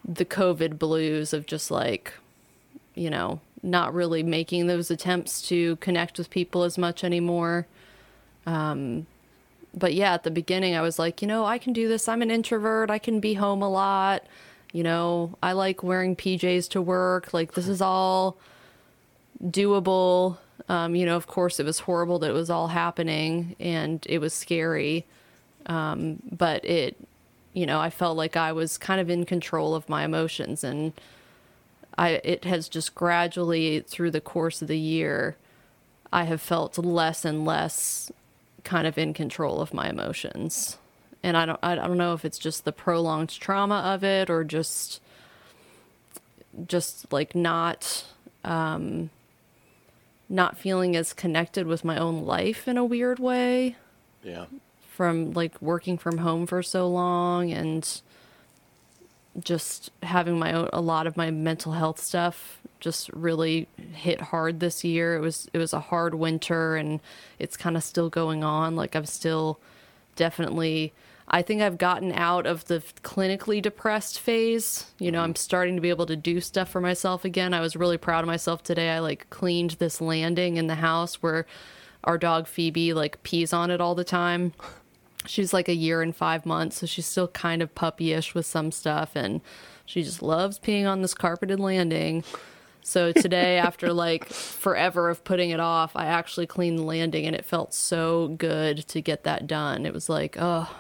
the 0.05 0.25
COVID 0.25 0.79
blues 0.79 1.33
of 1.33 1.47
just 1.47 1.71
like 1.71 2.15
you 2.97 3.11
know, 3.11 3.41
not 3.63 3.95
really 3.95 4.23
making 4.23 4.67
those 4.67 4.91
attempts 4.91 5.41
to 5.49 5.77
connect 5.77 6.19
with 6.19 6.31
people 6.31 6.65
as 6.65 6.77
much 6.77 7.05
anymore. 7.05 7.67
Um, 8.47 9.07
but 9.75 9.95
yeah, 9.95 10.15
at 10.15 10.23
the 10.23 10.31
beginning, 10.31 10.75
I 10.75 10.81
was 10.81 10.99
like, 10.99 11.21
you 11.21 11.29
know, 11.29 11.45
I 11.45 11.59
can 11.59 11.73
do 11.73 11.87
this. 11.89 12.09
I'm 12.09 12.23
an 12.23 12.31
introvert. 12.31 12.91
I 12.91 12.99
can 12.99 13.21
be 13.21 13.35
home 13.35 13.63
a 13.63 13.69
lot. 13.69 14.25
You 14.73 14.83
know, 14.83 15.37
I 15.43 15.53
like 15.53 15.83
wearing 15.83 16.17
PJs 16.17 16.69
to 16.71 16.83
work. 16.83 17.33
Like, 17.35 17.53
this 17.53 17.69
is 17.69 17.81
all 17.81 18.39
doable. 19.43 20.39
Um, 20.69 20.97
you 20.97 21.05
know, 21.07 21.17
of 21.17 21.27
course, 21.27 21.61
it 21.61 21.67
was 21.67 21.81
horrible 21.81 22.19
that 22.21 22.31
it 22.31 22.35
was 22.35 22.51
all 22.51 22.69
happening 22.69 23.55
and 23.61 24.05
it 24.09 24.19
was 24.19 24.33
scary. 24.33 25.05
Um, 25.67 26.23
but 26.33 26.65
it, 26.65 26.97
you 27.53 27.67
know, 27.67 27.79
I 27.79 27.91
felt 27.91 28.17
like 28.17 28.37
I 28.37 28.53
was 28.53 28.79
kind 28.79 29.01
of 29.01 29.11
in 29.11 29.25
control 29.27 29.75
of 29.75 29.89
my 29.89 30.05
emotions 30.05 30.65
and 30.65 30.93
I 31.99 32.21
it 32.25 32.45
has 32.45 32.69
just 32.69 32.95
gradually 32.95 33.81
through 33.81 34.11
the 34.11 34.21
course 34.21 34.63
of 34.63 34.69
the 34.69 34.79
year 34.79 35.37
I 36.13 36.25
have 36.25 36.41
felt 36.41 36.79
less 36.79 37.25
and 37.25 37.45
less 37.45 38.11
kind 38.65 38.87
of 38.87 38.99
in 38.99 39.15
control 39.15 39.61
of 39.61 39.75
my 39.75 39.89
emotions. 39.89 40.79
And 41.23 41.37
I 41.37 41.47
don't 41.47 41.59
I 41.63 41.75
don't 41.75 41.99
know 41.99 42.15
if 42.15 42.25
it's 42.25 42.39
just 42.39 42.65
the 42.65 42.73
prolonged 42.73 43.31
trauma 43.31 43.77
of 43.77 44.05
it 44.05 44.31
or 44.31 44.45
just 44.45 45.01
just 46.67 47.13
like 47.13 47.35
not 47.35 48.05
um 48.45 49.11
not 50.29 50.57
feeling 50.57 50.97
as 50.97 51.13
connected 51.13 51.67
with 51.67 51.85
my 51.85 51.97
own 51.97 52.25
life 52.25 52.67
in 52.67 52.77
a 52.77 52.85
weird 52.85 53.19
way 53.19 53.77
yeah. 54.23 54.47
from 54.91 55.33
like 55.33 55.61
working 55.63 55.97
from 55.97 56.19
home 56.19 56.47
for 56.47 56.63
so 56.63 56.89
long 56.89 57.53
and 57.53 58.03
just 59.41 59.91
having 60.03 60.39
my 60.39 60.53
own 60.53 60.69
a 60.73 60.81
lot 60.81 61.07
of 61.07 61.17
my 61.17 61.31
mental 61.31 61.73
health 61.73 62.01
stuff 62.01 62.61
just 62.81 63.11
really 63.13 63.69
hit 63.93 64.21
hard 64.21 64.61
this 64.61 64.85
year. 64.85 65.17
It 65.17 65.21
was 65.21 65.49
it 65.53 65.59
was 65.59 65.73
a 65.73 65.81
hard 65.81 66.15
winter 66.15 66.77
and 66.77 67.01
it's 67.39 67.57
kind 67.57 67.77
of 67.77 67.83
still 67.83 68.11
going 68.11 68.45
on. 68.45 68.77
Like 68.77 68.95
I'm 68.95 69.07
still 69.07 69.59
definitely 70.15 70.93
I 71.29 71.43
think 71.43 71.61
I've 71.61 71.79
gotten 71.79 72.13
out 72.13 72.47
of 72.47 72.67
the 72.67 72.81
clinically 73.03 73.61
depressed 73.61 74.21
phase. 74.21 74.93
You 74.99 75.11
know, 75.11 75.19
mm-hmm. 75.19 75.31
I'm 75.31 75.37
starting 75.37 75.75
to 75.75 75.83
be 75.83 75.91
able 75.91 76.07
to 76.07 76.17
do 76.17 76.41
stuff 76.41 76.69
for 76.69 76.81
myself 76.81 77.25
again. 77.25 77.53
I 77.53 77.61
was 77.61 77.77
really 77.77 77.99
proud 77.99 78.21
of 78.21 78.29
myself 78.29 78.63
today. 78.63 78.91
I 78.91 79.01
like 79.01 79.29
cleaned 79.31 79.73
this 79.73 80.01
landing 80.01 80.57
in 80.57 80.67
the 80.69 80.77
house 80.77 81.17
where 81.23 81.47
our 82.05 82.19
dog 82.19 82.47
Phoebe 82.47 82.93
like 82.95 83.23
pees 83.23 83.53
on 83.53 83.71
it 83.71 83.81
all 83.81 83.95
the 83.95 84.05
time 84.05 84.53
she's 85.27 85.53
like 85.53 85.69
a 85.69 85.75
year 85.75 86.03
and 86.03 86.15
five 86.15 86.47
months, 86.47 86.79
so 86.79 86.87
she's 86.87 87.07
still 87.07 87.29
kind 87.29 87.63
of 87.63 87.75
puppyish 87.75 88.35
with 88.35 88.47
some 88.47 88.73
stuff, 88.73 89.13
and 89.15 89.41
she 89.85 90.03
just 90.03 90.23
loves 90.23 90.59
peeing 90.59 90.89
on 90.89 91.03
this 91.03 91.15
carpeted 91.15 91.61
landing. 91.61 92.25
So 92.83 93.13
today, 93.25 93.59
after 93.59 93.93
like 93.93 94.27
forever 94.27 95.11
of 95.11 95.25
putting 95.25 95.51
it 95.51 95.61
off, 95.61 95.97
I 95.97 96.07
actually 96.07 96.47
cleaned 96.47 96.79
the 96.79 96.85
landing, 96.85 97.27
and 97.27 97.35
it 97.37 97.45
felt 97.45 97.75
so 97.75 98.29
good 98.39 98.87
to 98.89 99.01
get 99.01 99.25
that 99.25 99.47
done. 99.47 99.85
It 99.87 99.93
was 99.93 100.09
like, 100.09 100.37
oh. 100.39 100.71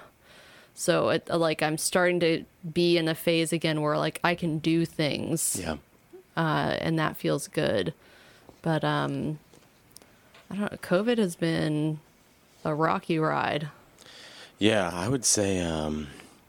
So 0.78 1.09
it 1.09 1.28
like 1.30 1.62
I'm 1.62 1.78
starting 1.78 2.20
to 2.20 2.44
be 2.74 2.99
in 2.99 3.09
a 3.09 3.14
phase 3.14 3.51
again 3.53 3.80
where 3.80 3.97
like 3.97 4.20
I 4.22 4.34
can 4.34 4.59
do 4.59 4.84
things, 4.84 5.59
Yeah. 5.59 5.76
uh, 6.36 6.76
and 6.80 6.99
that 6.99 7.16
feels 7.16 7.49
good. 7.49 7.94
But 8.61 8.84
um, 8.84 9.38
I 10.51 10.57
don't 10.57 10.70
know. 10.72 10.78
COVID 10.82 11.16
has 11.16 11.34
been 11.34 12.01
a 12.62 12.74
rocky 12.74 13.18
ride. 13.18 13.68
Yeah, 14.59 14.91
I 14.93 15.09
would 15.09 15.25
say 15.25 15.61
um, 15.61 16.09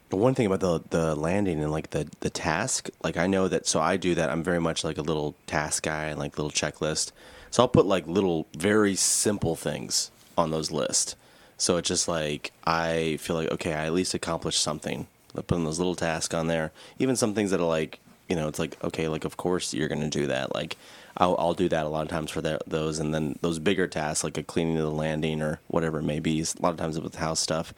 the 0.09 0.15
one 0.15 0.33
thing 0.33 0.45
about 0.45 0.61
the 0.61 0.81
the 0.97 1.15
landing 1.15 1.61
and 1.61 1.71
like 1.71 1.89
the 1.89 2.09
the 2.21 2.29
task, 2.29 2.89
like 3.03 3.17
I 3.17 3.27
know 3.27 3.47
that. 3.47 3.67
So 3.67 3.79
I 3.79 3.97
do 3.97 4.15
that. 4.15 4.29
I'm 4.29 4.43
very 4.43 4.59
much 4.59 4.83
like 4.83 4.97
a 4.97 5.01
little 5.01 5.35
task 5.45 5.83
guy 5.83 6.05
and 6.05 6.19
like 6.19 6.37
little 6.37 6.51
checklist. 6.51 7.11
So 7.51 7.63
I'll 7.63 7.69
put 7.69 7.85
like 7.85 8.07
little, 8.07 8.45
very 8.57 8.95
simple 8.95 9.55
things 9.55 10.11
on 10.37 10.51
those 10.51 10.69
lists. 10.71 11.15
So 11.57 11.77
it's 11.77 11.87
just 11.87 12.07
like 12.07 12.51
I 12.65 13.17
feel 13.19 13.35
like 13.35 13.51
okay, 13.51 13.73
I 13.73 13.85
at 13.87 13.93
least 13.93 14.13
accomplished 14.13 14.61
something. 14.61 15.07
I 15.35 15.41
put 15.41 15.63
those 15.63 15.79
little 15.79 15.95
tasks 15.95 16.33
on 16.33 16.47
there. 16.47 16.71
Even 16.99 17.15
some 17.15 17.33
things 17.33 17.51
that 17.51 17.59
are 17.59 17.67
like, 17.67 17.99
you 18.29 18.35
know, 18.35 18.47
it's 18.47 18.59
like 18.59 18.81
okay, 18.83 19.07
like 19.09 19.25
of 19.25 19.35
course 19.37 19.73
you're 19.73 19.89
gonna 19.89 20.09
do 20.09 20.27
that. 20.27 20.55
Like 20.55 20.77
I'll, 21.17 21.35
I'll 21.39 21.53
do 21.53 21.67
that 21.69 21.85
a 21.85 21.89
lot 21.89 22.03
of 22.03 22.09
times 22.09 22.31
for 22.31 22.41
those, 22.41 22.99
and 22.99 23.13
then 23.13 23.37
those 23.41 23.59
bigger 23.59 23.87
tasks 23.87 24.23
like 24.23 24.37
a 24.37 24.43
cleaning 24.43 24.77
of 24.77 24.83
the 24.83 24.91
landing 24.91 25.41
or 25.41 25.59
whatever 25.67 25.99
it 25.99 26.03
may 26.03 26.19
be. 26.19 26.41
A 26.41 26.61
lot 26.61 26.69
of 26.69 26.77
times 26.77 26.99
with 26.99 27.15
house 27.15 27.39
stuff, 27.39 27.73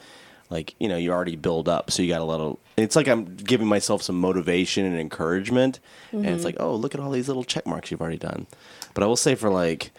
like 0.50 0.76
you 0.80 0.90
know, 0.90 0.98
you 0.98 1.12
already 1.12 1.36
build 1.36 1.70
up, 1.70 1.90
so 1.90 2.02
you 2.02 2.10
got 2.10 2.22
a 2.22 2.26
little. 2.26 2.60
It's 2.76 2.96
like 2.96 3.08
I'm 3.08 3.36
giving 3.36 3.68
myself 3.68 4.02
some 4.02 4.20
motivation 4.20 4.86
and 4.86 5.00
encouragement, 5.00 5.80
and 6.12 6.26
it's 6.26 6.38
mm-hmm. 6.38 6.46
like, 6.46 6.56
oh, 6.60 6.76
look 6.76 6.94
at 6.94 7.02
all 7.02 7.12
these 7.12 7.28
little 7.28 7.44
check 7.44 7.66
marks 7.66 7.92
you've 7.92 8.02
already 8.02 8.18
done. 8.18 8.46
But 8.94 9.04
I 9.04 9.08
will 9.08 9.16
say 9.16 9.36
for 9.36 9.50
like 9.50 9.92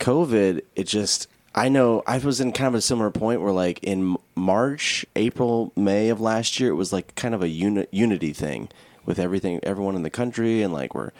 COVID, 0.00 0.60
it 0.76 0.84
just 0.84 1.28
I 1.54 1.68
know 1.68 2.02
I 2.06 2.18
was 2.18 2.40
in 2.40 2.52
kind 2.52 2.68
of 2.68 2.74
a 2.74 2.80
similar 2.82 3.10
point 3.10 3.40
where 3.40 3.52
like 3.52 3.78
in 3.82 4.16
March, 4.34 5.06
April, 5.16 5.72
May 5.76 6.08
of 6.08 6.20
last 6.20 6.58
year, 6.60 6.70
it 6.70 6.74
was 6.74 6.92
like 6.92 7.14
kind 7.14 7.34
of 7.34 7.42
a 7.42 7.48
uni- 7.48 7.86
unity 7.92 8.32
thing 8.32 8.68
with 9.06 9.18
everything, 9.18 9.60
everyone 9.62 9.94
in 9.94 10.02
the 10.02 10.10
country, 10.10 10.62
and 10.62 10.72
like 10.72 10.94
we're 10.94 11.12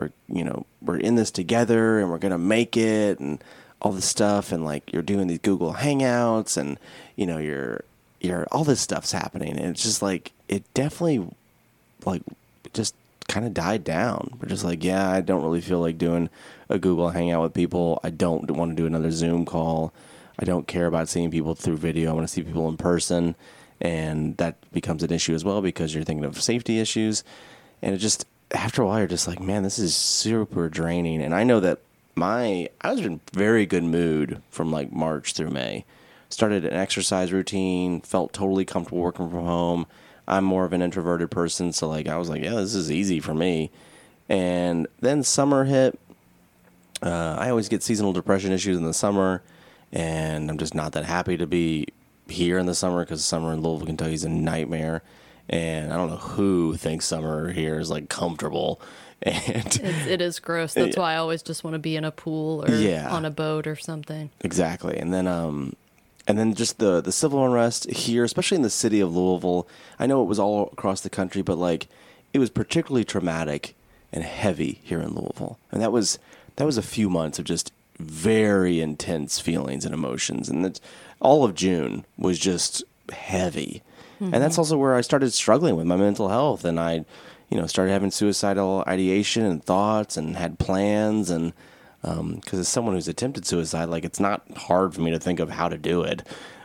we're 0.00 0.10
you 0.28 0.44
know 0.44 0.66
we're 0.80 0.96
in 0.96 1.14
this 1.14 1.30
together 1.30 1.98
and 1.98 2.10
we're 2.10 2.18
gonna 2.18 2.38
make 2.38 2.76
it 2.76 3.20
and 3.20 3.42
all 3.82 3.92
this 3.92 4.04
stuff 4.04 4.52
and 4.52 4.64
like 4.64 4.92
you're 4.92 5.02
doing 5.02 5.26
these 5.26 5.38
Google 5.38 5.74
Hangouts 5.74 6.56
and 6.56 6.78
you 7.16 7.26
know 7.26 7.38
you're 7.38 7.84
you're 8.20 8.46
all 8.50 8.64
this 8.64 8.80
stuff's 8.80 9.12
happening 9.12 9.56
and 9.56 9.70
it's 9.70 9.82
just 9.82 10.02
like 10.02 10.32
it 10.48 10.62
definitely 10.74 11.26
like 12.04 12.22
just 12.72 12.94
kind 13.30 13.46
of 13.46 13.54
died 13.54 13.84
down. 13.84 14.36
We're 14.40 14.48
just 14.48 14.64
like, 14.64 14.82
yeah, 14.82 15.08
I 15.08 15.20
don't 15.20 15.42
really 15.42 15.60
feel 15.60 15.78
like 15.78 15.98
doing 15.98 16.28
a 16.68 16.78
Google 16.78 17.10
Hangout 17.10 17.42
with 17.42 17.54
people. 17.54 18.00
I 18.02 18.10
don't 18.10 18.50
want 18.50 18.72
to 18.72 18.76
do 18.76 18.86
another 18.86 19.10
Zoom 19.10 19.44
call. 19.44 19.92
I 20.38 20.44
don't 20.44 20.66
care 20.66 20.86
about 20.86 21.08
seeing 21.08 21.30
people 21.30 21.54
through 21.54 21.76
video. 21.76 22.10
I 22.10 22.14
want 22.14 22.26
to 22.26 22.32
see 22.32 22.42
people 22.42 22.68
in 22.68 22.76
person. 22.76 23.36
And 23.80 24.36
that 24.38 24.56
becomes 24.72 25.02
an 25.02 25.12
issue 25.12 25.34
as 25.34 25.44
well 25.44 25.62
because 25.62 25.94
you're 25.94 26.04
thinking 26.04 26.24
of 26.24 26.40
safety 26.42 26.80
issues. 26.80 27.22
And 27.82 27.94
it 27.94 27.98
just, 27.98 28.26
after 28.52 28.82
a 28.82 28.86
while, 28.86 28.98
you're 28.98 29.08
just 29.08 29.28
like, 29.28 29.40
man, 29.40 29.62
this 29.62 29.78
is 29.78 29.94
super 29.94 30.68
draining. 30.68 31.22
And 31.22 31.34
I 31.34 31.44
know 31.44 31.60
that 31.60 31.80
my, 32.14 32.68
I 32.80 32.92
was 32.92 33.00
in 33.00 33.20
very 33.32 33.66
good 33.66 33.84
mood 33.84 34.42
from 34.50 34.70
like 34.70 34.92
March 34.92 35.32
through 35.32 35.50
May. 35.50 35.84
Started 36.28 36.64
an 36.64 36.72
exercise 36.72 37.32
routine, 37.32 38.00
felt 38.00 38.32
totally 38.32 38.64
comfortable 38.64 39.02
working 39.02 39.30
from 39.30 39.44
home 39.44 39.86
I'm 40.30 40.44
more 40.44 40.64
of 40.64 40.72
an 40.72 40.80
introverted 40.80 41.30
person, 41.32 41.72
so 41.72 41.88
like 41.88 42.06
I 42.06 42.16
was 42.16 42.28
like, 42.28 42.42
yeah, 42.42 42.54
this 42.54 42.76
is 42.76 42.90
easy 42.90 43.18
for 43.18 43.34
me. 43.34 43.72
And 44.28 44.86
then 45.00 45.24
summer 45.24 45.64
hit. 45.64 45.98
Uh, 47.02 47.36
I 47.36 47.50
always 47.50 47.68
get 47.68 47.82
seasonal 47.82 48.12
depression 48.12 48.52
issues 48.52 48.76
in 48.76 48.84
the 48.84 48.94
summer, 48.94 49.42
and 49.90 50.48
I'm 50.48 50.58
just 50.58 50.74
not 50.74 50.92
that 50.92 51.04
happy 51.04 51.36
to 51.36 51.48
be 51.48 51.88
here 52.28 52.58
in 52.58 52.66
the 52.66 52.76
summer 52.76 53.04
because 53.04 53.24
summer 53.24 53.52
in 53.52 53.60
Louisville, 53.60 53.86
Kentucky 53.86 54.14
is 54.14 54.22
a 54.22 54.28
nightmare. 54.28 55.02
And 55.50 55.92
I 55.92 55.96
don't 55.96 56.08
know 56.10 56.16
who 56.16 56.76
thinks 56.76 57.04
summer 57.04 57.50
here 57.52 57.78
is 57.78 57.90
like 57.90 58.08
comfortable. 58.08 58.80
And 59.22 59.66
It's, 59.66 60.06
it 60.06 60.22
is 60.22 60.38
gross. 60.38 60.72
That's 60.72 60.96
why 60.96 61.12
I 61.12 61.16
always 61.16 61.42
just 61.42 61.62
want 61.62 61.74
to 61.74 61.78
be 61.78 61.94
in 61.94 62.04
a 62.04 62.10
pool 62.10 62.64
or 62.64 62.74
Yeah. 62.74 63.10
on 63.10 63.26
a 63.26 63.30
boat 63.30 63.66
or 63.66 63.76
something. 63.76 64.30
Exactly. 64.40 64.96
And 64.96 65.12
then 65.12 65.26
um 65.26 65.74
and 66.26 66.38
then 66.38 66.54
just 66.54 66.78
the 66.78 67.02
the 67.02 67.12
civil 67.12 67.44
unrest 67.44 67.90
here, 67.90 68.24
especially 68.24 68.56
in 68.56 68.62
the 68.62 68.70
city 68.70 68.98
of 69.00 69.14
Louisville. 69.14 69.68
I 69.98 70.06
know 70.06 70.22
it 70.22 70.26
was 70.28 70.38
all 70.38 70.70
across 70.72 71.02
the 71.02 71.10
country, 71.10 71.42
but 71.42 71.58
like 71.58 71.86
it 72.32 72.38
was 72.38 72.48
particularly 72.48 73.04
traumatic 73.04 73.74
and 74.10 74.24
heavy 74.24 74.80
here 74.84 75.00
in 75.02 75.14
Louisville. 75.14 75.58
And 75.70 75.82
that 75.82 75.92
was 75.92 76.18
that 76.56 76.64
was 76.64 76.78
a 76.78 76.82
few 76.82 77.10
months 77.10 77.38
of 77.38 77.44
just 77.44 77.72
very 77.98 78.80
intense 78.80 79.38
feelings 79.38 79.84
and 79.84 79.92
emotions 79.92 80.48
and 80.48 80.80
all 81.20 81.44
of 81.44 81.54
June 81.54 82.06
was 82.16 82.38
just 82.38 82.82
heavy. 83.12 83.82
And 84.20 84.34
that's 84.34 84.58
also 84.58 84.76
where 84.76 84.94
I 84.94 85.00
started 85.00 85.32
struggling 85.32 85.76
with 85.76 85.86
my 85.86 85.96
mental 85.96 86.28
health 86.28 86.64
and 86.64 86.78
I 86.78 87.04
you 87.50 87.56
know 87.58 87.66
started 87.66 87.92
having 87.92 88.10
suicidal 88.10 88.84
ideation 88.86 89.44
and 89.44 89.64
thoughts 89.64 90.16
and 90.16 90.36
had 90.36 90.58
plans 90.58 91.30
and 91.30 91.52
because 92.02 92.58
as 92.58 92.68
someone 92.68 92.94
who's 92.94 93.08
attempted 93.08 93.46
suicide, 93.46 93.88
like 93.88 94.04
it's 94.04 94.20
not 94.20 94.42
hard 94.56 94.94
for 94.94 95.00
me 95.02 95.10
to 95.10 95.18
think 95.18 95.40
of 95.40 95.50
how 95.50 95.68
to 95.68 95.76
do 95.76 96.02
it. 96.02 96.22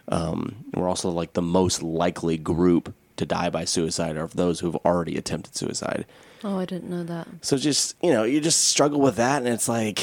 Um, 0.08 0.66
we're 0.74 0.88
also 0.88 1.10
like 1.10 1.34
the 1.34 1.42
most 1.42 1.82
likely 1.82 2.38
group 2.38 2.94
to 3.18 3.26
die 3.26 3.50
by 3.50 3.66
suicide 3.66 4.18
are 4.18 4.28
those 4.28 4.60
who've 4.60 4.76
already 4.78 5.18
attempted 5.18 5.56
suicide. 5.56 6.06
Oh, 6.44 6.60
I 6.60 6.66
didn't 6.66 6.90
know 6.90 7.04
that. 7.04 7.28
So 7.42 7.58
just 7.58 7.96
you 8.02 8.12
know, 8.12 8.24
you 8.24 8.40
just 8.40 8.66
struggle 8.66 9.00
with 9.02 9.16
that, 9.16 9.40
and 9.40 9.48
it's 9.48 9.68
like, 9.68 10.00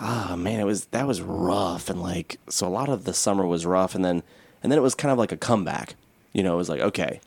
oh 0.00 0.34
man, 0.36 0.60
it 0.60 0.64
was 0.64 0.86
that 0.86 1.06
was 1.06 1.20
rough, 1.22 1.88
and 1.88 2.02
like 2.02 2.38
so 2.48 2.66
a 2.66 2.68
lot 2.68 2.88
of 2.88 3.04
the 3.04 3.14
summer 3.14 3.46
was 3.46 3.64
rough, 3.64 3.94
and 3.94 4.04
then 4.04 4.22
and 4.62 4.70
then 4.70 4.78
it 4.78 4.82
was 4.82 4.94
kind 4.94 5.10
of 5.10 5.18
like 5.18 5.32
a 5.32 5.36
comeback. 5.36 5.94
You 6.32 6.42
know, 6.42 6.54
it 6.54 6.58
was 6.58 6.68
like 6.68 6.80
okay, 6.80 7.20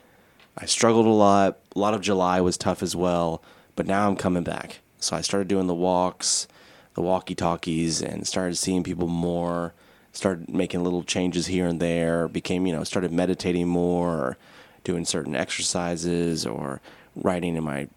I 0.57 0.65
struggled 0.65 1.05
a 1.05 1.09
lot. 1.09 1.57
A 1.75 1.79
lot 1.79 1.93
of 1.93 2.01
July 2.01 2.41
was 2.41 2.57
tough 2.57 2.83
as 2.83 2.95
well, 2.95 3.41
but 3.75 3.87
now 3.87 4.07
I'm 4.07 4.15
coming 4.15 4.43
back. 4.43 4.79
So 4.99 5.15
I 5.15 5.21
started 5.21 5.47
doing 5.47 5.67
the 5.67 5.73
walks, 5.73 6.47
the 6.93 7.01
walkie 7.01 7.35
talkies, 7.35 8.01
and 8.01 8.27
started 8.27 8.55
seeing 8.55 8.83
people 8.83 9.07
more. 9.07 9.73
Started 10.11 10.53
making 10.53 10.83
little 10.83 11.03
changes 11.03 11.47
here 11.47 11.65
and 11.67 11.79
there. 11.79 12.27
Became 12.27 12.67
you 12.67 12.73
know 12.73 12.83
started 12.83 13.11
meditating 13.11 13.67
more, 13.67 14.11
or 14.11 14.37
doing 14.83 15.05
certain 15.05 15.35
exercises, 15.35 16.45
or 16.45 16.81
writing 17.15 17.55
in 17.55 17.63
my 17.63 17.87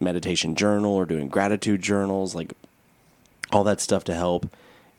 meditation 0.00 0.54
journal, 0.54 0.92
or 0.92 1.04
doing 1.04 1.28
gratitude 1.28 1.82
journals, 1.82 2.34
like 2.34 2.54
all 3.52 3.64
that 3.64 3.80
stuff 3.80 4.04
to 4.04 4.14
help. 4.14 4.48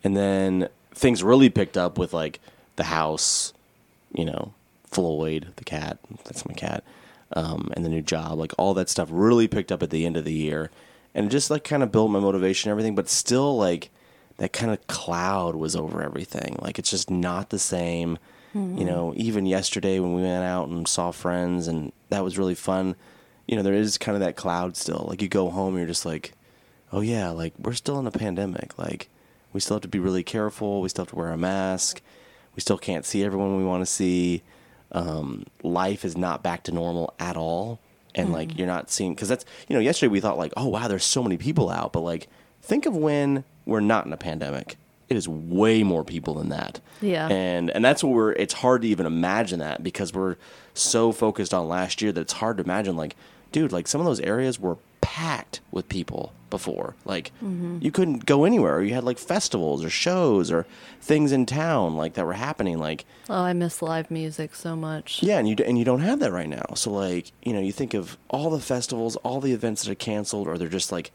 And 0.04 0.16
then 0.16 0.70
things 0.94 1.24
really 1.24 1.50
picked 1.50 1.78
up 1.78 1.98
with 1.98 2.14
like 2.14 2.40
the 2.76 2.86
house, 2.86 3.54
you 4.14 4.26
know, 4.26 4.54
Floyd, 4.90 5.54
the 5.56 5.64
cat, 5.64 6.00
that's 6.26 6.46
my 6.48 6.54
cat, 6.54 6.84
um, 7.34 7.70
and 7.76 7.86
the 7.86 7.90
new 7.90 8.02
job. 8.02 8.38
Like 8.40 8.54
all 8.58 8.74
that 8.76 8.90
stuff 8.90 9.10
really 9.12 9.48
picked 9.48 9.72
up 9.72 9.84
at 9.84 9.90
the 9.90 10.06
end 10.06 10.18
of 10.18 10.26
the 10.26 10.34
year. 10.34 10.72
And 11.14 11.28
it 11.28 11.30
just 11.30 11.50
like 11.50 11.64
kind 11.64 11.84
of 11.84 11.92
built 11.92 12.12
my 12.12 12.20
motivation 12.20 12.70
and 12.70 12.74
everything, 12.74 12.96
but 12.96 13.10
still 13.10 13.58
like 13.58 13.90
that 14.38 14.54
kind 14.54 14.72
of 14.72 14.86
cloud 14.88 15.56
was 15.56 15.76
over 15.76 16.02
everything. 16.04 16.58
Like 16.62 16.78
it's 16.80 16.92
just 16.92 17.10
not 17.10 17.50
the 17.50 17.60
same. 17.60 18.18
You 18.78 18.86
know, 18.86 19.14
even 19.16 19.46
yesterday 19.46 20.00
when 20.00 20.14
we 20.16 20.24
went 20.24 20.44
out 20.44 20.68
and 20.68 20.88
saw 20.88 21.12
friends 21.12 21.68
and 21.68 21.92
that 22.10 22.24
was 22.24 22.40
really 22.40 22.56
fun, 22.56 22.96
you 23.46 23.56
know, 23.56 23.62
there 23.62 23.74
is 23.74 23.98
kind 24.00 24.16
of 24.16 24.22
that 24.22 24.36
cloud 24.36 24.76
still. 24.76 25.06
Like 25.08 25.22
you 25.22 25.28
go 25.28 25.50
home, 25.50 25.78
you're 25.78 25.86
just 25.86 26.06
like, 26.06 26.34
oh 26.92 27.02
yeah, 27.02 27.30
like 27.30 27.54
we're 27.60 27.74
still 27.74 28.00
in 28.00 28.08
a 28.08 28.12
pandemic. 28.12 28.78
Like 28.80 29.10
we 29.54 29.60
still 29.60 29.76
have 29.76 29.84
to 29.84 29.88
be 29.88 30.00
really 30.00 30.24
careful. 30.24 30.82
We 30.82 30.90
still 30.90 31.06
have 31.06 31.10
to 31.10 31.16
wear 31.16 31.32
a 31.32 31.38
mask. 31.38 32.02
We 32.56 32.62
still 32.62 32.78
can't 32.78 33.06
see 33.06 33.24
everyone 33.24 33.58
we 33.58 33.66
want 33.66 33.82
to 33.82 33.86
see. 33.92 34.42
Um, 34.92 35.46
life 35.64 36.06
is 36.06 36.18
not 36.18 36.44
back 36.44 36.64
to 36.64 36.72
normal 36.72 37.14
at 37.20 37.36
all. 37.38 37.80
And 38.16 38.32
like 38.34 38.58
you're 38.58 38.66
not 38.68 38.90
seeing 38.90 39.14
because 39.14 39.30
that's 39.30 39.46
you 39.68 39.76
know 39.76 39.80
yesterday 39.80 40.10
we 40.12 40.20
thought 40.20 40.40
like 40.40 40.52
oh 40.58 40.68
wow 40.70 40.88
there's 40.88 41.04
so 41.06 41.22
many 41.22 41.38
people 41.38 41.70
out 41.70 41.94
but 41.94 42.00
like 42.00 42.28
think 42.64 42.88
of 42.88 42.96
when 42.96 43.44
we're 43.68 43.80
not 43.80 44.08
in 44.08 44.14
a 44.14 44.18
pandemic 44.18 44.76
it 45.08 45.16
is 45.16 45.28
way 45.28 45.84
more 45.84 46.04
people 46.04 46.34
than 46.34 46.50
that 46.50 46.80
Yeah. 47.00 47.28
and 47.28 47.70
and 47.70 47.86
that's 47.86 48.04
what 48.04 48.14
we're 48.14 48.32
it's 48.32 48.56
hard 48.56 48.82
to 48.82 48.88
even 48.88 49.06
imagine 49.06 49.60
that 49.60 49.84
because 49.84 50.14
we're 50.16 50.36
so 50.74 51.12
focused 51.12 51.54
on 51.54 51.68
last 51.68 52.02
year 52.02 52.12
that 52.12 52.22
it's 52.22 52.34
hard 52.34 52.58
to 52.58 52.64
imagine 52.64 52.96
like 52.98 53.16
dude 53.52 53.72
like 53.72 53.88
some 53.88 54.02
of 54.02 54.08
those 54.08 54.22
areas 54.22 54.60
were 54.60 54.78
packed 55.02 55.60
with 55.72 55.88
people 55.90 56.34
before 56.50 56.96
like 57.04 57.32
mm-hmm. 57.44 57.78
you 57.82 57.92
couldn't 57.92 58.26
go 58.26 58.46
anywhere 58.46 58.82
you 58.82 58.94
had 58.94 59.04
like 59.04 59.18
festivals 59.18 59.84
or 59.84 59.90
shows 59.90 60.50
or 60.50 60.66
things 61.02 61.34
in 61.34 61.46
town 61.46 61.98
like 61.98 62.14
that 62.14 62.26
were 62.26 62.34
happening 62.34 62.78
like 62.80 63.06
Oh, 63.30 63.44
I 63.44 63.54
miss 63.54 63.82
live 63.82 64.10
music 64.10 64.56
so 64.56 64.76
much. 64.76 65.22
yeah, 65.22 65.38
and 65.38 65.48
you 65.48 65.56
and 65.66 65.78
you 65.78 65.84
don't 65.84 66.00
have 66.00 66.20
that 66.22 66.32
right 66.32 66.48
now. 66.48 66.66
So 66.76 66.92
like, 66.92 67.32
you 67.44 67.52
know, 67.52 67.60
you 67.60 67.74
think 67.74 67.94
of 67.94 68.18
all 68.30 68.50
the 68.50 68.60
festivals, 68.60 69.18
all 69.18 69.42
the 69.42 69.52
events 69.52 69.84
that 69.84 69.92
are 69.92 69.96
canceled, 69.96 70.48
or 70.48 70.58
they're 70.58 70.70
just 70.70 70.92
like 70.92 71.12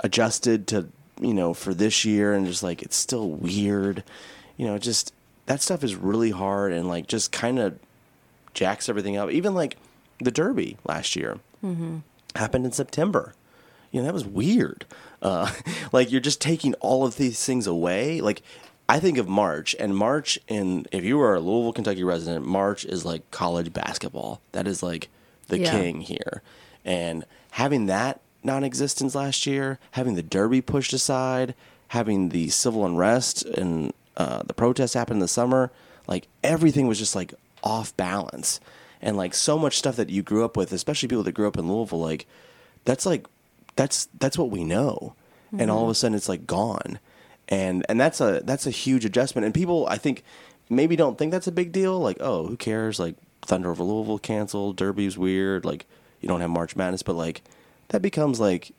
adjusted 0.00 0.66
to, 0.68 0.88
you 1.20 1.34
know, 1.34 1.54
for 1.54 1.72
this 1.72 2.04
year, 2.04 2.34
and 2.34 2.46
just 2.46 2.62
like 2.62 2.82
it's 2.82 2.96
still 2.96 3.30
weird. 3.30 4.02
You 4.56 4.66
know, 4.66 4.78
just 4.78 5.14
that 5.46 5.62
stuff 5.62 5.84
is 5.84 5.94
really 5.94 6.30
hard, 6.30 6.72
and 6.72 6.88
like 6.88 7.06
just 7.06 7.30
kind 7.30 7.60
of 7.60 7.78
jacks 8.54 8.88
everything 8.88 9.16
up. 9.16 9.30
Even 9.30 9.54
like 9.54 9.76
the 10.18 10.30
Derby 10.30 10.76
last 10.84 11.16
year 11.16 11.38
mm-hmm. 11.64 11.98
Happened 12.36 12.64
in 12.64 12.72
September. 12.72 13.34
You 13.90 14.00
know, 14.00 14.06
that 14.06 14.14
was 14.14 14.24
weird. 14.26 14.84
Uh, 15.22 15.50
like 15.92 16.10
you're 16.10 16.20
just 16.20 16.40
taking 16.40 16.74
all 16.74 17.04
of 17.06 17.16
these 17.16 17.44
things 17.44 17.66
away. 17.66 18.20
Like 18.20 18.42
I 18.88 19.00
think 19.00 19.18
of 19.18 19.28
March, 19.28 19.74
and 19.78 19.96
March 19.96 20.38
in 20.48 20.86
if 20.92 21.04
you 21.04 21.20
are 21.20 21.34
a 21.34 21.40
Louisville, 21.40 21.72
Kentucky 21.72 22.04
resident, 22.04 22.44
March 22.46 22.84
is 22.84 23.04
like 23.04 23.30
college 23.30 23.72
basketball. 23.72 24.40
That 24.52 24.66
is 24.66 24.82
like 24.82 25.08
the 25.48 25.58
Yeah. 25.60 25.70
king 25.70 26.00
here, 26.02 26.42
and 26.84 27.24
having 27.52 27.86
that 27.86 28.20
non-existence 28.42 29.14
last 29.14 29.46
year, 29.46 29.78
having 29.92 30.16
the 30.16 30.22
Derby 30.22 30.60
pushed 30.60 30.92
aside, 30.92 31.54
having 31.88 32.28
the 32.28 32.48
civil 32.50 32.84
unrest 32.84 33.42
and 33.44 33.92
uh, 34.18 34.42
the 34.42 34.52
protests 34.54 34.92
happen 34.94 35.16
in 35.16 35.20
the 35.20 35.28
summer, 35.28 35.70
like 36.06 36.28
everything 36.42 36.86
was 36.86 36.98
just 36.98 37.14
like 37.16 37.32
off 37.62 37.96
balance, 37.96 38.60
and 39.04 39.18
like 39.18 39.34
so 39.34 39.58
much 39.58 39.76
stuff 39.76 39.96
that 39.96 40.08
you 40.08 40.22
grew 40.22 40.44
up 40.44 40.56
with, 40.56 40.72
especially 40.72 41.08
people 41.08 41.22
that 41.22 41.32
grew 41.32 41.46
up 41.46 41.58
in 41.58 41.70
Louisville, 41.70 42.00
like 42.00 42.26
that's 42.86 43.04
like 43.04 43.26
that's 43.76 44.08
that's 44.18 44.38
what 44.38 44.50
we 44.50 44.64
know, 44.64 45.14
and 45.56 45.70
all 45.70 45.82
of 45.82 45.88
a 45.88 45.92
mm-hmm. 45.92 45.96
sudden 45.96 46.16
it's 46.16 46.28
like 46.28 46.46
gone, 46.46 46.98
and 47.48 47.84
and 47.88 48.00
that's 48.00 48.20
a 48.20 48.40
that's 48.44 48.66
a 48.66 48.70
huge 48.70 49.04
adjustment. 49.04 49.44
And 49.44 49.54
people, 49.54 49.86
I 49.88 49.98
think, 49.98 50.24
maybe 50.70 50.96
don't 50.96 51.18
think 51.18 51.32
that's 51.32 51.46
a 51.46 51.52
big 51.52 51.70
deal. 51.70 52.00
Like, 52.00 52.16
oh, 52.20 52.46
who 52.46 52.56
cares? 52.56 52.98
Like 52.98 53.16
Thunder 53.42 53.70
over 53.70 53.84
Louisville 53.84 54.18
canceled, 54.18 54.76
Derby's 54.76 55.18
weird. 55.18 55.66
Like 55.66 55.84
you 56.22 56.28
don't 56.28 56.40
have 56.40 56.50
March 56.50 56.74
Madness, 56.74 57.02
but 57.02 57.14
like 57.14 57.42
that 57.88 58.00
becomes 58.00 58.40
like 58.40 58.72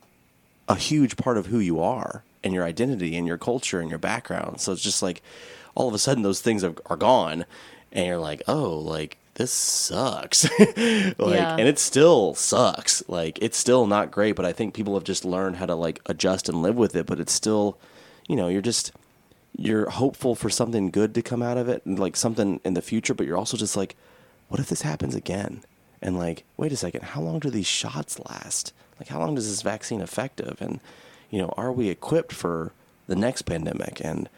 a 0.67 0.75
huge 0.75 1.17
part 1.17 1.37
of 1.37 1.45
who 1.45 1.59
you 1.59 1.79
are 1.79 2.23
and 2.43 2.51
your 2.51 2.63
identity 2.63 3.15
and 3.15 3.27
your 3.27 3.37
culture 3.37 3.79
and 3.79 3.91
your 3.91 3.99
background. 3.99 4.59
So 4.59 4.71
it's 4.71 4.81
just 4.81 5.03
like 5.03 5.21
all 5.75 5.87
of 5.87 5.93
a 5.93 5.99
sudden 5.99 6.23
those 6.23 6.41
things 6.41 6.63
are, 6.63 6.73
are 6.87 6.97
gone, 6.97 7.45
and 7.91 8.07
you're 8.07 8.17
like, 8.17 8.41
oh, 8.47 8.79
like 8.79 9.19
this 9.35 9.51
sucks. 9.51 10.49
like, 10.59 10.75
Yeah. 10.77 11.55
and 11.57 11.67
it 11.67 11.79
still 11.79 12.33
sucks. 12.35 13.03
Like 13.07 13.37
it's 13.41 13.57
still 13.57 13.85
not 13.87 14.11
great, 14.11 14.35
but 14.35 14.45
I 14.45 14.51
think 14.53 14.73
people 14.73 14.93
have 14.95 15.03
just 15.03 15.23
learned 15.25 15.57
how 15.57 15.65
to 15.65 15.75
like 15.75 16.01
adjust 16.07 16.49
and 16.49 16.61
live 16.61 16.75
with 16.75 16.95
it. 16.95 17.05
But 17.05 17.19
it's 17.19 17.33
still, 17.33 17.77
you 18.27 18.35
know, 18.35 18.47
you're 18.47 18.61
just 18.61 18.91
you're 19.57 19.89
hopeful 19.89 20.35
for 20.35 20.49
something 20.49 20.89
good 20.91 21.13
to 21.15 21.21
come 21.21 21.41
out 21.41 21.57
of 21.57 21.69
it, 21.69 21.85
and 21.85 21.97
like 21.97 22.15
something 22.15 22.59
in 22.65 22.73
the 22.73 22.81
future. 22.81 23.13
But 23.13 23.25
you're 23.27 23.37
also 23.37 23.55
just 23.57 23.77
like, 23.77 23.95
what 24.49 24.59
if 24.59 24.67
this 24.69 24.81
happens 24.81 25.15
again? 25.15 25.61
And 26.01 26.17
like, 26.17 26.43
wait 26.57 26.71
a 26.73 26.75
second, 26.77 27.03
how 27.03 27.21
long 27.21 27.39
do 27.39 27.49
these 27.49 27.65
shots 27.67 28.19
last? 28.19 28.73
Like, 28.99 29.07
how 29.09 29.19
long 29.19 29.35
does 29.35 29.49
this 29.49 29.61
vaccine 29.61 30.01
effective? 30.01 30.57
And 30.61 30.79
you 31.29 31.39
know, 31.41 31.53
are 31.57 31.71
we 31.71 31.89
equipped 31.89 32.31
for 32.33 32.71
the 33.07 33.15
next 33.15 33.43
pandemic? 33.43 34.01
And 34.03 34.29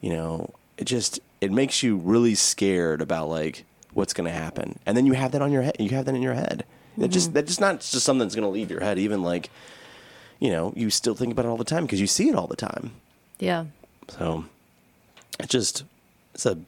you 0.00 0.10
know, 0.10 0.50
it 0.78 0.84
just 0.84 1.20
it 1.40 1.52
makes 1.52 1.82
you 1.82 1.96
really 1.96 2.34
scared 2.34 3.00
about 3.02 3.28
like 3.28 3.64
what's 3.96 4.12
going 4.12 4.26
to 4.26 4.38
happen. 4.38 4.78
And 4.84 4.96
then 4.96 5.06
you 5.06 5.14
have 5.14 5.32
that 5.32 5.42
on 5.42 5.50
your 5.50 5.62
head. 5.62 5.76
You 5.78 5.90
have 5.90 6.04
that 6.04 6.14
in 6.14 6.22
your 6.22 6.34
head. 6.34 6.64
That 6.98 7.08
just 7.08 7.28
mm-hmm. 7.28 7.34
that 7.34 7.46
just 7.46 7.60
not 7.60 7.80
just 7.80 8.04
something 8.04 8.20
that's 8.26 8.34
going 8.34 8.44
to 8.44 8.50
leave 8.50 8.70
your 8.70 8.80
head. 8.80 8.98
Even 8.98 9.22
like, 9.22 9.50
you 10.38 10.50
know, 10.50 10.72
you 10.76 10.90
still 10.90 11.14
think 11.14 11.32
about 11.32 11.44
it 11.44 11.48
all 11.48 11.56
the 11.56 11.64
time 11.64 11.84
because 11.84 12.00
you 12.00 12.06
see 12.06 12.28
it 12.28 12.34
all 12.34 12.46
the 12.46 12.56
time. 12.56 12.92
Yeah. 13.38 13.66
So 14.08 14.44
it 15.40 15.48
just 15.48 15.84
it's 16.34 16.46
a 16.46 16.58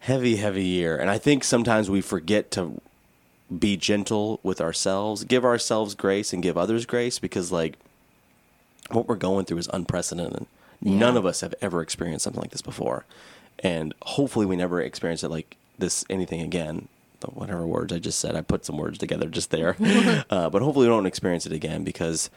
heavy, 0.00 0.36
heavy 0.36 0.64
year. 0.64 0.96
And 0.96 1.10
I 1.10 1.18
think 1.18 1.44
sometimes 1.44 1.90
we 1.90 2.00
forget 2.00 2.50
to 2.52 2.80
be 3.58 3.76
gentle 3.76 4.40
with 4.42 4.60
ourselves, 4.60 5.24
give 5.24 5.44
ourselves 5.44 5.94
grace 5.94 6.32
and 6.32 6.42
give 6.42 6.56
others 6.56 6.86
grace 6.86 7.18
because 7.18 7.52
like 7.52 7.76
what 8.90 9.08
we're 9.08 9.16
going 9.16 9.46
through 9.46 9.58
is 9.58 9.68
unprecedented. 9.72 10.46
None 10.80 11.16
of 11.16 11.24
us 11.24 11.40
have 11.40 11.54
ever 11.62 11.80
experienced 11.80 12.24
something 12.24 12.42
like 12.42 12.50
this 12.50 12.60
before. 12.60 13.06
And 13.60 13.94
hopefully 14.02 14.44
we 14.44 14.56
never 14.56 14.82
experience 14.82 15.24
it 15.24 15.30
like 15.30 15.56
this 15.78 16.04
anything 16.08 16.40
again. 16.40 16.88
Whatever 17.32 17.66
words 17.66 17.90
I 17.90 17.98
just 17.98 18.18
said, 18.18 18.36
I 18.36 18.42
put 18.42 18.66
some 18.66 18.76
words 18.76 18.98
together 18.98 19.28
just 19.28 19.50
there. 19.50 19.76
uh, 20.30 20.50
but 20.50 20.60
hopefully 20.60 20.86
we 20.86 20.92
don't 20.92 21.06
experience 21.06 21.46
it 21.46 21.52
again 21.52 21.82
because 21.82 22.28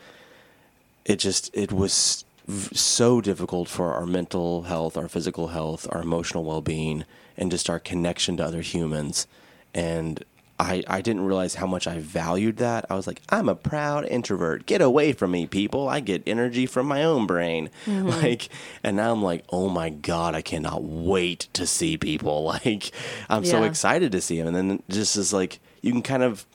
it 1.03 1.17
just 1.17 1.49
it 1.53 1.73
was 1.73 2.23
v- 2.47 2.73
so 2.75 3.19
difficult 3.19 3.67
for 3.67 3.93
our 3.93 4.05
mental 4.05 4.63
health, 4.63 4.95
our 4.95 5.09
physical 5.09 5.49
health, 5.49 5.87
our 5.91 6.01
emotional 6.01 6.45
well-being 6.45 7.03
and 7.35 7.51
just 7.51 7.69
our 7.69 7.79
connection 7.79 8.37
to 8.37 8.45
other 8.45 8.61
humans. 8.61 9.27
And 9.73 10.23
I 10.59 10.83
I 10.87 11.01
didn't 11.01 11.25
realize 11.25 11.55
how 11.55 11.67
much 11.67 11.87
I 11.87 11.99
valued 11.99 12.57
that. 12.57 12.85
I 12.89 12.95
was 12.95 13.05
like, 13.05 13.21
I'm 13.29 13.47
a 13.47 13.55
proud 13.55 14.05
introvert. 14.05 14.65
Get 14.65 14.81
away 14.81 15.13
from 15.13 15.31
me, 15.31 15.45
people. 15.45 15.87
I 15.87 15.99
get 15.99 16.23
energy 16.25 16.65
from 16.65 16.87
my 16.87 17.03
own 17.03 17.27
brain. 17.27 17.69
Mm-hmm. 17.85 18.07
Like 18.17 18.49
and 18.83 18.97
now 18.97 19.11
I'm 19.11 19.21
like, 19.21 19.43
"Oh 19.49 19.69
my 19.69 19.89
god, 19.89 20.33
I 20.33 20.41
cannot 20.41 20.83
wait 20.83 21.47
to 21.53 21.67
see 21.67 21.97
people." 21.97 22.43
Like 22.65 22.91
I'm 23.29 23.45
so 23.45 23.63
excited 23.63 24.11
to 24.13 24.21
see 24.21 24.37
them. 24.41 24.47
And 24.47 24.71
then 24.71 24.83
just 24.89 25.15
is 25.15 25.31
like 25.31 25.59
you 25.81 25.91
can 25.91 26.01
kind 26.01 26.23
of 26.23 26.45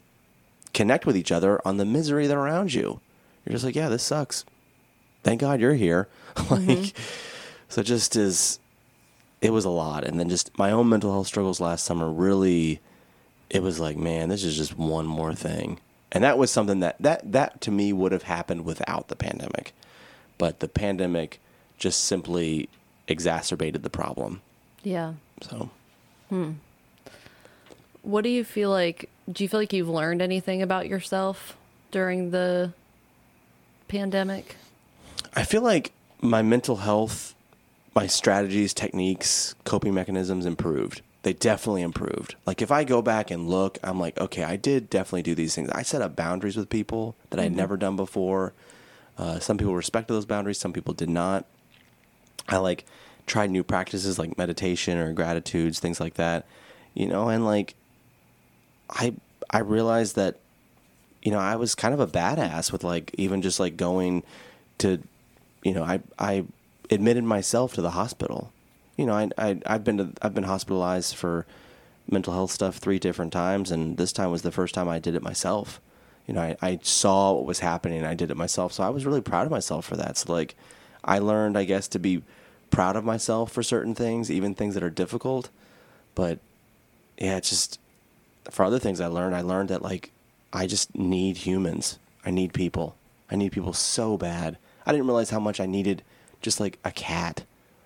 connect 0.75 1.07
with 1.07 1.17
each 1.17 1.31
other 1.31 1.61
on 1.65 1.77
the 1.77 1.85
misery 1.85 2.27
that 2.27 2.37
around 2.37 2.75
you. 2.75 3.01
You're 3.45 3.53
just 3.53 3.65
like, 3.65 3.77
yeah, 3.77 3.89
this 3.89 4.03
sucks. 4.03 4.45
Thank 5.23 5.41
God 5.41 5.61
you're 5.61 5.75
here. 5.75 6.09
Mm-hmm. 6.35 6.69
like, 6.69 6.95
so 7.69 7.83
just 7.83 8.17
is. 8.17 8.59
It 9.41 9.51
was 9.53 9.65
a 9.65 9.71
lot, 9.71 10.03
and 10.05 10.19
then 10.19 10.29
just 10.29 10.57
my 10.57 10.71
own 10.71 10.89
mental 10.89 11.13
health 11.13 11.27
struggles 11.27 11.61
last 11.61 11.85
summer 11.85 12.11
really. 12.11 12.81
It 13.53 13.63
was 13.63 13.79
like, 13.79 13.99
man, 13.99 14.31
this 14.31 14.45
is 14.45 14.57
just 14.57 14.79
one 14.79 15.07
more 15.07 15.35
thing, 15.35 15.79
and 16.11 16.25
that 16.25 16.39
was 16.39 16.51
something 16.51 16.81
that 16.81 16.97
that 17.01 17.33
that 17.33 17.61
to 17.61 17.71
me 17.71 17.93
would 17.93 18.13
have 18.13 18.23
happened 18.23 18.65
without 18.65 19.09
the 19.09 19.17
pandemic, 19.17 19.75
but 20.39 20.61
the 20.61 20.69
pandemic 20.69 21.39
just 21.79 22.05
simply 22.05 22.71
exacerbated 23.09 23.83
the 23.83 23.91
problem. 23.91 24.41
Yeah. 24.83 25.15
So 25.43 25.71
hmm. 26.31 26.53
What 28.03 28.25
do 28.25 28.31
you 28.31 28.43
feel 28.43 28.71
like? 28.71 29.11
Do 29.31 29.45
you 29.45 29.49
feel 29.49 29.61
like 29.61 29.73
you've 29.73 29.89
learned 29.89 30.23
anything 30.23 30.63
about 30.63 30.89
yourself 30.89 31.57
during 31.91 32.31
the 32.31 32.73
pandemic? 33.87 34.57
I 35.37 35.45
feel 35.45 35.63
like 35.63 35.93
my 36.21 36.43
mental 36.43 36.77
health, 36.77 37.35
my 37.95 38.07
strategies, 38.07 38.75
techniques, 38.75 39.55
coping 39.65 39.95
mechanisms 39.95 40.47
improved. 40.47 41.03
They 41.23 41.33
definitely 41.33 41.83
improved. 41.83 42.35
Like 42.47 42.61
if 42.62 42.70
I 42.73 42.85
go 42.85 43.01
back 43.01 43.31
and 43.31 43.49
look, 43.49 43.79
I'm 43.83 44.01
like, 44.01 44.18
okay, 44.18 44.43
I 44.43 44.57
did 44.57 44.91
definitely 44.91 45.23
do 45.23 45.35
these 45.35 45.55
things. 45.55 45.70
I 45.70 45.83
set 45.83 46.03
up 46.03 46.16
boundaries 46.16 46.57
with 46.57 46.68
people 46.68 47.14
that 47.31 47.39
I 47.39 47.45
had 47.45 47.55
never 47.55 47.77
done 47.77 47.95
before. 47.97 48.53
Uh, 49.16 49.39
some 49.39 49.57
people 49.57 49.75
respected 49.77 50.14
those 50.14 50.27
boundaries, 50.27 50.59
some 50.59 50.73
people 50.73 50.95
did 50.95 51.09
not. 51.09 51.45
I 52.49 52.57
like 52.57 52.87
tried 53.27 53.51
new 53.51 53.62
practices 53.62 54.18
like 54.18 54.37
meditation 54.37 54.99
or 54.99 55.12
gratitudes, 55.12 55.79
things 55.79 56.01
like 56.01 56.14
that. 56.14 56.45
You 56.95 57.07
know, 57.07 57.29
and 57.29 57.45
like 57.45 57.75
I 58.91 59.14
I 59.49 59.59
realized 59.59 60.16
that 60.16 60.39
you 61.23 61.31
know, 61.31 61.39
I 61.39 61.57
was 61.57 61.75
kind 61.75 61.95
of 61.95 62.01
a 62.01 62.07
badass 62.07 62.73
with 62.73 62.83
like 62.83 63.12
even 63.14 63.43
just 63.43 63.61
like 63.61 63.77
going 63.77 64.25
to, 64.79 65.01
you 65.62 65.73
know, 65.73 65.85
I 65.85 66.01
I 66.18 66.45
admitted 66.91 67.25
myself 67.25 67.75
to 67.75 67.83
the 67.83 67.91
hospital. 67.91 68.53
You 69.03 69.07
know, 69.07 69.15
I 69.15 69.31
I 69.37 69.61
I've 69.67 69.83
been 69.83 69.99
to 69.99 70.13
I've 70.23 70.33
been 70.33 70.45
hospitalized 70.45 71.17
for 71.17 71.45
mental 72.09 72.35
health 72.35 72.53
stuff 72.53 72.77
three 72.77 73.01
different 73.01 73.33
times, 73.33 73.73
and 73.73 73.97
this 73.97 74.13
time 74.13 74.31
was 74.31 74.43
the 74.43 74.53
first 74.53 74.77
time 74.77 74.89
I 74.89 75.01
did 75.01 75.17
it 75.17 75.25
myself. 75.25 75.81
You 76.29 76.35
know, 76.35 76.41
I, 76.41 76.57
I 76.63 76.79
saw 76.85 77.33
what 77.33 77.45
was 77.45 77.59
happening, 77.59 77.99
and 77.99 78.07
I 78.07 78.15
did 78.15 78.31
it 78.31 78.37
myself, 78.37 78.73
so 78.73 78.85
I 78.85 78.91
was 78.91 79.05
really 79.05 79.21
proud 79.21 79.45
of 79.45 79.51
myself 79.51 79.87
for 79.87 79.97
that. 79.97 80.17
So 80.19 80.33
like, 80.33 80.55
I 81.03 81.19
learned, 81.19 81.59
I 81.59 81.65
guess, 81.65 81.89
to 81.89 81.99
be 81.99 82.23
proud 82.71 82.95
of 82.95 83.05
myself 83.05 83.51
for 83.51 83.65
certain 83.65 83.97
things, 83.97 84.31
even 84.31 84.55
things 84.55 84.75
that 84.75 84.85
are 84.85 84.91
difficult. 84.91 85.51
But 86.15 86.39
yeah, 87.19 87.41
just 87.41 87.81
for 88.53 88.65
other 88.65 88.79
things 88.79 89.01
I 89.01 89.09
learned, 89.09 89.35
I 89.35 89.41
learned 89.41 89.71
that 89.71 89.83
like 89.83 90.13
I 90.53 90.69
just 90.69 90.95
need 90.95 91.39
humans. 91.39 91.99
I 92.25 92.31
need 92.31 92.53
people. 92.53 92.95
I 93.33 93.35
need 93.35 93.51
people 93.51 93.73
so 93.73 94.17
bad. 94.17 94.59
I 94.87 94.93
didn't 94.93 95.07
realize 95.07 95.31
how 95.31 95.41
much 95.41 95.59
I 95.59 95.67
needed 95.67 96.05
just 96.41 96.61
like 96.61 96.79
a 96.85 96.93
cat, 96.93 97.43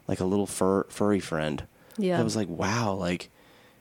like 0.09 0.21
a 0.21 0.25
little 0.25 0.47
fur 0.47 0.85
furry 0.85 1.21
friend. 1.21 1.65
Yeah. 1.99 2.21
I 2.21 2.23
was 2.23 2.37
like, 2.37 2.49
wow, 2.49 2.93
like 2.93 3.31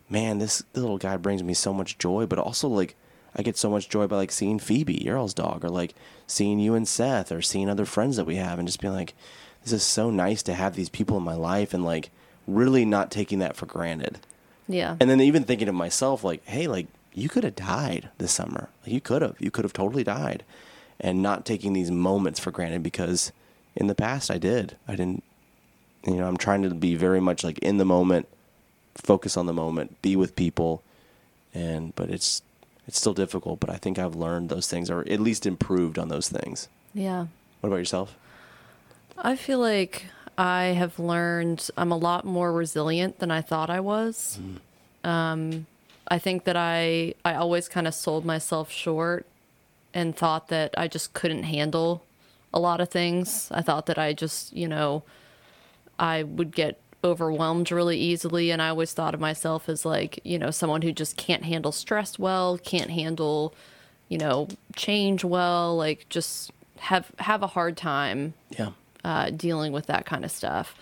man, 0.09 0.37
this 0.37 0.63
little 0.73 0.97
guy 0.97 1.17
brings 1.17 1.43
me 1.43 1.53
so 1.53 1.73
much 1.73 1.97
joy, 1.97 2.25
but 2.25 2.39
also 2.39 2.67
like 2.67 2.95
I 3.35 3.41
get 3.41 3.57
so 3.57 3.69
much 3.69 3.89
joy 3.89 4.07
by 4.07 4.15
like 4.17 4.31
seeing 4.31 4.59
Phoebe, 4.59 5.03
Yarl's 5.03 5.33
dog, 5.33 5.65
or 5.65 5.69
like 5.69 5.93
seeing 6.27 6.59
you 6.59 6.73
and 6.73 6.87
Seth, 6.87 7.31
or 7.31 7.41
seeing 7.41 7.69
other 7.69 7.85
friends 7.85 8.15
that 8.17 8.25
we 8.25 8.37
have, 8.37 8.59
and 8.59 8.67
just 8.67 8.79
being 8.79 8.93
like, 8.93 9.13
this 9.63 9.73
is 9.73 9.83
so 9.83 10.09
nice 10.09 10.41
to 10.43 10.53
have 10.53 10.75
these 10.75 10.89
people 10.89 11.17
in 11.17 11.23
my 11.23 11.35
life, 11.35 11.73
and 11.73 11.83
like 11.83 12.11
really 12.47 12.85
not 12.85 13.11
taking 13.11 13.39
that 13.39 13.55
for 13.55 13.65
granted. 13.65 14.19
Yeah. 14.67 14.95
And 14.99 15.09
then 15.09 15.21
even 15.21 15.43
thinking 15.43 15.67
of 15.67 15.75
myself, 15.75 16.23
like, 16.23 16.45
hey, 16.45 16.67
like 16.67 16.87
you 17.13 17.29
could 17.29 17.43
have 17.43 17.55
died 17.55 18.09
this 18.17 18.31
summer. 18.31 18.69
Like, 18.83 18.93
you 18.93 19.01
could 19.01 19.21
have. 19.21 19.35
You 19.39 19.51
could 19.51 19.65
have 19.65 19.73
totally 19.73 20.03
died. 20.03 20.43
And 20.99 21.21
not 21.21 21.45
taking 21.45 21.73
these 21.73 21.91
moments 21.91 22.39
for 22.39 22.51
granted 22.51 22.83
because 22.83 23.31
in 23.75 23.87
the 23.87 23.95
past 23.95 24.31
I 24.31 24.37
did. 24.37 24.77
I 24.87 24.95
didn't, 24.95 25.23
you 26.05 26.15
know, 26.15 26.27
I'm 26.27 26.37
trying 26.37 26.63
to 26.63 26.69
be 26.73 26.95
very 26.95 27.19
much 27.19 27.43
like 27.43 27.59
in 27.59 27.77
the 27.77 27.85
moment, 27.85 28.27
focus 28.95 29.37
on 29.37 29.45
the 29.45 29.53
moment, 29.53 30.01
be 30.01 30.15
with 30.15 30.35
people. 30.35 30.83
And, 31.53 31.95
but 31.95 32.09
it's, 32.09 32.41
it's 32.87 32.99
still 32.99 33.13
difficult, 33.13 33.59
but 33.59 33.69
I 33.69 33.77
think 33.77 33.97
I've 33.97 34.15
learned 34.15 34.49
those 34.49 34.67
things 34.67 34.89
or 34.89 35.01
at 35.07 35.19
least 35.19 35.45
improved 35.45 35.97
on 35.97 36.09
those 36.09 36.29
things. 36.29 36.67
yeah. 36.93 37.27
What 37.61 37.69
about 37.69 37.77
yourself? 37.77 38.15
I 39.17 39.35
feel 39.35 39.57
like 39.57 40.05
I 40.37 40.65
have 40.65 40.99
learned 40.99 41.69
I'm 41.75 41.91
a 41.91 41.97
lot 41.97 42.25
more 42.25 42.53
resilient 42.53 43.17
than 43.17 43.31
I 43.31 43.41
thought 43.41 43.71
I 43.71 43.79
was. 43.79 44.37
Um, 45.03 45.65
I 46.07 46.19
think 46.19 46.43
that 46.43 46.55
I 46.55 47.15
I 47.23 47.33
always 47.33 47.67
kind 47.67 47.87
of 47.87 47.95
sold 47.95 48.25
myself 48.25 48.71
short 48.71 49.25
and 49.95 50.15
thought 50.15 50.49
that 50.49 50.75
I 50.77 50.87
just 50.87 51.13
couldn't 51.13 51.43
handle 51.43 52.03
a 52.53 52.59
lot 52.59 52.81
of 52.81 52.89
things. 52.89 53.49
I 53.51 53.61
thought 53.61 53.85
that 53.87 53.97
I 53.97 54.13
just, 54.13 54.53
you 54.53 54.67
know, 54.67 55.03
I 55.99 56.23
would 56.23 56.55
get 56.55 56.79
overwhelmed 57.03 57.71
really 57.71 57.97
easily 57.99 58.49
and 58.51 58.61
I 58.61 58.69
always 58.69 58.91
thought 58.93 59.13
of 59.13 59.19
myself 59.19 59.69
as 59.69 59.85
like, 59.85 60.19
you 60.23 60.39
know, 60.39 60.49
someone 60.51 60.81
who 60.81 60.91
just 60.91 61.17
can't 61.17 61.43
handle 61.43 61.71
stress 61.71 62.17
well, 62.17 62.57
can't 62.57 62.89
handle, 62.89 63.53
you 64.09 64.17
know, 64.17 64.47
change 64.75 65.23
well, 65.23 65.75
like 65.77 66.07
just 66.09 66.51
have 66.79 67.11
have 67.19 67.41
a 67.43 67.47
hard 67.47 67.77
time 67.77 68.33
Yeah. 68.57 68.71
uh, 69.03 69.29
dealing 69.29 69.71
with 69.71 69.85
that 69.87 70.05
kind 70.05 70.25
of 70.25 70.31
stuff. 70.31 70.75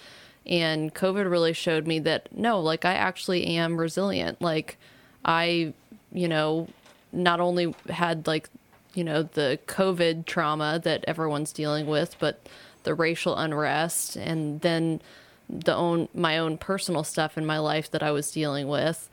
And 0.45 0.93
COVID 0.93 1.29
really 1.29 1.53
showed 1.53 1.87
me 1.87 1.99
that 1.99 2.29
no, 2.35 2.59
like 2.59 2.85
I 2.85 2.93
actually 2.93 3.45
am 3.45 3.77
resilient. 3.77 4.41
Like 4.41 4.77
I, 5.25 5.73
you 6.11 6.27
know, 6.27 6.67
not 7.11 7.39
only 7.39 7.75
had 7.89 8.27
like, 8.27 8.49
you 8.93 9.03
know, 9.03 9.23
the 9.23 9.59
COVID 9.67 10.25
trauma 10.25 10.79
that 10.83 11.03
everyone's 11.07 11.51
dealing 11.51 11.85
with, 11.85 12.15
but 12.19 12.45
the 12.83 12.93
racial 12.93 13.35
unrest, 13.35 14.15
and 14.15 14.61
then 14.61 15.01
the 15.49 15.75
own 15.75 16.07
my 16.13 16.37
own 16.37 16.57
personal 16.57 17.03
stuff 17.03 17.37
in 17.37 17.45
my 17.45 17.59
life 17.59 17.91
that 17.91 18.03
I 18.03 18.11
was 18.11 18.31
dealing 18.31 18.67
with. 18.67 19.09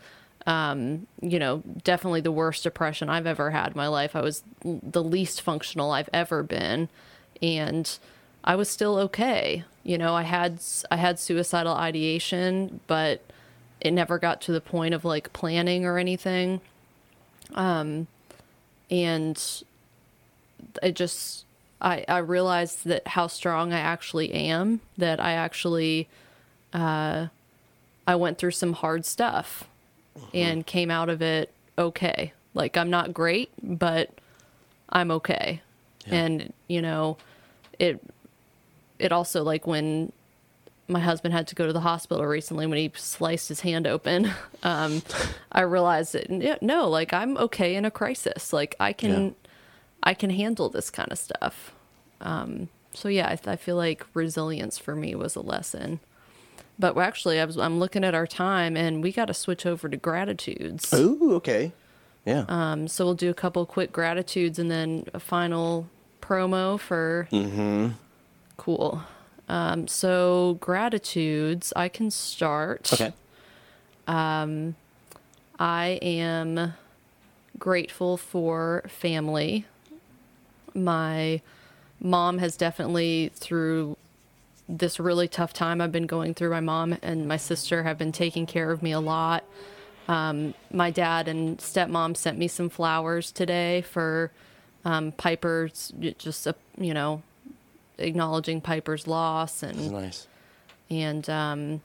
Um, 0.46 1.06
you 1.20 1.38
know, 1.38 1.62
definitely 1.84 2.22
the 2.22 2.32
worst 2.32 2.62
depression 2.62 3.10
I've 3.10 3.26
ever 3.26 3.50
had 3.50 3.68
in 3.68 3.76
my 3.76 3.88
life. 3.88 4.16
I 4.16 4.22
was 4.22 4.42
the 4.62 5.02
least 5.02 5.42
functional 5.42 5.90
I've 5.90 6.08
ever 6.12 6.42
been, 6.42 6.88
and 7.42 7.98
I 8.42 8.54
was 8.56 8.68
still 8.68 8.96
okay. 8.98 9.64
You 9.82 9.98
know, 9.98 10.14
I 10.14 10.22
had 10.22 10.60
I 10.90 10.96
had 10.96 11.18
suicidal 11.18 11.74
ideation, 11.74 12.80
but 12.86 13.22
it 13.80 13.92
never 13.92 14.18
got 14.18 14.40
to 14.42 14.52
the 14.52 14.60
point 14.60 14.94
of 14.94 15.04
like 15.04 15.32
planning 15.32 15.84
or 15.84 15.98
anything. 15.98 16.60
Um, 17.54 18.06
and 18.90 19.42
it 20.82 20.94
just 20.94 21.44
I 21.80 22.04
I 22.08 22.18
realized 22.18 22.84
that 22.84 23.06
how 23.08 23.26
strong 23.26 23.72
I 23.72 23.78
actually 23.80 24.32
am. 24.32 24.80
That 24.98 25.20
I 25.20 25.32
actually 25.32 26.08
uh, 26.72 27.26
I 28.06 28.14
went 28.16 28.38
through 28.38 28.52
some 28.52 28.72
hard 28.74 29.04
stuff 29.04 29.64
and 30.34 30.66
came 30.66 30.90
out 30.90 31.08
of 31.08 31.22
it 31.22 31.52
okay. 31.78 32.32
Like 32.54 32.76
I'm 32.76 32.90
not 32.90 33.14
great, 33.14 33.50
but 33.62 34.10
I'm 34.88 35.10
okay. 35.12 35.62
Yeah. 36.06 36.14
And 36.14 36.52
you 36.68 36.82
know, 36.82 37.16
it 37.78 38.00
it 38.98 39.12
also 39.12 39.42
like 39.42 39.66
when 39.66 40.12
my 40.88 40.98
husband 41.00 41.32
had 41.32 41.46
to 41.46 41.54
go 41.54 41.66
to 41.66 41.72
the 41.72 41.80
hospital 41.80 42.26
recently 42.26 42.66
when 42.66 42.76
he 42.76 42.90
sliced 42.96 43.48
his 43.48 43.60
hand 43.60 43.86
open. 43.86 44.30
Um, 44.62 45.00
I 45.50 45.62
realized 45.62 46.12
that 46.12 46.60
no, 46.60 46.86
like 46.90 47.14
I'm 47.14 47.38
okay 47.38 47.74
in 47.74 47.86
a 47.86 47.90
crisis. 47.90 48.52
Like 48.52 48.76
I 48.78 48.92
can, 48.92 49.24
Yeah. 49.24 49.30
I 50.03 50.14
can 50.14 50.30
handle 50.30 50.68
this 50.68 50.90
kind 50.90 51.11
of 51.12 51.18
stuff. 51.18 51.72
Um, 52.20 52.68
so 52.92 53.09
yeah, 53.09 53.28
I, 53.28 53.51
I 53.51 53.57
feel 53.57 53.76
like 53.76 54.05
resilience 54.14 54.78
for 54.78 54.94
me 54.94 55.14
was 55.14 55.36
a 55.36 55.40
lesson. 55.40 56.01
But 56.78 56.96
actually, 56.96 57.38
I 57.38 57.44
was 57.44 57.59
I'm 57.59 57.78
looking 57.78 58.05
at 58.05 58.14
our 58.14 58.26
time, 58.26 58.76
and 58.76 59.03
we 59.03 59.12
got 59.12 59.26
to 59.26 59.34
switch 59.34 59.66
over 59.66 59.88
to 59.88 59.96
gratitudes. 59.96 60.92
Ooh, 60.94 61.34
okay. 61.34 61.72
Yeah. 62.24 62.44
Um, 62.48 62.88
so 62.88 63.05
we'll 63.05 63.14
do 63.14 63.30
a 63.30 63.34
couple 63.34 63.64
quick 63.66 63.92
gratitudes 63.92 64.59
and 64.59 64.70
then 64.70 65.07
a 65.12 65.20
final 65.20 65.88
promo 66.22 66.78
for. 66.78 67.28
mm-hmm. 67.30 67.88
Cool. 68.57 69.03
Um, 69.48 69.88
so 69.88 70.59
gratitudes, 70.61 71.72
I 71.74 71.88
can 71.88 72.11
start. 72.11 72.92
Okay. 72.92 73.12
Um, 74.07 74.76
I 75.59 75.98
am 76.03 76.74
grateful 77.59 78.16
for 78.16 78.84
family. 78.86 79.66
My 80.74 81.40
mom 82.00 82.38
has 82.38 82.56
definitely, 82.56 83.30
through 83.34 83.96
this 84.68 85.00
really 85.00 85.28
tough 85.28 85.52
time 85.52 85.80
I've 85.80 85.92
been 85.92 86.06
going 86.06 86.34
through, 86.34 86.50
my 86.50 86.60
mom 86.60 86.96
and 87.02 87.26
my 87.26 87.36
sister 87.36 87.82
have 87.82 87.98
been 87.98 88.12
taking 88.12 88.46
care 88.46 88.70
of 88.70 88.82
me 88.82 88.92
a 88.92 89.00
lot. 89.00 89.44
Um, 90.08 90.54
my 90.72 90.90
dad 90.90 91.28
and 91.28 91.58
stepmom 91.58 92.16
sent 92.16 92.38
me 92.38 92.48
some 92.48 92.68
flowers 92.68 93.30
today 93.30 93.82
for 93.82 94.30
um, 94.84 95.12
Piper's, 95.12 95.92
just, 96.18 96.46
a, 96.46 96.54
you 96.78 96.94
know, 96.94 97.22
acknowledging 97.98 98.60
Piper's 98.60 99.06
loss 99.06 99.62
and 99.62 99.92
nice. 99.92 100.26
and 100.88 101.28
um, 101.28 101.80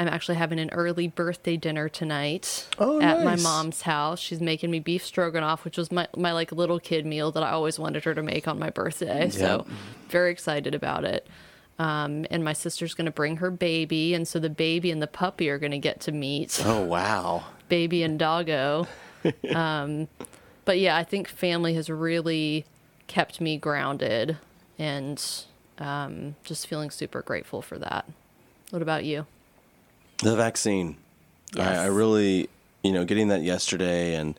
I'm 0.00 0.08
actually 0.08 0.36
having 0.36 0.58
an 0.58 0.70
early 0.70 1.08
birthday 1.08 1.58
dinner 1.58 1.90
tonight 1.90 2.66
Oh, 2.78 3.02
at 3.02 3.22
my 3.22 3.36
mom's 3.36 3.82
house. 3.82 4.18
She's 4.18 4.40
making 4.40 4.70
me 4.70 4.80
beef 4.80 5.04
stroganoff, 5.04 5.62
which 5.64 5.76
was 5.76 5.92
my, 5.92 6.08
my 6.16 6.32
like 6.32 6.52
little 6.52 6.80
kid 6.80 7.04
meal 7.04 7.30
that 7.32 7.42
I 7.42 7.50
always 7.50 7.78
wanted 7.78 8.04
her 8.04 8.14
to 8.14 8.22
make 8.22 8.48
on 8.48 8.58
my 8.58 8.70
birthday. 8.70 9.28
So 9.28 9.66
very 10.08 10.32
excited 10.32 10.74
about 10.74 11.04
it. 11.04 11.26
Um, 11.78 12.26
and 12.30 12.42
my 12.42 12.54
sister's 12.54 12.94
going 12.94 13.06
to 13.06 13.10
bring 13.10 13.36
her 13.38 13.50
baby, 13.50 14.14
and 14.14 14.26
so 14.26 14.38
the 14.38 14.50
baby 14.50 14.90
and 14.90 15.00
the 15.02 15.06
puppy 15.06 15.48
are 15.50 15.58
going 15.58 15.72
to 15.72 15.78
get 15.78 16.00
to 16.02 16.12
meet 16.12 16.62
Oh 16.64 16.80
wow. 16.82 17.44
baby 17.68 18.02
and 18.02 18.18
doggo. 18.18 18.86
um, 19.54 20.08
but 20.64 20.78
yeah, 20.78 20.96
I 20.96 21.04
think 21.04 21.28
family 21.28 21.74
has 21.74 21.90
really 21.90 22.64
kept 23.06 23.38
me 23.40 23.58
grounded 23.58 24.38
and 24.78 25.22
um, 25.78 26.36
just 26.44 26.66
feeling 26.66 26.90
super 26.90 27.20
grateful 27.22 27.60
for 27.60 27.78
that. 27.78 28.06
What 28.70 28.80
about 28.82 29.04
you? 29.04 29.26
The 30.22 30.36
vaccine. 30.36 30.96
I, 31.58 31.76
I 31.76 31.86
really, 31.86 32.48
you 32.82 32.92
know, 32.92 33.04
getting 33.04 33.28
that 33.28 33.42
yesterday 33.42 34.14
and 34.14 34.38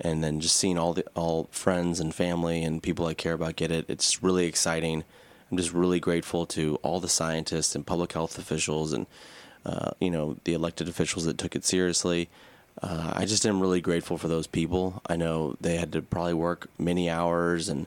and 0.00 0.22
then 0.22 0.40
just 0.40 0.56
seeing 0.56 0.78
all 0.78 0.94
the 0.94 1.04
all 1.14 1.48
friends 1.50 2.00
and 2.00 2.14
family 2.14 2.62
and 2.62 2.82
people 2.82 3.06
I 3.06 3.14
care 3.14 3.34
about 3.34 3.56
get 3.56 3.70
it. 3.70 3.84
It's 3.88 4.22
really 4.22 4.46
exciting. 4.46 5.04
I'm 5.50 5.56
just 5.56 5.72
really 5.72 6.00
grateful 6.00 6.46
to 6.46 6.76
all 6.82 7.00
the 7.00 7.08
scientists 7.08 7.74
and 7.74 7.86
public 7.86 8.12
health 8.12 8.38
officials 8.38 8.92
and 8.92 9.06
uh, 9.66 9.90
you 10.00 10.10
know 10.10 10.36
the 10.44 10.54
elected 10.54 10.88
officials 10.88 11.24
that 11.24 11.38
took 11.38 11.54
it 11.56 11.64
seriously. 11.64 12.28
Uh, 12.80 13.12
I 13.14 13.24
just 13.24 13.44
am 13.44 13.60
really 13.60 13.80
grateful 13.80 14.18
for 14.18 14.28
those 14.28 14.46
people. 14.46 15.02
I 15.08 15.16
know 15.16 15.56
they 15.60 15.76
had 15.76 15.92
to 15.92 16.02
probably 16.02 16.34
work 16.34 16.68
many 16.78 17.10
hours 17.10 17.68
and 17.68 17.86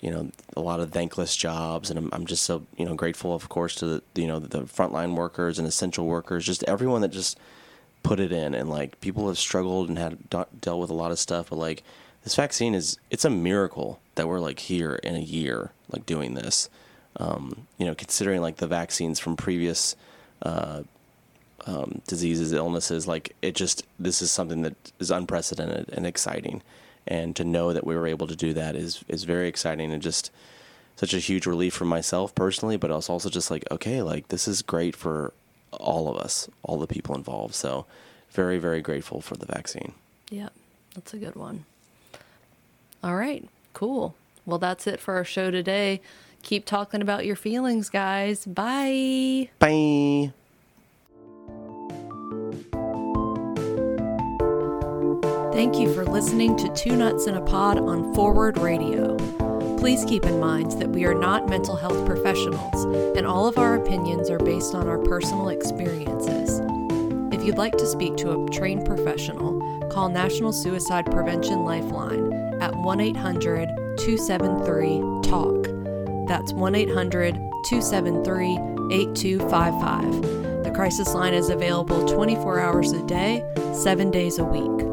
you 0.00 0.10
know 0.10 0.30
a 0.56 0.60
lot 0.60 0.80
of 0.80 0.92
thankless 0.92 1.36
jobs, 1.36 1.90
and 1.90 1.98
I'm, 1.98 2.10
I'm 2.12 2.26
just 2.26 2.44
so 2.44 2.66
you 2.76 2.84
know 2.84 2.94
grateful, 2.94 3.34
of 3.34 3.48
course, 3.48 3.74
to 3.76 3.86
the 3.86 4.02
you 4.14 4.26
know 4.26 4.38
the 4.38 4.62
frontline 4.62 5.16
workers 5.16 5.58
and 5.58 5.66
essential 5.66 6.06
workers, 6.06 6.44
just 6.44 6.64
everyone 6.64 7.02
that 7.02 7.08
just 7.08 7.38
put 8.02 8.20
it 8.20 8.32
in. 8.32 8.54
And 8.54 8.70
like 8.70 9.00
people 9.00 9.28
have 9.28 9.38
struggled 9.38 9.88
and 9.88 9.98
had 9.98 10.30
dealt 10.30 10.80
with 10.80 10.90
a 10.90 10.94
lot 10.94 11.10
of 11.10 11.18
stuff, 11.18 11.50
but 11.50 11.56
like 11.56 11.82
this 12.24 12.34
vaccine 12.34 12.74
is 12.74 12.98
it's 13.10 13.24
a 13.24 13.30
miracle 13.30 14.00
that 14.14 14.28
we're 14.28 14.40
like 14.40 14.60
here 14.60 14.96
in 14.96 15.14
a 15.14 15.20
year, 15.20 15.72
like 15.90 16.06
doing 16.06 16.34
this. 16.34 16.68
Um, 17.16 17.66
you 17.78 17.86
know, 17.86 17.96
considering 17.96 18.40
like 18.40 18.58
the 18.58 18.68
vaccines 18.68 19.18
from 19.18 19.36
previous 19.36 19.96
uh, 20.42 20.82
um, 21.68 22.00
diseases, 22.06 22.52
illnesses. 22.52 23.06
Like 23.06 23.34
it 23.42 23.54
just, 23.54 23.84
this 23.98 24.22
is 24.22 24.30
something 24.30 24.62
that 24.62 24.74
is 24.98 25.10
unprecedented 25.10 25.90
and 25.90 26.06
exciting. 26.06 26.62
And 27.08 27.34
to 27.36 27.44
know 27.44 27.72
that 27.72 27.86
we 27.86 27.96
were 27.96 28.06
able 28.06 28.26
to 28.26 28.36
do 28.36 28.52
that 28.52 28.76
is 28.76 29.02
is 29.08 29.24
very 29.24 29.48
exciting 29.48 29.92
and 29.92 30.02
just 30.02 30.30
such 30.96 31.14
a 31.14 31.18
huge 31.18 31.46
relief 31.46 31.74
for 31.74 31.86
myself 31.86 32.34
personally. 32.34 32.76
But 32.76 32.90
it's 32.90 33.08
also 33.08 33.30
just 33.30 33.50
like, 33.50 33.64
okay, 33.70 34.02
like 34.02 34.28
this 34.28 34.46
is 34.46 34.62
great 34.62 34.94
for 34.94 35.32
all 35.72 36.08
of 36.08 36.18
us, 36.18 36.48
all 36.62 36.78
the 36.78 36.86
people 36.86 37.14
involved. 37.14 37.54
So 37.54 37.86
very, 38.30 38.58
very 38.58 38.82
grateful 38.82 39.20
for 39.20 39.36
the 39.36 39.46
vaccine. 39.46 39.92
Yep, 40.30 40.52
that's 40.94 41.14
a 41.14 41.18
good 41.18 41.34
one. 41.34 41.64
All 43.02 43.16
right, 43.16 43.48
cool. 43.72 44.14
Well, 44.44 44.58
that's 44.58 44.86
it 44.86 45.00
for 45.00 45.14
our 45.14 45.24
show 45.24 45.50
today. 45.50 46.00
Keep 46.42 46.66
talking 46.66 47.02
about 47.02 47.26
your 47.26 47.36
feelings, 47.36 47.88
guys. 47.88 48.44
Bye. 48.44 49.50
Bye. 49.58 50.32
Thank 55.58 55.80
you 55.80 55.92
for 55.92 56.04
listening 56.04 56.56
to 56.58 56.72
Two 56.72 56.94
Nuts 56.94 57.26
in 57.26 57.34
a 57.34 57.40
Pod 57.40 57.78
on 57.80 58.14
Forward 58.14 58.58
Radio. 58.58 59.16
Please 59.76 60.04
keep 60.04 60.24
in 60.24 60.38
mind 60.38 60.70
that 60.80 60.90
we 60.90 61.04
are 61.04 61.14
not 61.14 61.48
mental 61.48 61.74
health 61.74 62.06
professionals, 62.06 62.84
and 63.16 63.26
all 63.26 63.48
of 63.48 63.58
our 63.58 63.74
opinions 63.74 64.30
are 64.30 64.38
based 64.38 64.76
on 64.76 64.86
our 64.86 64.98
personal 64.98 65.48
experiences. 65.48 66.60
If 67.34 67.44
you'd 67.44 67.58
like 67.58 67.76
to 67.76 67.86
speak 67.88 68.16
to 68.18 68.40
a 68.40 68.48
trained 68.50 68.86
professional, 68.86 69.88
call 69.88 70.08
National 70.08 70.52
Suicide 70.52 71.06
Prevention 71.06 71.64
Lifeline 71.64 72.32
at 72.62 72.72
1 72.76 73.00
800 73.00 73.66
273 73.98 75.28
TALK. 75.28 76.28
That's 76.28 76.52
1 76.52 76.74
800 76.76 77.34
273 77.64 78.52
8255. 78.92 80.62
The 80.62 80.70
crisis 80.72 81.14
line 81.14 81.34
is 81.34 81.48
available 81.48 82.06
24 82.06 82.60
hours 82.60 82.92
a 82.92 83.04
day, 83.06 83.42
7 83.74 84.12
days 84.12 84.38
a 84.38 84.44
week. 84.44 84.87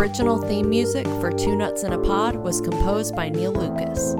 Original 0.00 0.38
theme 0.38 0.70
music 0.70 1.06
for 1.20 1.30
Two 1.30 1.54
Nuts 1.54 1.82
in 1.82 1.92
a 1.92 1.98
Pod 1.98 2.36
was 2.36 2.62
composed 2.62 3.14
by 3.14 3.28
Neil 3.28 3.52
Lucas. 3.52 4.14